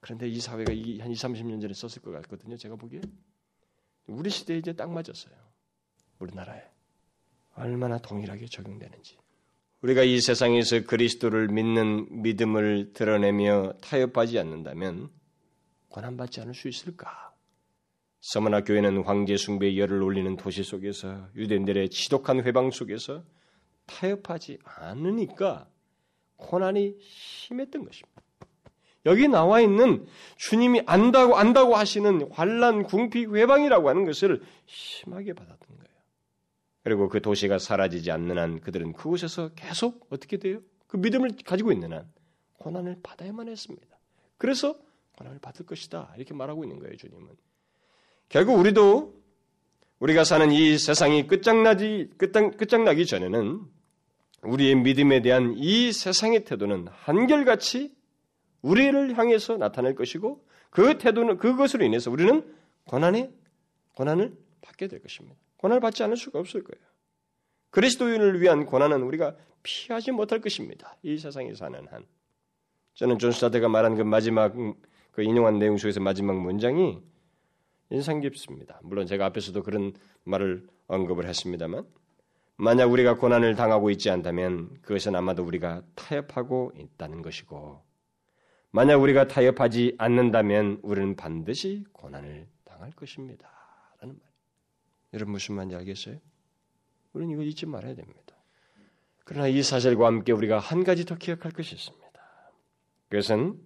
그런데 0.00 0.28
이 0.28 0.38
사회가 0.40 0.70
한 0.72 1.10
20, 1.10 1.30
30년 1.30 1.60
전에 1.60 1.72
썼을 1.72 2.02
것 2.02 2.10
같거든요. 2.22 2.56
제가 2.56 2.76
보기에. 2.76 3.00
우리 4.06 4.30
시대에 4.30 4.58
이제 4.58 4.72
딱 4.74 4.90
맞았어요. 4.90 5.34
우리나라에. 6.18 6.62
얼마나 7.54 7.98
동일하게 7.98 8.46
적용되는지. 8.46 9.18
우리가 9.84 10.02
이 10.02 10.18
세상에서 10.18 10.84
그리스도를 10.86 11.48
믿는 11.48 12.22
믿음을 12.22 12.94
드러내며 12.94 13.74
타협하지 13.82 14.38
않는다면 14.38 15.10
권한받지 15.90 16.40
않을 16.40 16.54
수 16.54 16.68
있을까? 16.68 17.34
서머나 18.20 18.64
교회는 18.64 19.02
황제 19.02 19.36
숭배의 19.36 19.78
열을 19.78 20.02
올리는 20.02 20.36
도시 20.38 20.62
속에서 20.62 21.28
유대인들의 21.36 21.90
지독한 21.90 22.44
회방 22.44 22.70
속에서 22.70 23.24
타협하지 23.84 24.58
않으니까 24.64 25.68
고난이 26.36 26.96
심했던 27.00 27.84
것입니다. 27.84 28.22
여기 29.04 29.28
나와 29.28 29.60
있는 29.60 30.06
주님이 30.38 30.80
안다고 30.86 31.36
안다고 31.36 31.76
하시는 31.76 32.26
환란, 32.32 32.84
궁피, 32.84 33.26
회방이라고 33.26 33.90
하는 33.90 34.06
것을 34.06 34.40
심하게 34.64 35.34
받았던. 35.34 35.73
그리고 36.84 37.08
그 37.08 37.20
도시가 37.22 37.58
사라지지 37.58 38.10
않는 38.10 38.38
한 38.38 38.60
그들은 38.60 38.92
그곳에서 38.92 39.48
계속 39.56 40.06
어떻게 40.10 40.36
돼요? 40.36 40.60
그 40.86 40.98
믿음을 40.98 41.30
가지고 41.44 41.72
있는 41.72 41.94
한 41.94 42.06
고난을 42.58 42.98
받아야만 43.02 43.48
했습니다. 43.48 43.98
그래서 44.36 44.78
고난을 45.16 45.38
받을 45.40 45.64
것이다. 45.64 46.12
이렇게 46.16 46.34
말하고 46.34 46.62
있는 46.64 46.78
거예요, 46.78 46.94
주님은. 46.96 47.28
결국 48.28 48.58
우리도 48.58 49.14
우리가 49.98 50.24
사는 50.24 50.52
이 50.52 50.76
세상이 50.76 51.26
끝장나지, 51.26 52.10
끝장, 52.18 52.50
끝장나기 52.50 53.06
전에는 53.06 53.62
우리의 54.42 54.74
믿음에 54.74 55.22
대한 55.22 55.54
이 55.56 55.90
세상의 55.90 56.44
태도는 56.44 56.88
한결같이 56.90 57.96
우리를 58.60 59.16
향해서 59.16 59.56
나타날 59.56 59.94
것이고 59.94 60.44
그 60.68 60.98
태도는 60.98 61.38
그것으로 61.38 61.84
인해서 61.84 62.10
우리는 62.10 62.54
고난에 62.86 63.32
고난을 63.94 64.36
받게 64.60 64.88
될 64.88 65.00
것입니다. 65.00 65.43
고난을 65.64 65.80
받지 65.80 66.02
않을 66.02 66.18
수가 66.18 66.38
없을 66.40 66.62
거예요. 66.62 66.84
그리스도인을 67.70 68.42
위한 68.42 68.66
고난은 68.66 69.00
우리가 69.00 69.34
피하지 69.62 70.12
못할 70.12 70.40
것입니다. 70.42 70.98
이 71.02 71.16
세상에 71.16 71.54
사는 71.54 71.88
한. 71.88 72.04
저는 72.92 73.18
존 73.18 73.32
스타트가 73.32 73.68
말한 73.68 73.96
그 73.96 74.02
마지막 74.02 74.52
그 75.10 75.22
인용한 75.22 75.58
내용 75.58 75.78
속에서 75.78 76.00
마지막 76.00 76.38
문장이 76.38 77.00
인상 77.88 78.20
깊습니다. 78.20 78.78
물론 78.82 79.06
제가 79.06 79.24
앞에서도 79.24 79.62
그런 79.62 79.94
말을 80.24 80.66
언급을 80.86 81.26
했습니다만 81.26 81.86
만약 82.56 82.92
우리가 82.92 83.16
고난을 83.16 83.54
당하고 83.54 83.88
있지 83.88 84.10
않다면 84.10 84.82
그것은 84.82 85.16
아마도 85.16 85.44
우리가 85.44 85.82
타협하고 85.94 86.72
있다는 86.76 87.22
것이고 87.22 87.82
만약 88.70 89.00
우리가 89.00 89.28
타협하지 89.28 89.94
않는다면 89.96 90.80
우리는 90.82 91.16
반드시 91.16 91.86
고난을 91.92 92.48
당할 92.64 92.90
것입니다. 92.90 93.48
라는 93.98 94.18
말. 94.18 94.33
여러분 95.14 95.32
무슨 95.32 95.54
말인지 95.54 95.76
알겠어요? 95.76 96.18
우리는 97.12 97.32
이거 97.32 97.42
잊지 97.42 97.66
말아야 97.66 97.94
됩니다. 97.94 98.20
그러나 99.24 99.48
이 99.48 99.62
사실과 99.62 100.06
함께 100.06 100.32
우리가 100.32 100.58
한 100.58 100.84
가지 100.84 101.06
더 101.06 101.16
기억할 101.16 101.52
것이 101.52 101.74
있습니다. 101.74 102.04
그것은 103.08 103.58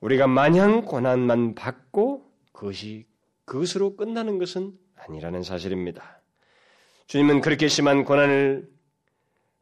우리가 0.00 0.26
마냥 0.26 0.84
고난만 0.84 1.54
받고 1.54 2.30
그것이 2.52 3.06
그것으로 3.44 3.96
끝나는 3.96 4.38
것은 4.38 4.72
아니라는 4.96 5.42
사실입니다. 5.42 6.20
주님은 7.06 7.40
그렇게 7.40 7.68
심한 7.68 8.04
고난을 8.04 8.68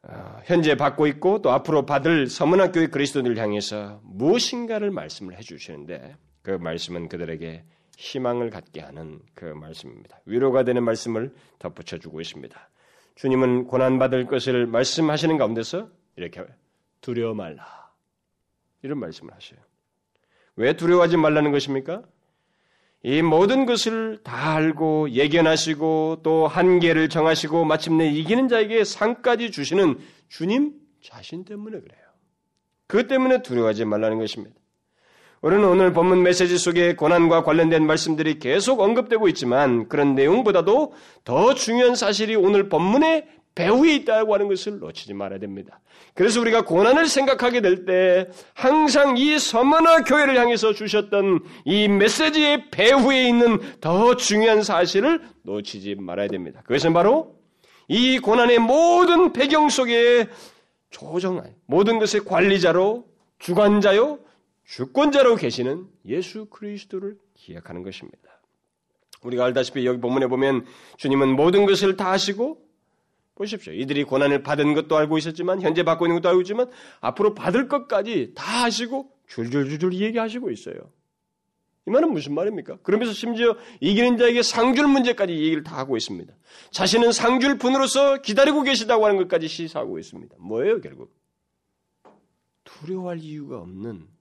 어, 0.03 0.41
현재 0.45 0.75
받고 0.75 1.07
있고 1.07 1.41
또 1.41 1.51
앞으로 1.51 1.85
받을 1.85 2.27
서문학교의 2.27 2.91
그리스도인을 2.91 3.37
향해서 3.37 4.01
무엇인가를 4.03 4.91
말씀을 4.91 5.37
해주시는데 5.37 6.17
그 6.41 6.51
말씀은 6.51 7.07
그들에게 7.07 7.63
희망을 7.97 8.51
갖게 8.51 8.79
하는 8.79 9.19
그 9.33 9.45
말씀입니다. 9.45 10.21
위로가 10.25 10.63
되는 10.63 10.83
말씀을 10.83 11.33
덧붙여 11.59 11.97
주고 11.97 12.21
있습니다. 12.21 12.69
주님은 13.15 13.65
고난받을 13.65 14.27
것을 14.27 14.67
말씀하시는 14.67 15.37
가운데서 15.37 15.89
이렇게 16.15 16.45
두려워 17.01 17.33
말라. 17.33 17.91
이런 18.83 18.99
말씀을 18.99 19.33
하셔요. 19.33 19.59
왜 20.55 20.75
두려워하지 20.75 21.17
말라는 21.17 21.51
것입니까? 21.51 22.03
이 23.03 23.21
모든 23.21 23.65
것을 23.65 24.19
다 24.23 24.55
알고 24.55 25.11
예견하시고 25.11 26.21
또 26.23 26.47
한계를 26.47 27.09
정하시고 27.09 27.65
마침내 27.65 28.07
이기는 28.09 28.47
자에게 28.47 28.83
상까지 28.83 29.51
주시는 29.51 29.99
주님 30.29 30.73
자신 31.01 31.45
때문에 31.45 31.79
그래요. 31.79 32.01
그 32.85 33.07
때문에 33.07 33.41
두려워하지 33.41 33.85
말라는 33.85 34.19
것입니다. 34.19 34.55
우리는 35.41 35.63
오늘 35.65 35.93
본문 35.93 36.23
메시지 36.23 36.57
속에 36.57 36.95
고난과 36.95 37.43
관련된 37.43 37.85
말씀들이 37.85 38.39
계속 38.39 38.79
언급되고 38.79 39.27
있지만 39.29 39.87
그런 39.87 40.15
내용보다도 40.15 40.93
더 41.23 41.53
중요한 41.53 41.95
사실이 41.95 42.35
오늘 42.35 42.69
본문의 42.69 43.27
배후에 43.53 43.95
있다고 43.95 44.33
하는 44.33 44.47
것을 44.47 44.79
놓치지 44.79 45.13
말아야 45.13 45.39
됩니다. 45.39 45.79
그래서 46.13 46.41
우리가 46.41 46.63
고난을 46.65 47.07
생각하게 47.07 47.61
될 47.61 47.85
때 47.85 48.27
항상 48.53 49.17
이 49.17 49.37
서머나 49.37 50.03
교회를 50.03 50.37
향해서 50.39 50.73
주셨던 50.73 51.41
이 51.65 51.87
메시지의 51.87 52.69
배후에 52.71 53.27
있는 53.27 53.59
더 53.79 54.15
중요한 54.15 54.63
사실을 54.63 55.21
놓치지 55.43 55.95
말아야 55.95 56.27
됩니다. 56.27 56.61
그것은 56.65 56.93
바로 56.93 57.35
이 57.87 58.19
고난의 58.19 58.59
모든 58.59 59.33
배경 59.33 59.69
속에 59.69 60.27
조정, 60.89 61.43
모든 61.65 61.99
것의 61.99 62.25
관리자로, 62.25 63.05
주관자요, 63.39 64.19
주권자로 64.67 65.37
계시는 65.37 65.87
예수 66.05 66.45
그리스도를 66.45 67.17
기약하는 67.33 67.83
것입니다. 67.83 68.41
우리가 69.23 69.45
알다시피 69.45 69.85
여기 69.85 69.99
본문에 69.99 70.27
보면 70.27 70.65
주님은 70.97 71.35
모든 71.35 71.65
것을 71.65 71.95
다 71.95 72.11
하시고 72.11 72.61
보십시오. 73.35 73.73
이들이 73.73 74.03
고난을 74.03 74.43
받은 74.43 74.73
것도 74.73 74.97
알고 74.97 75.17
있었지만 75.17 75.61
현재 75.61 75.83
받고 75.83 76.05
있는 76.05 76.17
것도 76.17 76.29
알고 76.29 76.41
있지만 76.41 76.69
앞으로 76.99 77.33
받을 77.33 77.67
것까지 77.67 78.33
다 78.35 78.63
하시고 78.63 79.09
줄줄줄줄 79.27 79.93
얘기하시고 79.93 80.51
있어요. 80.51 80.75
이 81.87 81.89
말은 81.89 82.11
무슨 82.11 82.33
말입니까? 82.33 82.79
그러면서 82.83 83.13
심지어 83.13 83.55
이기는 83.79 84.17
자에게 84.17 84.41
상줄 84.41 84.87
문제까지 84.87 85.31
얘기를 85.31 85.63
다 85.63 85.77
하고 85.77 85.95
있습니다. 85.95 86.33
자신은 86.71 87.13
상줄 87.13 87.57
분으로서 87.57 88.21
기다리고 88.21 88.63
계시다고 88.63 89.05
하는 89.05 89.17
것까지 89.17 89.47
시사하고 89.47 89.97
있습니다. 89.97 90.35
뭐예요, 90.39 90.81
결국? 90.81 91.15
두려워할 92.65 93.19
이유가 93.19 93.59
없는 93.59 94.16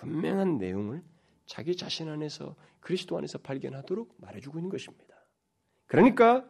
분명한 0.00 0.58
내용을 0.58 1.02
자기 1.46 1.76
자신 1.76 2.08
안에서 2.08 2.56
그리스도 2.80 3.18
안에서 3.18 3.38
발견하도록 3.38 4.16
말해주고 4.18 4.58
있는 4.58 4.70
것입니다. 4.70 5.14
그러니까 5.86 6.44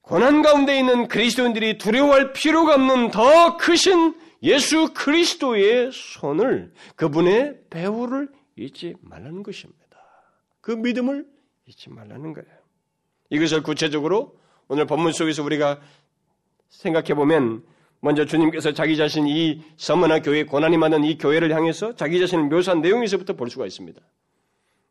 고난 0.00 0.42
가운데 0.42 0.78
있는 0.78 1.08
그리스도인들이 1.08 1.78
두려워할 1.78 2.32
필요가 2.32 2.74
없는 2.74 3.10
더 3.10 3.56
크신 3.56 4.14
예수 4.42 4.92
그리스도의 4.94 5.90
손을 5.92 6.72
그분의 6.94 7.64
배후를 7.70 8.28
잊지 8.56 8.94
말라는 9.00 9.42
것입니다. 9.42 9.76
그 10.60 10.70
믿음을 10.70 11.26
잊지 11.66 11.90
말라는 11.90 12.32
거예요. 12.32 12.48
이것을 13.30 13.64
구체적으로 13.64 14.38
오늘 14.68 14.86
본문 14.86 15.12
속에서 15.12 15.42
우리가 15.42 15.80
생각해 16.68 17.14
보면 17.14 17.64
먼저 18.06 18.24
주님께서 18.24 18.72
자기 18.72 18.96
자신 18.96 19.26
이 19.26 19.64
서머나 19.76 20.22
교회 20.22 20.44
고난이 20.44 20.76
많은 20.76 21.02
이 21.02 21.18
교회를 21.18 21.52
향해서 21.52 21.96
자기 21.96 22.20
자신을 22.20 22.44
묘사한 22.44 22.80
내용에서부터 22.80 23.32
볼 23.32 23.50
수가 23.50 23.66
있습니다. 23.66 24.00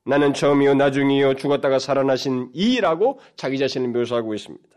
나는 0.03 0.33
처음이요 0.33 0.73
나중이요 0.73 1.35
죽었다가 1.35 1.79
살아나신 1.79 2.51
이라고 2.53 3.21
자기 3.37 3.57
자신을 3.57 3.87
묘사하고 3.87 4.35
있습니다. 4.35 4.67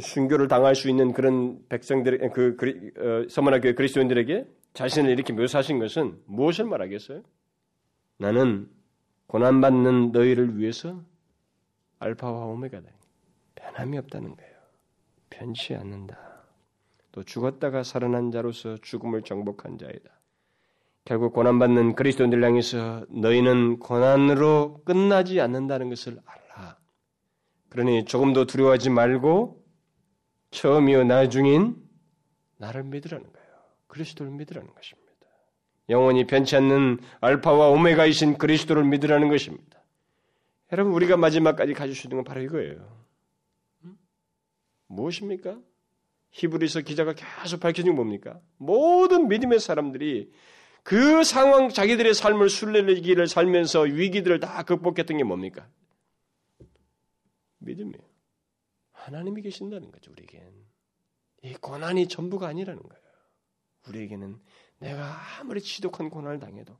순교를 0.00 0.48
당할 0.48 0.74
수 0.74 0.88
있는 0.88 1.12
그런 1.12 1.58
백성들, 1.68 2.30
그 2.32 2.56
어, 2.98 3.28
서머나 3.28 3.60
교회 3.60 3.74
그리스도인들에게 3.74 4.46
자신을 4.72 5.10
이렇게 5.10 5.34
묘사하신 5.34 5.78
것은 5.78 6.18
무엇을 6.24 6.64
말하겠어요? 6.64 7.22
나는 8.16 8.70
고난받는 9.26 10.12
너희를 10.12 10.56
위해서 10.56 11.02
알파와 11.98 12.46
오메가다. 12.46 12.88
변함이 13.54 13.98
없다는 13.98 14.34
거예요. 14.34 14.54
변치 15.28 15.74
않는다. 15.74 16.33
또 17.14 17.22
죽었다가 17.22 17.84
살아난 17.84 18.32
자로서 18.32 18.76
죽음을 18.78 19.22
정복한 19.22 19.78
자이다. 19.78 20.20
결국 21.04 21.32
고난받는 21.32 21.94
그리스도인들 21.94 22.42
향해서 22.42 23.06
너희는 23.08 23.78
고난으로 23.78 24.82
끝나지 24.84 25.40
않는다는 25.40 25.90
것을 25.90 26.18
알라. 26.24 26.76
그러니 27.68 28.04
조금도 28.06 28.46
두려워하지 28.46 28.90
말고 28.90 29.64
처음이요 30.50 31.04
나중인 31.04 31.76
나를 32.56 32.82
믿으라는 32.82 33.32
거예요. 33.32 33.48
그리스도를 33.86 34.32
믿으라는 34.32 34.74
것입니다. 34.74 35.04
영원히 35.90 36.26
변치 36.26 36.56
않는 36.56 36.98
알파와 37.20 37.68
오메가이신 37.68 38.38
그리스도를 38.38 38.82
믿으라는 38.82 39.28
것입니다. 39.28 39.84
여러분 40.72 40.92
우리가 40.94 41.16
마지막까지 41.16 41.74
가질 41.74 41.94
수 41.94 42.08
있는 42.08 42.16
건 42.16 42.24
바로 42.24 42.40
이거예요. 42.40 43.04
무엇입니까? 44.88 45.60
히브리서 46.34 46.80
기자가 46.80 47.14
계속 47.14 47.60
밝혀진 47.60 47.92
게 47.92 47.96
뭡니까? 47.96 48.40
모든 48.56 49.28
믿음의 49.28 49.60
사람들이 49.60 50.32
그 50.82 51.24
상황 51.24 51.68
자기들의 51.68 52.12
삶을 52.12 52.50
순례기를 52.50 53.26
살면서 53.28 53.82
위기들을 53.82 54.40
다 54.40 54.64
극복했던 54.64 55.16
게 55.16 55.24
뭡니까? 55.24 55.68
믿음이에요. 57.58 58.02
하나님이 58.92 59.42
계신다는 59.42 59.90
거죠, 59.92 60.10
우리에겐. 60.10 60.52
이 61.42 61.54
고난이 61.54 62.08
전부가 62.08 62.48
아니라는 62.48 62.82
거예요. 62.82 63.04
우리에게는 63.88 64.40
내가 64.78 65.16
아무리 65.38 65.60
지독한 65.60 66.10
고난을 66.10 66.40
당해도 66.40 66.76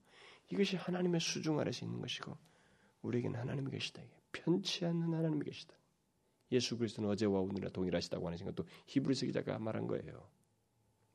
이것이 0.50 0.76
하나님의 0.76 1.20
수중 1.20 1.60
아래서 1.60 1.86
있는 1.86 2.00
것이고 2.00 2.36
우리에게는 3.02 3.38
하나님이 3.38 3.70
계시다. 3.70 4.02
편치 4.32 4.84
않는 4.84 5.14
하나님이 5.14 5.44
계시다. 5.44 5.74
예수 6.52 6.76
그리스도는 6.78 7.10
어제와 7.10 7.40
오늘이나 7.40 7.70
동일하시다고 7.70 8.26
하는 8.26 8.38
생각도 8.38 8.64
히브리서 8.86 9.26
기자가 9.26 9.58
말한 9.58 9.86
거예요. 9.86 10.28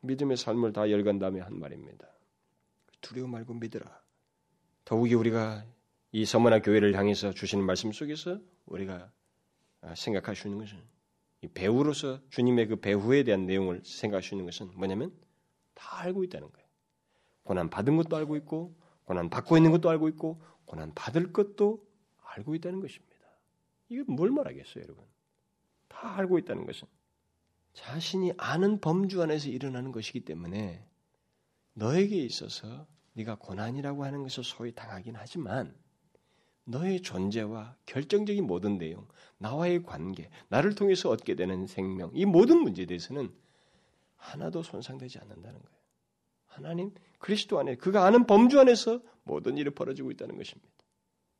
믿음의 0.01 0.37
삶을 0.37 0.73
다 0.73 0.89
열간 0.89 1.19
다음에 1.19 1.39
한 1.39 1.59
말입니다. 1.59 2.07
두려워 3.01 3.27
말고 3.27 3.53
믿으라. 3.53 4.01
더욱이 4.85 5.13
우리가 5.13 5.65
이 6.11 6.25
서머나 6.25 6.61
교회를 6.61 6.95
향해서 6.95 7.33
주시는 7.33 7.63
말씀 7.63 7.91
속에서 7.91 8.39
우리가 8.65 9.11
생각할 9.95 10.35
수 10.35 10.47
있는 10.47 10.59
것은 10.65 10.81
이 11.41 11.47
배우로서 11.47 12.19
주님의 12.29 12.67
그 12.67 12.75
배후에 12.77 13.23
대한 13.23 13.45
내용을 13.45 13.81
생각할 13.83 14.23
수 14.23 14.33
있는 14.33 14.45
것은 14.45 14.71
뭐냐면 14.75 15.13
다 15.73 15.99
알고 15.99 16.23
있다는 16.23 16.51
거예요. 16.51 16.67
고난 17.43 17.69
받은 17.69 17.95
것도 17.97 18.15
알고 18.15 18.35
있고 18.37 18.75
고난 19.05 19.29
받고 19.29 19.57
있는 19.57 19.71
것도 19.71 19.89
알고 19.89 20.09
있고 20.09 20.41
고난 20.65 20.93
받을 20.93 21.31
것도 21.31 21.87
알고 22.23 22.55
있다는 22.55 22.79
것입니다. 22.79 23.15
이게 23.87 24.03
뭘 24.03 24.31
말하겠어요, 24.31 24.83
여러분? 24.83 25.05
다 25.99 26.15
알고 26.17 26.39
있다는 26.39 26.65
것은 26.65 26.87
자신이 27.73 28.33
아는 28.37 28.79
범주 28.79 29.21
안에서 29.21 29.49
일어나는 29.49 29.91
것이기 29.91 30.21
때문에 30.21 30.85
너에게 31.73 32.15
있어서 32.17 32.87
네가 33.13 33.35
고난이라고 33.35 34.05
하는 34.05 34.23
것을 34.23 34.45
소위 34.45 34.73
당하긴 34.73 35.15
하지만 35.17 35.75
너의 36.63 37.01
존재와 37.01 37.75
결정적인 37.85 38.45
모든 38.45 38.77
내용, 38.77 39.07
나와의 39.39 39.83
관계, 39.83 40.29
나를 40.49 40.75
통해서 40.75 41.09
얻게 41.09 41.35
되는 41.35 41.67
생명, 41.67 42.11
이 42.13 42.25
모든 42.25 42.59
문제에 42.61 42.85
대해서는 42.85 43.33
하나도 44.15 44.63
손상되지 44.63 45.19
않는다는 45.19 45.59
거예요. 45.59 45.79
하나님 46.45 46.93
그리스도 47.17 47.59
안에 47.59 47.75
그가 47.75 48.05
아는 48.05 48.25
범주 48.25 48.59
안에서 48.59 49.01
모든 49.23 49.57
일이 49.57 49.69
벌어지고 49.69 50.11
있다는 50.11 50.37
것입니다. 50.37 50.69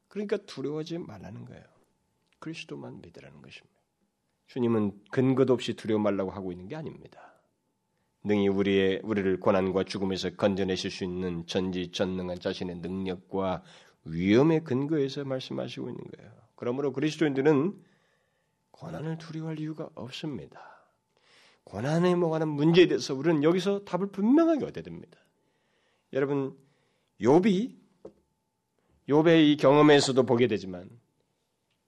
그러니까 0.08 0.38
두려워하지 0.38 0.98
말라는 0.98 1.46
거예요. 1.46 1.64
그리스도만 2.40 3.02
믿으라는 3.02 3.42
것입니다. 3.42 3.79
주님은 4.50 5.04
근거도 5.12 5.54
없이 5.54 5.76
두려워 5.76 6.02
말라고 6.02 6.32
하고 6.32 6.52
있는 6.52 6.68
게 6.68 6.76
아닙니다. 6.76 7.36
능히 8.24 8.48
우리의 8.48 9.02
우리를 9.04 9.40
고난과 9.40 9.84
죽음에서 9.84 10.32
건져내실 10.32 10.90
수 10.92 11.04
있는 11.04 11.46
전지전능한 11.46 12.40
자신의 12.40 12.78
능력과 12.78 13.64
위험의 14.06 14.64
근거에서 14.64 15.24
말씀하시고 15.24 15.90
있는 15.90 16.04
거예요. 16.04 16.32
그러므로 16.56 16.92
그리스도인들은 16.92 17.80
고난을 18.72 19.20
두려워할 19.20 19.60
이유가 19.60 19.90
없습니다. 19.94 20.60
고난에 21.64 22.16
뭐하는 22.16 22.48
문제에 22.48 22.88
대해서 22.88 23.14
우리는 23.14 23.44
여기서 23.44 23.86
답을 23.86 24.08
분명하게 24.08 24.66
얻어야 24.66 24.84
됩니다. 24.84 25.20
여러분 26.12 26.58
욥의 27.22 27.78
이 29.08 29.58
경험에서도 29.58 30.24
보게 30.24 30.48
되지만 30.48 30.90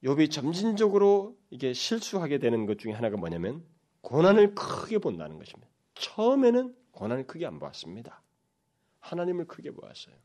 욥이 0.04 0.32
점진적으로 0.32 1.38
이게 1.49 1.74
실수하게 1.74 2.39
되는 2.39 2.66
것 2.66 2.80
중에 2.80 2.91
하나가 2.93 3.18
뭐냐면 3.18 3.64
고난을 4.02 4.56
크게 4.56 4.97
본다는 4.97 5.38
것입니다. 5.38 5.70
처음에는 5.93 6.76
고난을 6.91 7.28
크게 7.28 7.45
안 7.45 7.60
보았습니다. 7.60 8.22
하나님을 8.99 9.45
크게 9.45 9.72
보았어요. 9.72 10.16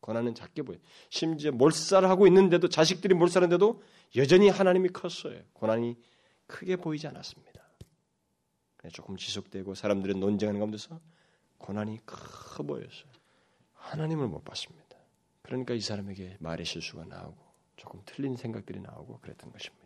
고난은 0.00 0.34
작게 0.34 0.62
보여요. 0.62 0.80
심지어 1.08 1.50
몰살하고 1.52 2.26
있는데도 2.26 2.68
자식들이 2.68 3.14
몰살하는데도 3.14 3.82
여전히 4.16 4.48
하나님이 4.48 4.90
컸어요. 4.90 5.40
고난이 5.54 5.96
크게 6.46 6.76
보이지 6.76 7.06
않았습니다. 7.06 7.62
조금 8.92 9.16
지속되고 9.16 9.74
사람들은 9.74 10.20
논쟁하는 10.20 10.60
가운데서 10.60 11.00
고난이 11.58 12.00
커 12.04 12.62
보였어요. 12.62 13.12
하나님을 13.72 14.28
못 14.28 14.44
봤습니다. 14.44 14.84
그러니까 15.42 15.74
이 15.74 15.80
사람에게 15.80 16.36
말의 16.40 16.66
실수가 16.66 17.06
나오고 17.06 17.43
조금 17.76 18.00
틀린 18.06 18.36
생각들이 18.36 18.80
나오고 18.80 19.20
그랬던 19.20 19.52
것입니다. 19.52 19.84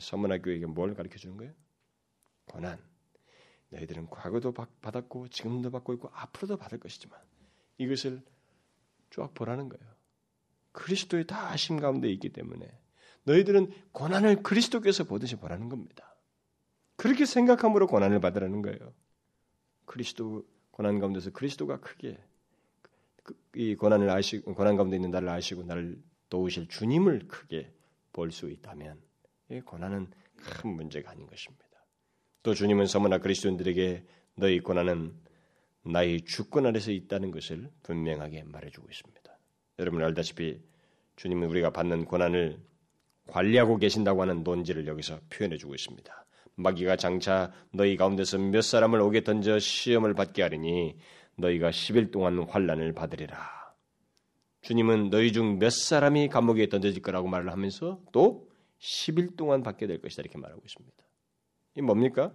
서문화 0.00 0.38
교회에게 0.38 0.66
뭘 0.66 0.94
가르쳐 0.94 1.18
주는 1.18 1.36
거예요? 1.36 1.52
고난. 2.46 2.78
너희들은 3.70 4.08
과거도 4.08 4.52
받았고 4.52 5.28
지금도 5.28 5.70
받고 5.70 5.94
있고 5.94 6.10
앞으로도 6.12 6.56
받을 6.56 6.78
것이지만 6.78 7.18
이것을 7.78 8.22
쫙 9.10 9.32
보라는 9.34 9.68
거예요. 9.68 9.92
그리스도의 10.72 11.26
다 11.26 11.50
아심 11.50 11.78
가운데 11.78 12.10
있기 12.10 12.30
때문에 12.30 12.66
너희들은 13.24 13.72
고난을 13.92 14.42
그리스도께서 14.42 15.04
보듯이 15.04 15.36
보라는 15.36 15.68
겁니다. 15.68 16.16
그렇게 16.96 17.24
생각함으로 17.24 17.86
고난을 17.86 18.20
받으라는 18.20 18.62
거예요. 18.62 18.94
그리스도 19.84 20.46
고난 20.70 20.98
가운데서 20.98 21.30
그리스도가 21.30 21.80
크게 21.80 22.18
그, 23.22 23.38
이 23.54 23.74
고난을 23.74 24.10
아시고 24.10 24.54
고난 24.54 24.76
가운데 24.76 24.96
있는 24.96 25.10
나를 25.10 25.28
아시고 25.28 25.62
나를 25.64 26.02
도우실 26.32 26.68
주님을 26.68 27.28
크게 27.28 27.70
볼 28.14 28.32
수 28.32 28.48
있다면 28.48 28.98
이 29.50 29.60
고난은 29.60 30.10
큰 30.36 30.70
문제가 30.70 31.10
아닌 31.10 31.26
것입니다. 31.26 31.66
또 32.42 32.54
주님은 32.54 32.86
서머나 32.86 33.18
그리스도인들에게 33.18 34.06
너희 34.36 34.60
고난은 34.60 35.14
나의 35.82 36.22
주권 36.22 36.64
아래서 36.64 36.90
있다는 36.90 37.32
것을 37.32 37.70
분명하게 37.82 38.44
말해주고 38.44 38.88
있습니다. 38.90 39.38
여러분 39.78 40.02
알다시피 40.02 40.58
주님은 41.16 41.48
우리가 41.48 41.68
받는 41.68 42.06
고난을 42.06 42.58
관리하고 43.26 43.76
계신다고 43.76 44.22
하는 44.22 44.42
논지를 44.42 44.86
여기서 44.86 45.20
표현해주고 45.28 45.74
있습니다. 45.74 46.24
마귀가 46.54 46.96
장차 46.96 47.52
너희 47.72 47.98
가운데서 47.98 48.38
몇 48.38 48.62
사람을 48.62 49.02
오게 49.02 49.22
던져 49.22 49.58
시험을 49.58 50.14
받게 50.14 50.40
하리니 50.40 50.96
너희가 51.36 51.70
10일 51.70 52.10
동안 52.10 52.38
환란을 52.38 52.94
받으리라. 52.94 53.61
주님은 54.62 55.10
너희 55.10 55.32
중 55.32 55.58
몇 55.58 55.70
사람이 55.72 56.28
감옥에 56.28 56.68
던져질 56.68 57.02
거라고 57.02 57.28
말을 57.28 57.50
하면서 57.52 58.00
또 58.12 58.48
10일 58.80 59.36
동안 59.36 59.62
받게 59.62 59.86
될 59.86 60.00
것이다 60.00 60.22
이렇게 60.22 60.38
말하고 60.38 60.62
있습니다. 60.64 60.96
이 61.76 61.82
뭡니까? 61.82 62.32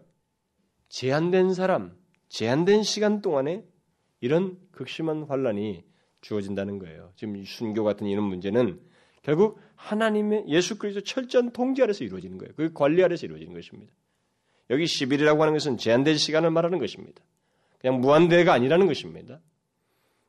제한된 0.89 1.53
사람, 1.53 1.97
제한된 2.29 2.83
시간 2.83 3.21
동안에 3.21 3.65
이런 4.21 4.57
극심한 4.71 5.23
환란이 5.23 5.83
주어진다는 6.21 6.79
거예요. 6.79 7.11
지금 7.15 7.43
순교 7.43 7.83
같은 7.83 8.07
이런 8.07 8.23
문제는 8.25 8.81
결국 9.21 9.59
하나님의 9.75 10.45
예수 10.47 10.77
그리스도 10.77 11.03
철저한 11.03 11.51
통제 11.51 11.83
아래서 11.83 12.03
이루어지는 12.03 12.37
거예요. 12.37 12.53
그 12.55 12.73
관리 12.73 13.03
아래서 13.03 13.25
이루어지는 13.25 13.53
것입니다. 13.53 13.93
여기 14.69 14.85
10일이라고 14.85 15.39
하는 15.39 15.53
것은 15.53 15.77
제한된 15.77 16.17
시간을 16.17 16.51
말하는 16.51 16.79
것입니다. 16.79 17.21
그냥 17.79 18.01
무한대가 18.01 18.53
아니라는 18.53 18.87
것입니다. 18.87 19.39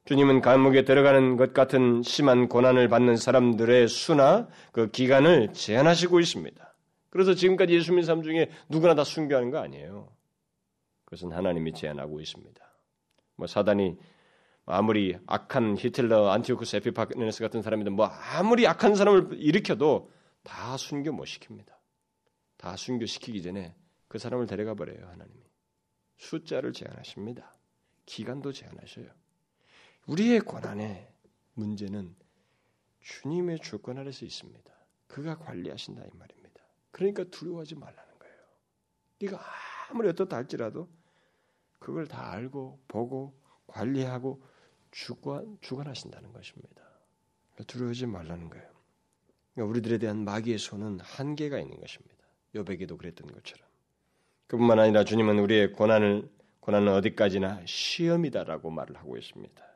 주님은 0.09 0.41
감옥에 0.41 0.87
들어가는 0.87 1.37
것 1.37 1.53
같은 1.53 2.03
심한 2.03 2.49
고난을 2.49 2.89
받는 2.89 3.17
사람들의 3.17 3.89
수나 3.89 4.49
그 4.73 4.91
기간을 4.91 5.53
제한하시고 5.53 6.19
있습니다. 6.19 6.75
그래서 7.11 7.35
지금까지 7.35 7.75
예수 7.75 7.93
믿는 7.93 8.07
사람 8.07 8.23
중에 8.23 8.51
누구나 8.71 8.95
다 8.95 9.05
순교하는 9.05 9.51
거 9.51 9.59
아니에요. 9.59 10.11
그것은 11.05 11.33
하나님이 11.33 11.75
제한하고 11.75 12.23
있습니다. 12.23 12.59
뭐 13.37 13.47
사단이 13.47 13.99
아무리 14.65 15.15
악한 15.27 15.77
히틀러, 15.77 16.31
안티오쿠스 16.31 16.77
에피파네스 16.77 17.43
같은 17.43 17.61
사람이든 17.61 17.93
뭐 17.93 18.07
아무리 18.07 18.67
악한 18.67 18.95
사람을 18.95 19.33
일으켜도 19.33 20.11
다 20.43 20.79
순교 20.79 21.13
못 21.13 21.25
시킵니다. 21.25 21.69
다 22.57 22.77
순교시키기 22.77 23.43
전에 23.43 23.75
그 24.09 24.17
사람을 24.17 24.47
데려가 24.47 24.73
버려요, 24.73 25.07
하나님이. 25.07 25.43
숫자를 26.17 26.73
제한하십니다. 26.73 27.53
기간도 28.07 28.53
제한하셔요. 28.53 29.09
우리의 30.09 30.41
고난의 30.41 31.07
문제는 31.53 32.17
주님의 33.01 33.61
주권 33.61 33.99
아래서 33.99 34.25
있습니다. 34.25 34.73
그가 35.07 35.37
관리하신다 35.37 36.03
이 36.03 36.09
말입니다. 36.15 36.63
그러니까 36.91 37.25
두려워하지 37.25 37.75
말라는 37.75 38.19
거예요. 38.19 38.35
네가 39.21 39.39
아무리 39.91 40.09
어떻다 40.09 40.37
할지라도 40.37 40.89
그걸 41.79 42.07
다 42.07 42.31
알고 42.33 42.81
보고 42.89 43.39
관리하고 43.67 44.43
주관 44.91 45.59
주관하신다는 45.61 46.33
것입니다. 46.33 46.83
두려워하지 47.67 48.07
말라는 48.07 48.49
거예요. 48.49 48.67
그러니까 49.53 49.71
우리들에 49.71 49.99
대한 49.99 50.25
마귀의 50.25 50.57
손은 50.57 51.01
한계가 51.01 51.59
있는 51.59 51.79
것입니다. 51.81 52.17
여백에도 52.55 52.97
그랬던 52.97 53.31
것처럼. 53.31 53.69
그뿐만 54.47 54.79
아니라 54.79 55.05
주님은 55.05 55.39
우리의 55.39 55.73
고난을 55.73 56.31
고난은 56.61 56.95
어디까지나 56.95 57.67
시험이다라고 57.67 58.71
말을 58.71 58.97
하고 58.97 59.19
있습니다. 59.19 59.68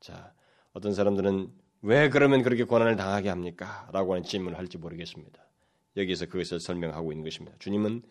자, 0.00 0.32
어떤 0.72 0.94
사람들은 0.94 1.48
왜 1.82 2.08
그러면 2.08 2.42
그렇게 2.42 2.64
고난을 2.64 2.96
당하게 2.96 3.28
합니까? 3.28 3.88
라고 3.92 4.12
하는 4.12 4.24
질문을 4.24 4.58
할지 4.58 4.78
모르겠습니다. 4.78 5.40
여기서 5.96 6.26
그것을 6.26 6.60
설명하고 6.60 7.12
있는 7.12 7.24
것입니다. 7.24 7.56
주님은 7.58 8.02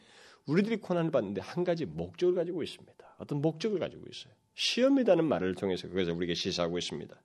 우리들이 0.45 0.77
고난을 0.77 1.11
받는데 1.11 1.41
한 1.41 1.63
가지 1.63 1.85
목적을 1.85 2.35
가지고 2.35 2.63
있습니다. 2.63 3.15
어떤 3.17 3.41
목적을 3.41 3.79
가지고 3.79 4.03
있어요. 4.09 4.33
시험이라는 4.55 5.25
말을 5.25 5.55
통해서 5.55 5.87
그것을 5.87 6.13
우리에게 6.13 6.33
시사하고 6.33 6.77
있습니다. 6.77 7.15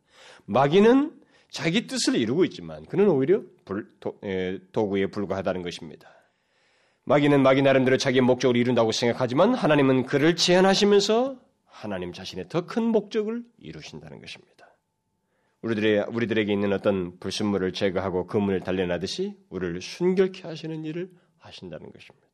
마귀는 0.47 1.21
자기 1.51 1.87
뜻을 1.87 2.17
이루고 2.17 2.45
있지만 2.47 2.85
그는 2.87 3.09
오히려 3.09 3.43
불, 3.65 3.91
도, 4.01 4.19
에, 4.23 4.59
도구에 4.73 5.07
불과하다는 5.07 5.63
것입니다. 5.63 6.09
마귀는 7.05 7.43
마귀 7.43 7.63
나름대로 7.63 7.97
자기의 7.97 8.23
목적을 8.23 8.57
이룬다고 8.57 8.93
생각하지만 8.93 9.55
하나님은 9.55 10.07
그를 10.07 10.37
제한하시면서 10.37 11.39
하나님 11.67 12.13
자신의 12.13 12.49
더 12.49 12.67
큰 12.67 12.85
목적을 12.85 13.45
이루신다는 13.59 14.21
것입니다. 14.21 14.54
우리들의, 15.65 16.07
우리들에게 16.11 16.53
있는 16.53 16.73
어떤 16.73 17.19
불순물을 17.19 17.73
제거하고 17.73 18.27
그 18.27 18.37
문을 18.37 18.61
달려나듯이 18.61 19.35
우리를 19.49 19.81
순결케 19.81 20.47
하시는 20.47 20.85
일을 20.85 21.11
하신다는 21.39 21.91
것입니다. 21.91 22.29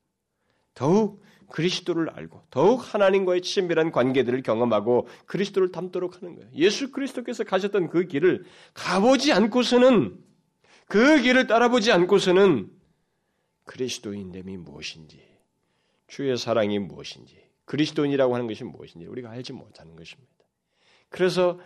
더욱 0.75 1.23
그리스도를 1.49 2.11
알고 2.11 2.43
더욱 2.51 2.95
하나님과의 2.95 3.43
친밀한 3.43 3.93
관계들을 3.93 4.43
경험하고 4.43 5.09
그리스도를 5.27 5.71
닮도록 5.71 6.17
하는 6.17 6.37
거예요. 6.37 6.51
예수 6.55 6.91
그리스도께서 6.91 7.45
가셨던 7.45 7.89
그 7.89 8.07
길을 8.07 8.45
가보지 8.75 9.33
않고서는 9.33 10.17
그 10.87 11.21
길을 11.23 11.47
따라보지 11.47 11.93
않고서는 11.93 12.71
그리스도인됨이 13.65 14.57
무엇인지 14.57 15.23
주의 16.09 16.37
사랑이 16.37 16.79
무엇인지 16.81 17.37
그리스도인이라고 17.65 18.35
하는 18.35 18.49
것이 18.49 18.65
무엇인지 18.65 19.07
우리가 19.07 19.31
알지 19.31 19.53
못하는 19.53 19.95
것입니다. 19.95 20.33
그래서 21.09 21.61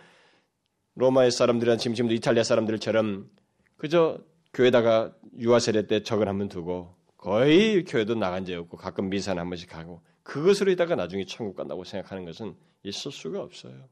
로마의 0.95 1.31
사람들이나 1.31 1.77
지금 1.77 1.93
지금도 1.95 2.13
이탈리아 2.13 2.43
사람들처럼 2.43 3.29
그저 3.77 4.19
교회다가 4.53 5.13
유아 5.37 5.59
세례 5.59 5.87
때 5.87 6.01
적은 6.03 6.27
한번 6.27 6.47
두고 6.47 6.95
거의 7.17 7.83
교회도 7.83 8.15
나간 8.15 8.45
적 8.45 8.57
없고 8.59 8.77
가끔 8.77 9.09
미사는 9.09 9.39
한 9.39 9.49
번씩 9.49 9.69
가고 9.69 10.01
그것으로 10.23 10.71
있다가 10.71 10.95
나중에 10.95 11.25
천국 11.25 11.55
간다고 11.55 11.83
생각하는 11.83 12.25
것은 12.25 12.55
있을 12.83 13.11
수가 13.11 13.41
없어요. 13.41 13.89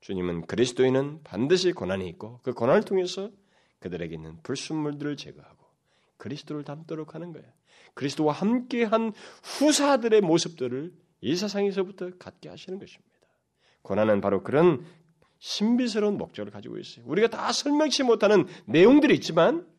주님은 0.00 0.46
그리스도인은 0.46 1.22
반드시 1.24 1.72
고난이 1.72 2.08
있고 2.10 2.40
그 2.42 2.54
고난을 2.54 2.82
통해서 2.84 3.30
그들에게 3.80 4.14
있는 4.14 4.38
불순물들을 4.42 5.16
제거하고 5.16 5.66
그리스도를 6.16 6.64
닮도록 6.64 7.14
하는 7.14 7.32
거예요. 7.32 7.46
그리스도와 7.94 8.32
함께한 8.32 9.12
후사들의 9.42 10.20
모습들을 10.22 10.92
이 11.20 11.36
세상에서부터 11.36 12.10
갖게 12.18 12.48
하시는 12.48 12.78
것입니다. 12.78 13.14
고난은 13.82 14.20
바로 14.20 14.42
그런 14.42 14.84
신비스러운 15.44 16.16
목적을 16.16 16.50
가지고 16.50 16.78
있어요. 16.78 17.04
우리가 17.06 17.28
다 17.28 17.52
설명치 17.52 18.02
못하는 18.02 18.46
내용들이 18.64 19.14
있지만 19.16 19.70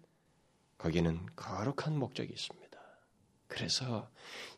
거기는 0.78 1.26
거룩한 1.36 1.98
목적이 1.98 2.34
있습니다. 2.34 2.80
그래서 3.48 4.08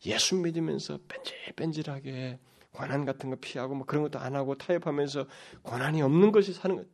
예수 0.05 0.35
믿으면서 0.35 0.99
뺀질뺀질하게 1.07 2.39
고난 2.71 3.05
같은 3.05 3.29
거 3.29 3.37
피하고 3.37 3.73
뭐 3.73 3.85
그런 3.85 4.03
것도 4.03 4.19
안 4.19 4.35
하고 4.35 4.57
타협하면서 4.57 5.27
고난이 5.61 6.01
없는 6.01 6.33
것이 6.33 6.51
사는 6.51 6.75
것. 6.75 6.85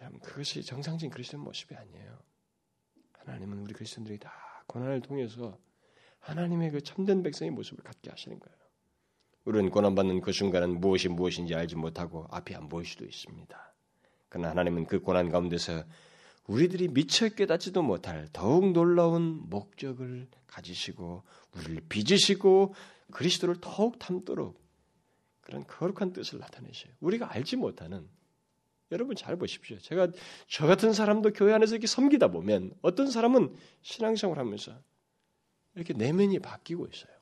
여러분 0.00 0.20
그것이 0.20 0.62
정상적인 0.62 1.10
그리스도의 1.10 1.42
모습이 1.42 1.74
아니에요. 1.74 2.18
하나님은 3.14 3.58
우리 3.58 3.74
그리스도인들이 3.74 4.20
다 4.20 4.30
고난을 4.68 5.00
통해서 5.00 5.58
하나님의 6.20 6.70
그 6.70 6.80
참된 6.80 7.24
백성의 7.24 7.50
모습을 7.50 7.82
갖게 7.82 8.08
하시는 8.08 8.38
거예요. 8.38 8.56
우리는 9.46 9.70
고난받는 9.70 10.20
그 10.20 10.32
순간은 10.32 10.80
무엇이 10.80 11.08
무엇인지 11.08 11.54
알지 11.54 11.76
못하고 11.76 12.26
앞이 12.30 12.54
안 12.54 12.68
보일 12.68 12.84
수도 12.84 13.04
있습니다. 13.04 13.74
그러나 14.28 14.50
하나님은 14.50 14.86
그 14.86 15.00
고난 15.00 15.30
가운데서 15.30 15.84
우리들이 16.48 16.88
미처 16.88 17.28
깨닫지도 17.28 17.82
못할 17.82 18.28
더욱 18.32 18.72
놀라운 18.72 19.48
목적을 19.48 20.28
가지시고 20.48 21.22
우리를 21.54 21.82
빚으시고 21.88 22.74
그리스도를 23.12 23.56
더욱 23.60 24.00
닮도록 24.00 24.60
그런 25.40 25.64
거룩한 25.64 26.12
뜻을 26.12 26.40
나타내셔요. 26.40 26.92
우리가 26.98 27.32
알지 27.32 27.56
못하는 27.56 28.08
여러분 28.90 29.14
잘 29.14 29.36
보십시오. 29.36 29.78
제가 29.78 30.08
저 30.48 30.66
같은 30.66 30.92
사람도 30.92 31.32
교회 31.32 31.52
안에서 31.52 31.76
이렇게 31.76 31.86
섬기다 31.86 32.28
보면 32.28 32.72
어떤 32.82 33.10
사람은 33.10 33.54
신앙생활 33.82 34.40
하면서 34.40 34.76
이렇게 35.76 35.94
내면이 35.94 36.40
바뀌고 36.40 36.86
있어요. 36.86 37.15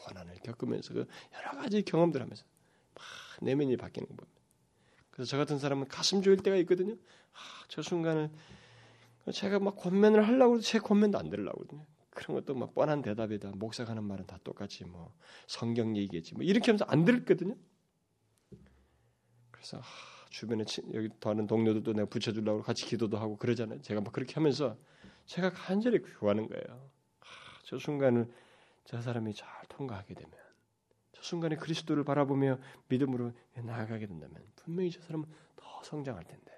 고난을 0.00 0.36
겪으면서 0.42 0.94
그 0.94 1.06
여러 1.34 1.58
가지 1.60 1.82
경험들 1.82 2.20
하면서 2.20 2.44
막 2.94 3.04
내면이 3.42 3.76
바뀌는 3.76 4.06
겁니다. 4.06 4.26
그래서 5.10 5.30
저 5.30 5.36
같은 5.36 5.58
사람은 5.58 5.88
가슴 5.88 6.22
조일 6.22 6.38
때가 6.38 6.56
있거든요. 6.58 6.94
아, 7.32 7.38
저 7.68 7.82
순간을 7.82 8.30
제가 9.32 9.58
막 9.58 9.76
권면을 9.76 10.26
하려고 10.26 10.54
해도 10.54 10.62
제 10.62 10.78
권면도 10.78 11.18
안 11.18 11.28
들으려고 11.28 11.60
하거든요. 11.60 11.86
그런 12.10 12.36
것도 12.36 12.54
막 12.54 12.74
뻔한 12.74 13.02
대답이다. 13.02 13.52
목사가 13.54 13.90
하는 13.90 14.04
말은 14.04 14.26
다 14.26 14.38
똑같이 14.42 14.84
뭐 14.84 15.14
성경 15.46 15.96
얘기겠지. 15.96 16.34
뭐 16.34 16.42
이렇게 16.42 16.66
하면서 16.66 16.84
안 16.86 17.04
들었거든요. 17.04 17.56
그래서 19.50 19.78
아, 19.78 19.82
주변에 20.30 20.64
여기 20.94 21.08
다른 21.20 21.46
동료들도 21.46 21.92
내가 21.92 22.08
붙여주려고 22.08 22.62
같이 22.62 22.86
기도도 22.86 23.18
하고 23.18 23.36
그러잖아요. 23.36 23.82
제가 23.82 24.00
막 24.00 24.12
그렇게 24.12 24.34
하면서 24.34 24.76
제가 25.26 25.50
간절히 25.50 26.00
구하는 26.00 26.48
거예요. 26.48 26.90
아, 27.20 27.24
저 27.64 27.78
순간을 27.78 28.30
저 28.90 29.00
사람이 29.00 29.34
잘 29.34 29.48
통과하게 29.68 30.14
되면 30.14 30.32
저 31.12 31.22
순간에 31.22 31.54
그리스도를 31.54 32.02
바라보며 32.02 32.58
믿음으로 32.88 33.32
나아가게 33.54 34.08
된다면 34.08 34.42
분명히 34.56 34.90
저 34.90 35.00
사람은 35.02 35.28
더 35.54 35.82
성장할 35.84 36.24
텐데. 36.24 36.50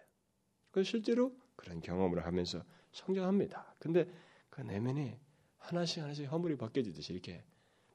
그 0.70 0.82
실제로 0.82 1.36
그런 1.56 1.82
경험을 1.82 2.24
하면서 2.24 2.64
성장합니다. 2.92 3.74
근데 3.78 4.10
그 4.48 4.62
내면에 4.62 5.20
하나씩 5.58 6.02
하나씩 6.02 6.32
허물이 6.32 6.56
벗겨지듯이 6.56 7.12
이렇게 7.12 7.44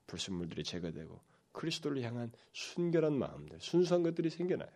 불순물들이 0.05 0.63
제거되고 0.63 1.19
그리스도를 1.51 2.03
향한 2.03 2.31
순결한 2.53 3.13
마음들, 3.13 3.59
순수한 3.59 4.03
것들이 4.03 4.29
생겨나요. 4.29 4.69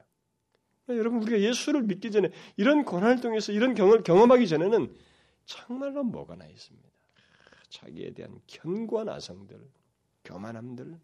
여러분 0.87 1.21
우리가 1.21 1.39
예수를 1.39 1.83
믿기 1.83 2.09
전에 2.09 2.31
이런 2.57 2.83
고난을 2.83 3.21
통해서 3.21 3.51
이런 3.51 3.75
경험을 3.75 4.01
경험하기 4.01 4.47
전에는 4.47 4.97
정말로 5.45 6.03
뭐가 6.03 6.35
나 6.35 6.47
있습니다. 6.47 6.90
자기에 7.71 8.13
대한 8.13 8.39
견고한 8.47 9.09
아성들, 9.09 9.59
교만함들, 10.23 10.99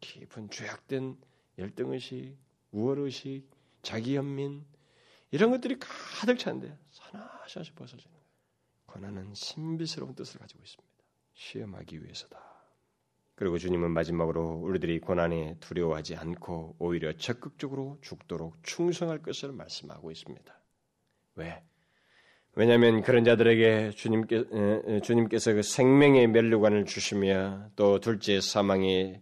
깊은 0.00 0.50
죄악된 0.50 1.16
열등의식, 1.56 2.36
우월의식, 2.72 3.48
자기연민 3.82 4.64
이런 5.30 5.50
것들이 5.50 5.78
가득 5.78 6.38
찬데 6.38 6.76
하나씩 6.98 7.74
벗어지는 7.74 8.12
거예요. 8.12 8.28
고난은 8.86 9.34
신비스러운 9.34 10.14
뜻을 10.14 10.40
가지고 10.40 10.62
있습니다. 10.62 10.94
시험하기 11.34 12.02
위해서다. 12.02 12.38
그리고 13.34 13.56
주님은 13.58 13.92
마지막으로 13.92 14.54
우리들이 14.56 14.98
고난에 15.00 15.56
두려워하지 15.60 16.16
않고 16.16 16.76
오히려 16.80 17.12
적극적으로 17.12 17.98
죽도록 18.00 18.56
충성할 18.64 19.22
것을 19.22 19.52
말씀하고 19.52 20.10
있습니다. 20.10 20.60
왜? 21.36 21.62
왜냐하면 22.54 23.02
그런 23.02 23.24
자들에게 23.24 23.92
주님께, 23.92 25.00
주님께서 25.02 25.52
그 25.52 25.62
생명의 25.62 26.26
멸류관을 26.26 26.86
주시며 26.86 27.70
또 27.76 28.00
둘째 28.00 28.40
사망의 28.40 29.20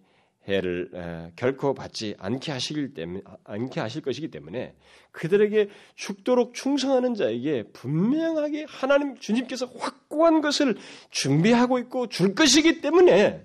해를 0.48 1.32
결코 1.36 1.74
받지 1.74 2.14
않게 2.18 2.52
하시길 2.52 2.94
때문에 2.94 3.22
않게 3.44 3.80
하실 3.80 4.00
것이기 4.02 4.28
때문에 4.28 4.74
그들에게 5.10 5.68
죽도록 5.96 6.54
충성하는 6.54 7.14
자에게 7.14 7.64
분명하게 7.72 8.66
하나님 8.68 9.16
주님께서 9.16 9.66
확고한 9.66 10.40
것을 10.40 10.76
준비하고 11.10 11.78
있고 11.80 12.08
줄 12.08 12.34
것이기 12.34 12.80
때문에 12.80 13.44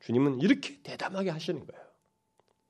주님은 0.00 0.40
이렇게 0.40 0.78
대담하게 0.82 1.30
하시는 1.30 1.64
거예요. 1.64 1.82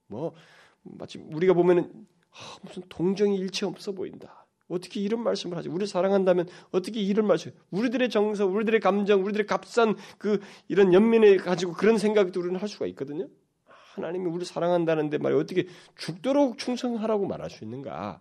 뭐 0.07 0.35
마치 0.83 1.19
우리가 1.19 1.55
보면은 1.55 1.91
아, 2.31 2.57
무슨 2.63 2.83
동정이 2.89 3.37
일체 3.37 3.65
없어 3.65 3.93
보인다. 3.93 4.42
어떻게 4.73 5.01
이런 5.01 5.23
말씀을 5.23 5.57
하지? 5.57 5.69
우리 5.69 5.87
사랑한다면 5.87 6.49
어떻게 6.71 7.01
이런 7.01 7.27
말씀? 7.27 7.53
우리들의 7.71 8.09
정서, 8.11 8.47
우리들의 8.47 8.81
감정, 8.81 9.23
우리들의 9.25 9.47
값싼 9.47 9.97
그 10.19 10.41
이런 10.69 10.93
연민을 10.93 11.37
가지고 11.39 11.73
그런 11.73 11.99
생각도 11.99 12.41
우리는 12.41 12.59
할 12.59 12.69
수가 12.69 12.87
있거든요. 12.89 13.29
하나님이 13.67 14.27
우리 14.31 14.45
사랑한다는데 14.45 15.19
말이 15.19 15.35
어떻게 15.35 15.67
죽도록 15.97 16.57
충성하라고 16.59 17.27
말할 17.27 17.51
수 17.51 17.65
있는가? 17.65 18.21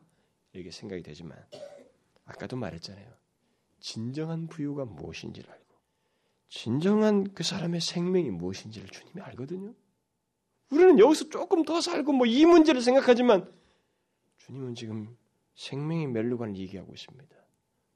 이게 0.54 0.70
생각이 0.70 1.02
되지만 1.02 1.38
아까도 2.26 2.58
말했잖아요. 2.58 3.08
진정한 3.80 4.48
부유가 4.48 4.84
무엇인지를 4.86 5.50
알고 5.50 5.66
진정한 6.50 7.34
그 7.34 7.44
사람의 7.44 7.80
생명이 7.80 8.30
무엇인지를 8.32 8.90
주님이 8.90 9.22
알거든요. 9.22 9.74
우리는 10.70 11.00
여기서 11.00 11.30
조금 11.30 11.64
더 11.64 11.80
살고 11.80 12.12
뭐 12.12 12.28
이 12.28 12.46
문제를 12.46 12.82
생각하지만 12.82 13.50
주님은 14.40 14.76
지금 14.76 15.16
생명의 15.56 16.08
멸류관을 16.08 16.56
얘기하고 16.58 16.94
있습니다. 16.94 17.36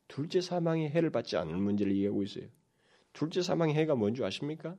둘째 0.07 0.41
사망의 0.41 0.89
해를 0.89 1.09
받지 1.09 1.35
않을 1.37 1.55
문제를 1.55 1.93
얘기하고 1.95 2.23
있어요. 2.23 2.47
둘째 3.13 3.41
사망의 3.41 3.75
해가 3.75 3.95
뭔지 3.95 4.23
아십니까? 4.23 4.75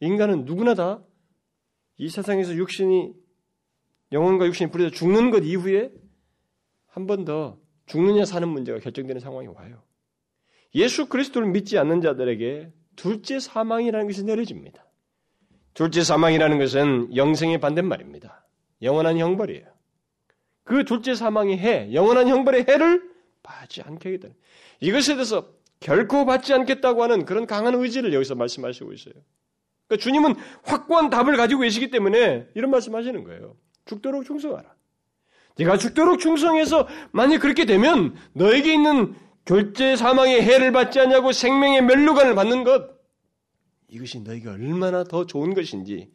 인간은 0.00 0.44
누구나 0.44 0.74
다 0.74 1.04
이 1.96 2.08
세상에서 2.08 2.54
육신이 2.56 3.14
영혼과 4.12 4.46
육신이 4.46 4.70
불에서 4.70 4.90
죽는 4.90 5.30
것 5.30 5.44
이후에 5.44 5.92
한 6.88 7.06
번 7.06 7.24
더 7.24 7.58
죽느냐 7.86 8.24
사는 8.24 8.48
문제가 8.48 8.78
결정되는 8.78 9.20
상황이 9.20 9.46
와요. 9.48 9.82
예수 10.74 11.06
그리스도를 11.08 11.48
믿지 11.50 11.78
않는 11.78 12.00
자들에게 12.00 12.72
둘째 12.96 13.38
사망이라는 13.38 14.06
것이 14.06 14.24
내려집니다. 14.24 14.84
둘째 15.74 16.02
사망이라는 16.02 16.58
것은 16.58 17.14
영생의 17.16 17.60
반대말입니다. 17.60 18.46
영원한 18.82 19.18
형벌이에요. 19.18 19.73
그 20.64 20.84
둘째 20.84 21.14
사망의 21.14 21.58
해, 21.58 21.92
영원한 21.92 22.28
형벌의 22.28 22.64
해를 22.68 23.10
받지 23.42 23.82
않게 23.82 24.08
하겠다. 24.08 24.34
이것에 24.80 25.14
대해서 25.14 25.48
결코 25.80 26.24
받지 26.24 26.52
않겠다고 26.54 27.02
하는 27.02 27.24
그런 27.26 27.46
강한 27.46 27.74
의지를 27.74 28.14
여기서 28.14 28.34
말씀하시고 28.34 28.92
있어요. 28.92 29.14
그러니까 29.86 30.02
주님은 30.02 30.34
확고한 30.62 31.10
답을 31.10 31.36
가지고 31.36 31.60
계시기 31.60 31.90
때문에 31.90 32.48
이런 32.54 32.70
말씀하시는 32.70 33.22
거예요. 33.24 33.56
죽도록 33.84 34.24
충성하라. 34.24 34.74
네가 35.58 35.76
죽도록 35.76 36.18
충성해서 36.18 36.88
만약 37.12 37.38
그렇게 37.38 37.64
되면 37.64 38.16
너에게 38.32 38.72
있는 38.72 39.14
결제 39.44 39.94
사망의 39.94 40.42
해를 40.42 40.72
받지 40.72 40.98
않냐고 40.98 41.32
생명의 41.32 41.82
멸류관을 41.82 42.34
받는 42.34 42.64
것 42.64 42.94
이것이 43.88 44.20
너에게 44.20 44.48
얼마나 44.48 45.04
더 45.04 45.26
좋은 45.26 45.54
것인지 45.54 46.10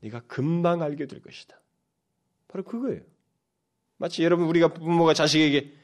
네가 0.00 0.22
금방 0.26 0.82
알게 0.82 1.06
될 1.06 1.22
것이다. 1.22 1.58
바로 2.48 2.64
그거예요. 2.64 3.00
마치 3.98 4.24
여러분 4.24 4.46
우리가 4.46 4.72
부모가 4.72 5.12
자식에게 5.12 5.74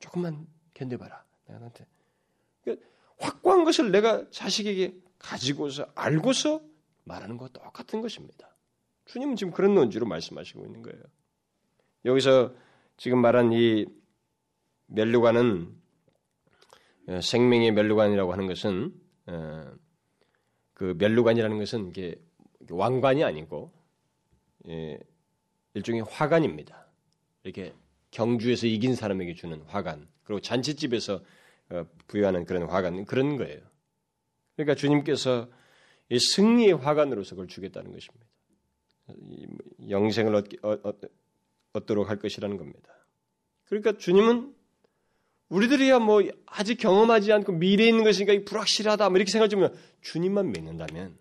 조금만 0.00 0.46
견뎌봐라. 0.74 1.24
나한테 1.46 1.86
그러니까 2.62 2.86
확고한 3.18 3.64
것을 3.64 3.90
내가 3.90 4.28
자식에게 4.30 4.94
가지고서 5.18 5.86
알고서 5.94 6.60
말하는 7.04 7.38
것 7.38 7.52
똑같은 7.52 8.02
것입니다. 8.02 8.54
주님은 9.06 9.36
지금 9.36 9.52
그런 9.52 9.74
논지로 9.74 10.06
말씀하시고 10.06 10.64
있는 10.64 10.82
거예요. 10.82 11.02
여기서 12.04 12.54
지금 12.96 13.20
말한 13.20 13.52
이 13.52 13.86
멸류관은 14.86 15.74
어, 17.08 17.20
생명의 17.20 17.72
멸류관이라고 17.72 18.32
하는 18.32 18.46
것은 18.46 18.92
어, 19.26 19.72
그 20.74 20.94
멸류관이라는 20.98 21.58
것은 21.58 21.88
이게 21.88 22.20
왕관이 22.68 23.24
아니고 23.24 23.72
예, 24.68 24.98
일종의 25.74 26.02
화관입니다. 26.02 26.85
이렇게 27.46 27.72
경주에서 28.10 28.66
이긴 28.66 28.94
사람에게 28.94 29.34
주는 29.34 29.60
화관, 29.62 30.08
그리고 30.24 30.40
잔치집에서 30.40 31.22
어, 31.70 31.86
부여하는 32.08 32.44
그런 32.44 32.64
화관 32.64 33.04
그런 33.04 33.36
거예요. 33.36 33.60
그러니까 34.56 34.74
주님께서 34.74 35.48
이 36.08 36.18
승리의 36.18 36.72
화관으로서 36.72 37.30
그걸 37.30 37.48
주겠다는 37.48 37.92
것입니다. 37.92 38.26
영생을 39.88 40.34
얻, 40.34 40.46
얻도록 41.72 42.08
할 42.08 42.18
것이라는 42.18 42.56
겁니다. 42.56 42.92
그러니까 43.64 43.96
주님은 43.96 44.54
우리들이야 45.48 46.00
뭐 46.00 46.22
아직 46.46 46.76
경험하지 46.76 47.32
않고 47.32 47.52
미래에 47.52 47.88
있는 47.88 48.02
것이니까 48.02 48.44
불확실하다 48.44 49.08
뭐 49.10 49.18
이렇게 49.18 49.30
생각하면 49.30 49.76
주님만 50.00 50.50
믿는다면 50.50 51.16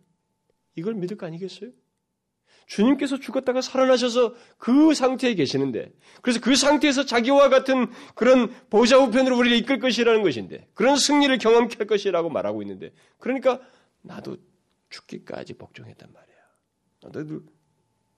이걸 0.76 0.96
믿을 0.96 1.18
거 1.18 1.28
아니겠어요? 1.28 1.72
주님께서 2.66 3.20
죽었다가 3.20 3.62
살아나셔서 3.62 4.34
그 4.58 4.94
상태에 4.94 5.36
계시는데 5.36 5.94
그래서 6.22 6.40
그 6.40 6.56
상태에서 6.56 7.06
자기와 7.06 7.50
같은 7.50 7.88
그런 8.16 8.54
보좌 8.70 8.98
우편으로 8.98 9.38
우리를 9.38 9.58
이끌 9.58 9.80
것이라는 9.80 10.24
것인데 10.24 10.68
그런 10.74 10.98
승리를 10.98 11.38
경험케 11.38 11.78
할 11.78 11.88
것이라고 11.88 12.30
말하고 12.30 12.62
있는데 12.64 12.92
그러니까 13.20 13.62
나도 14.02 14.38
죽기까지 14.90 15.54
복종했단 15.54 16.12
말이야. 16.12 16.36
너도 17.02 17.44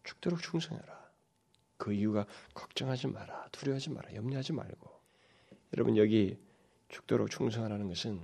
죽도록 0.04 0.42
충성해라. 0.42 1.08
그 1.78 1.94
이유가 1.94 2.26
걱정하지 2.54 3.08
마라. 3.08 3.48
두려워하지 3.52 3.92
마라. 3.92 4.16
염려하지 4.16 4.54
말고. 4.54 4.98
여러분 5.76 5.98
여기 5.98 6.38
죽도록 6.90 7.30
충성하라는 7.30 7.88
것은 7.88 8.22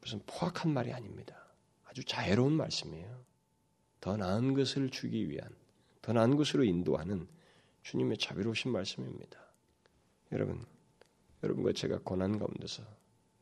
무슨 0.00 0.20
포악한 0.26 0.72
말이 0.72 0.92
아닙니다. 0.92 1.36
아주 1.84 2.04
자애로운 2.04 2.52
말씀이에요. 2.52 3.24
더 4.00 4.16
나은 4.16 4.54
것을 4.54 4.90
주기 4.90 5.28
위한, 5.28 5.54
더 6.02 6.12
나은 6.12 6.36
것으로 6.36 6.64
인도하는 6.64 7.28
주님의 7.82 8.18
자비로우신 8.18 8.72
말씀입니다. 8.72 9.38
여러분, 10.32 10.64
여러분과 11.42 11.72
제가 11.72 12.00
고난 12.02 12.38
가운데서 12.38 12.82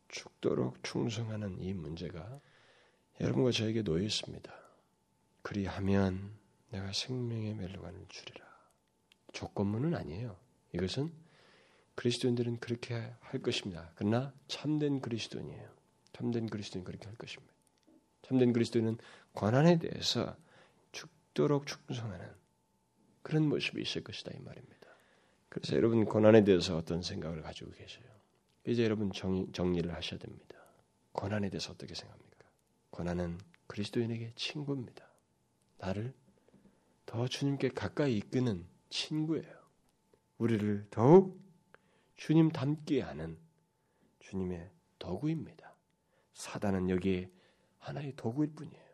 죽도록 0.09 0.83
충성하는 0.83 1.61
이 1.61 1.75
문제가 1.75 2.41
여러분과 3.21 3.51
저에게 3.51 3.83
놓여 3.83 4.03
있습니다. 4.03 4.53
그리하면 5.43 6.33
내가 6.71 6.93
생명의 6.93 7.55
멜로관을 7.55 8.07
주리라. 8.09 8.47
조건문은 9.33 9.95
아니에요. 9.95 10.37
이것은 10.73 11.13
그리스도인들은 11.95 12.61
그렇게 12.61 13.13
할 13.21 13.43
것입니다. 13.43 13.91
그러나 13.97 14.33
참된 14.47 15.01
그리스도인이에요. 15.01 15.69
참된 16.13 16.47
그리스도인 16.49 16.85
그렇게 16.85 17.07
할 17.07 17.17
것입니다. 17.17 17.53
참된 18.23 18.53
그리스도인은 18.53 18.99
권한에 19.35 19.79
대해서 19.79 20.37
죽도록 21.39 21.67
충성하는 21.69 22.27
그런 23.23 23.49
모습이 23.49 23.81
있을 23.81 24.03
것이다 24.03 24.33
이 24.35 24.41
말입니다. 24.41 24.89
그래서 25.49 25.77
여러분 25.77 26.05
고난에 26.05 26.43
대해서 26.43 26.77
어떤 26.77 27.01
생각을 27.01 27.43
가지고 27.43 27.71
계세요? 27.71 28.05
이제 28.67 28.83
여러분 28.83 29.13
정, 29.13 29.51
정리를 29.53 29.93
하셔야 29.95 30.19
됩니다. 30.19 30.57
고난에 31.13 31.49
대해서 31.49 31.73
어떻게 31.73 31.95
생각합니까? 31.95 32.45
고난은 32.91 33.39
그리스도인에게 33.69 34.33
친구입니다. 34.35 35.09
나를 35.79 36.13
더 37.07 37.29
주님께 37.29 37.69
가까이 37.69 38.17
이끄는 38.17 38.67
친구예요. 38.91 39.59
우리를 40.39 40.89
더욱 40.91 41.41
주님 42.17 42.51
닮게 42.51 43.01
하는 43.01 43.39
주님의 44.19 44.71
도구입니다. 44.99 45.77
사단은 46.35 46.91
여기에 46.91 47.31
하나의 47.79 48.15
도구일 48.17 48.55
뿐이에요. 48.55 48.89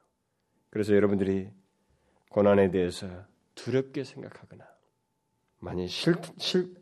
그래서 0.69 0.95
여러분들이 0.95 1.51
고난에 2.35 2.73
대해서 2.73 3.07
두렵게 3.55 4.03
생각하거나 4.03 4.65
만약 5.61 5.87
싫, 5.87 6.17
싫, 6.37 6.75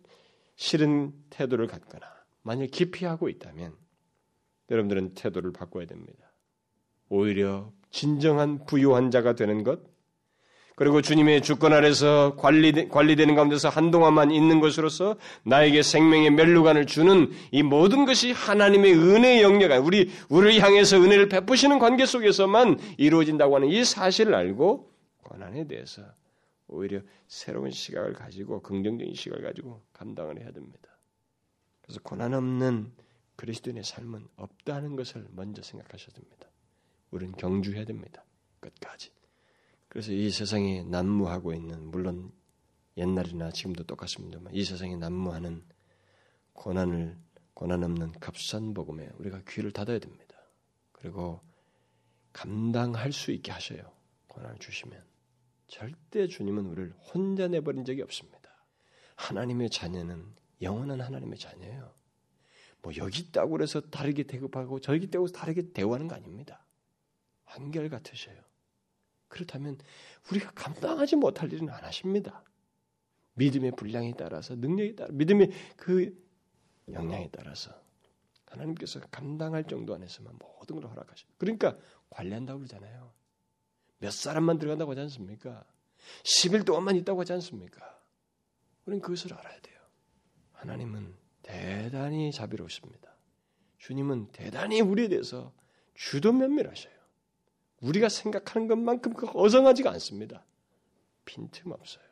싫은 0.56 1.12
태도를 1.28 1.66
갖거나 1.66 2.06
만약 2.40 2.70
기피하고 2.70 3.28
있다면 3.28 3.74
여러분들은 4.70 5.12
태도를 5.12 5.52
바꿔야 5.52 5.84
됩니다. 5.84 6.32
오히려 7.10 7.70
진정한 7.90 8.64
부유한 8.64 9.10
자가 9.10 9.34
되는 9.34 9.62
것, 9.62 9.80
그리고 10.74 11.02
주님의 11.02 11.42
주권 11.42 11.74
아래서 11.74 12.34
관리, 12.38 12.88
관리되는 12.88 13.34
가운데서 13.34 13.68
한동안만 13.68 14.30
있는 14.30 14.58
것으로서 14.58 15.16
나에게 15.44 15.82
생명의 15.82 16.30
멸류관을 16.30 16.86
주는 16.86 17.30
이 17.50 17.62
모든 17.62 18.06
것이 18.06 18.32
하나님의 18.32 18.94
은혜의 18.94 19.42
영역, 19.42 19.84
우리, 19.84 20.10
우리를 20.30 20.62
향해서 20.62 20.96
은혜를 20.96 21.28
베푸시는 21.28 21.78
관계 21.78 22.06
속에서만 22.06 22.78
이루어진다고 22.96 23.56
하는 23.56 23.68
이 23.68 23.84
사실을 23.84 24.34
알고 24.34 24.91
고난에 25.32 25.66
대해서 25.66 26.02
오히려 26.68 27.00
새로운 27.26 27.70
시각을 27.70 28.12
가지고 28.12 28.60
긍정적인 28.60 29.14
시각을 29.14 29.42
가지고 29.42 29.82
감당을 29.94 30.38
해야 30.38 30.52
됩니다. 30.52 30.90
그래서 31.80 32.00
고난 32.02 32.34
없는 32.34 32.92
그리스도인의 33.36 33.82
삶은 33.82 34.28
없다는 34.36 34.94
것을 34.94 35.26
먼저 35.30 35.62
생각하셔야 35.62 36.14
됩니다. 36.14 36.48
우리는 37.10 37.34
경주해야 37.34 37.86
됩니다. 37.86 38.24
끝까지. 38.60 39.10
그래서 39.88 40.12
이 40.12 40.30
세상에 40.30 40.84
난무하고 40.84 41.54
있는 41.54 41.90
물론 41.90 42.30
옛날이나 42.98 43.52
지금도 43.52 43.84
똑같습니다만 43.84 44.54
이 44.54 44.64
세상에 44.64 44.96
난무하는 44.96 45.64
고난을 46.52 47.18
고난 47.54 47.82
없는 47.84 48.12
값싼 48.20 48.74
복음에 48.74 49.08
우리가 49.18 49.40
귀를 49.48 49.72
닫아야 49.72 49.98
됩니다. 49.98 50.36
그리고 50.92 51.40
감당할 52.34 53.12
수 53.12 53.30
있게 53.30 53.50
하셔요. 53.50 53.90
고난을 54.28 54.58
주시면 54.58 55.11
절대 55.72 56.28
주님은 56.28 56.66
우리를 56.66 56.92
혼자 56.92 57.48
내버린 57.48 57.86
적이 57.86 58.02
없습니다. 58.02 58.50
하나님의 59.16 59.70
자녀는 59.70 60.34
영원한 60.60 61.00
하나님의 61.00 61.38
자녀예요. 61.38 61.94
뭐 62.82 62.92
여기 62.98 63.22
있다고 63.22 63.52
그래서 63.52 63.80
다르게 63.80 64.24
대급하고 64.24 64.80
저기 64.80 65.06
있다고 65.06 65.24
해서 65.24 65.32
다르게 65.32 65.72
대우하는 65.72 66.08
거 66.08 66.14
아닙니다. 66.14 66.62
한결 67.44 67.88
같으셔요. 67.88 68.36
그렇다면 69.28 69.78
우리가 70.30 70.50
감당하지 70.50 71.16
못할 71.16 71.50
일은 71.50 71.70
안 71.70 71.82
하십니다. 71.82 72.44
믿음의 73.32 73.70
분량에 73.70 74.12
따라서 74.12 74.54
능력에 74.54 74.94
따라 74.94 75.10
믿음의 75.10 75.52
그 75.78 76.14
역량에 76.90 77.30
따라서 77.32 77.72
하나님께서 78.44 79.00
감당할 79.10 79.64
정도 79.64 79.94
안에서만 79.94 80.38
모든 80.38 80.78
걸 80.78 80.90
허락하셔. 80.90 81.26
그러니까 81.38 81.78
관리한다고 82.10 82.58
그러잖아요. 82.58 83.21
몇 84.02 84.12
사람만 84.12 84.58
들어간다고 84.58 84.90
하지 84.90 85.00
않습니까? 85.02 85.64
10일 86.24 86.66
동안만 86.66 86.96
있다고 86.96 87.20
하지 87.20 87.32
않습니까? 87.34 87.80
우리는 88.84 89.00
그것을 89.00 89.32
알아야 89.32 89.60
돼요. 89.60 89.78
하나님은 90.54 91.14
대단히 91.42 92.32
자비로우십니다. 92.32 93.14
주님은 93.78 94.32
대단히 94.32 94.80
우리에 94.80 95.08
대해서 95.08 95.52
주도 95.94 96.32
면밀하셔요. 96.32 96.92
우리가 97.80 98.08
생각하는 98.08 98.66
것만큼 98.66 99.14
그 99.14 99.28
어성하지가 99.32 99.92
않습니다. 99.92 100.44
빈틈없어요. 101.24 102.04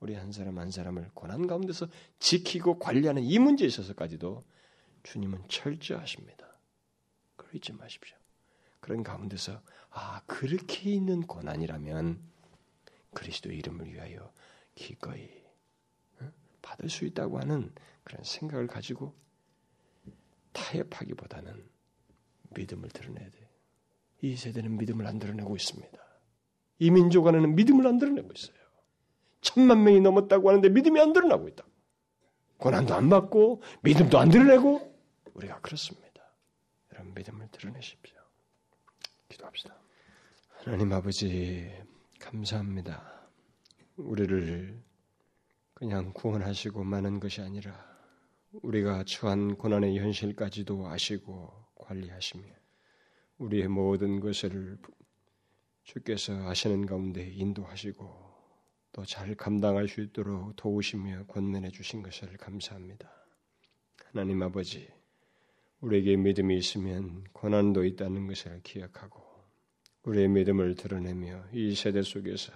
우리 0.00 0.14
한 0.14 0.32
사람 0.32 0.58
한 0.58 0.72
사람을 0.72 1.12
고난 1.14 1.46
가운데서 1.46 1.86
지키고 2.18 2.80
관리하는 2.80 3.22
이 3.22 3.38
문제에 3.38 3.68
있어서까지도 3.68 4.42
주님은 5.04 5.44
철저하십니다. 5.46 6.58
그러 7.36 7.50
잊지 7.54 7.72
마십시오. 7.72 8.16
그런 8.84 9.02
가운데서 9.02 9.62
아 9.92 10.20
그렇게 10.26 10.90
있는 10.90 11.22
고난이라면 11.22 12.20
그리스도 13.14 13.50
이름을 13.50 13.90
위하여 13.90 14.30
기꺼이 14.74 15.26
받을 16.60 16.90
수 16.90 17.06
있다고 17.06 17.38
하는 17.38 17.72
그런 18.02 18.22
생각을 18.22 18.66
가지고 18.66 19.14
타협하기보다는 20.52 21.66
믿음을 22.50 22.90
드러내야 22.90 23.30
돼요. 23.30 23.48
이 24.20 24.36
세대는 24.36 24.76
믿음을 24.76 25.06
안 25.06 25.18
드러내고 25.18 25.56
있습니다. 25.56 25.98
이 26.80 26.90
민족 26.90 27.26
안에는 27.26 27.54
믿음을 27.54 27.86
안 27.86 27.96
드러내고 27.96 28.32
있어요. 28.36 28.56
천만 29.40 29.82
명이 29.82 30.02
넘었다고 30.02 30.50
하는데 30.50 30.68
믿음이 30.68 31.00
안 31.00 31.14
드러나고 31.14 31.48
있다. 31.48 31.64
고난도 32.58 32.92
안 32.94 33.08
받고 33.08 33.62
믿음도 33.80 34.18
안 34.18 34.28
드러내고 34.28 34.94
우리가 35.32 35.60
그렇습니다. 35.62 36.22
여러분 36.92 37.14
믿음을 37.14 37.48
드러내십시오. 37.50 38.13
기도합시다. 39.34 39.74
하나님 40.64 40.92
아버지 40.92 41.70
감사합니다. 42.20 43.28
우리를 43.96 44.80
그냥 45.74 46.12
구원하시고 46.12 46.84
마는 46.84 47.20
것이 47.20 47.40
아니라 47.40 47.74
우리가 48.52 49.04
처한 49.04 49.56
고난의 49.56 49.98
현실까지도 49.98 50.86
아시고 50.86 51.52
관리하시며 51.74 52.44
우리의 53.38 53.68
모든 53.68 54.20
것을 54.20 54.78
주께서 55.82 56.32
하시는 56.46 56.86
가운데 56.86 57.28
인도하시고 57.28 58.24
또 58.92 59.04
잘 59.04 59.34
감당할 59.34 59.88
수 59.88 60.00
있도록 60.02 60.54
도우시며 60.54 61.26
권면해 61.26 61.70
주신 61.70 62.00
것을 62.00 62.36
감사합니다. 62.36 63.10
하나님 64.04 64.40
아버지, 64.40 64.88
우리에게 65.80 66.16
믿음이 66.16 66.56
있으면 66.56 67.24
고난도 67.32 67.84
있다는 67.84 68.28
것을 68.28 68.60
기억하고 68.62 69.23
우리의 70.04 70.28
믿음을 70.28 70.74
드러내며 70.74 71.44
이 71.52 71.74
세대 71.74 72.02
속에서 72.02 72.52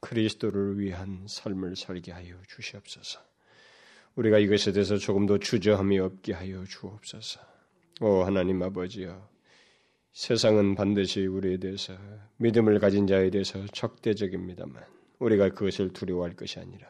그리스도를 0.00 0.78
위한 0.78 1.26
삶을 1.28 1.76
살게 1.76 2.12
하여 2.12 2.34
주시옵소서. 2.48 3.20
우리가 4.16 4.38
이것에 4.38 4.72
대해서 4.72 4.96
조금도 4.96 5.38
주저함이 5.38 5.98
없게 5.98 6.32
하여 6.32 6.64
주옵소서. 6.64 7.40
오 8.00 8.22
하나님 8.24 8.62
아버지여, 8.62 9.28
세상은 10.12 10.74
반드시 10.74 11.26
우리에 11.26 11.56
대해서 11.58 11.96
믿음을 12.36 12.78
가진 12.78 13.06
자에 13.06 13.30
대해서 13.30 13.64
적대적입니다만 13.66 14.82
우리가 15.18 15.50
그것을 15.50 15.92
두려워할 15.92 16.34
것이 16.34 16.58
아니라 16.58 16.86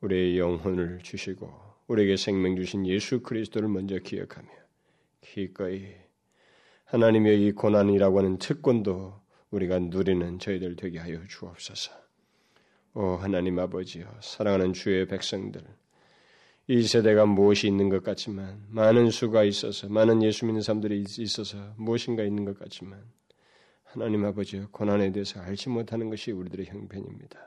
우리의 0.00 0.38
영혼을 0.38 1.00
주시고 1.02 1.50
우리에게 1.88 2.16
생명 2.16 2.56
주신 2.56 2.86
예수 2.86 3.20
그리스도를 3.20 3.68
먼저 3.68 3.98
기억하며 3.98 4.48
기꺼이 5.20 5.94
하나님의 6.92 7.46
이 7.46 7.52
고난이라고 7.52 8.18
하는 8.18 8.36
특권도 8.36 9.18
우리가 9.50 9.78
누리는 9.78 10.38
저희들 10.38 10.76
되게 10.76 10.98
하여 10.98 11.26
주옵소서. 11.26 11.90
오 12.92 13.16
하나님 13.16 13.58
아버지여 13.58 14.04
사랑하는 14.20 14.74
주의 14.74 15.06
백성들 15.06 15.62
이 16.66 16.82
세대가 16.82 17.24
무엇이 17.24 17.66
있는 17.66 17.88
것 17.88 18.04
같지만 18.04 18.66
많은 18.68 19.08
수가 19.08 19.44
있어서 19.44 19.88
많은 19.88 20.22
예수 20.22 20.44
믿는 20.44 20.60
사람들이 20.60 21.02
있어서 21.18 21.56
무엇인가 21.78 22.24
있는 22.24 22.44
것 22.44 22.58
같지만 22.58 23.02
하나님 23.84 24.26
아버지 24.26 24.60
고난에 24.70 25.12
대해서 25.12 25.40
알지 25.40 25.70
못하는 25.70 26.10
것이 26.10 26.30
우리들의 26.30 26.66
형편입니다. 26.66 27.38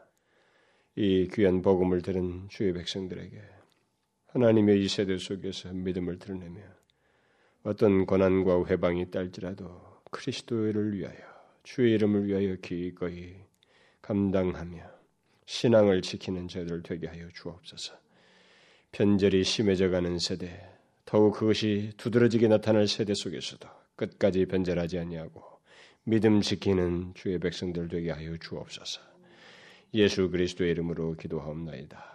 이 0.96 1.30
귀한 1.32 1.62
복음을 1.62 2.02
들은 2.02 2.48
주의 2.50 2.74
백성들에게 2.74 3.40
하나님의 4.26 4.84
이 4.84 4.88
세대 4.88 5.20
속에서 5.20 5.72
믿음을 5.72 6.18
드러내며 6.18 6.62
어떤 7.66 8.06
고난과 8.06 8.68
회방이 8.68 9.10
딸지라도 9.10 9.82
그리스도를 10.12 10.96
위하여 10.96 11.18
주의 11.64 11.94
이름을 11.96 12.28
위하여 12.28 12.56
기꺼이 12.62 13.34
감당하며 14.04 14.84
신앙을 15.48 16.04
지키는 16.04 16.48
자들 16.48 16.84
되게 16.84 17.08
하여 17.08 17.28
주옵소서. 17.34 17.96
편절이 18.92 19.44
심해져가는 19.44 20.20
세대, 20.20 20.64
더욱 21.06 21.34
그것이 21.34 21.94
두드러지게 21.98 22.50
나타날 22.50 22.88
세대 22.88 23.16
속에서도 23.16 23.68
끝까지 23.96 24.46
변절하지 24.46 25.00
아니하고 25.00 25.42
믿음 26.04 26.42
지키는 26.42 27.16
주의 27.16 27.40
백성들 27.40 27.88
되게 27.88 28.12
하여 28.12 28.38
주옵소서. 28.38 29.02
예수 29.96 30.30
그리스도의 30.30 30.70
이름으로 30.70 31.16
기도하옵나이다. 31.16 32.15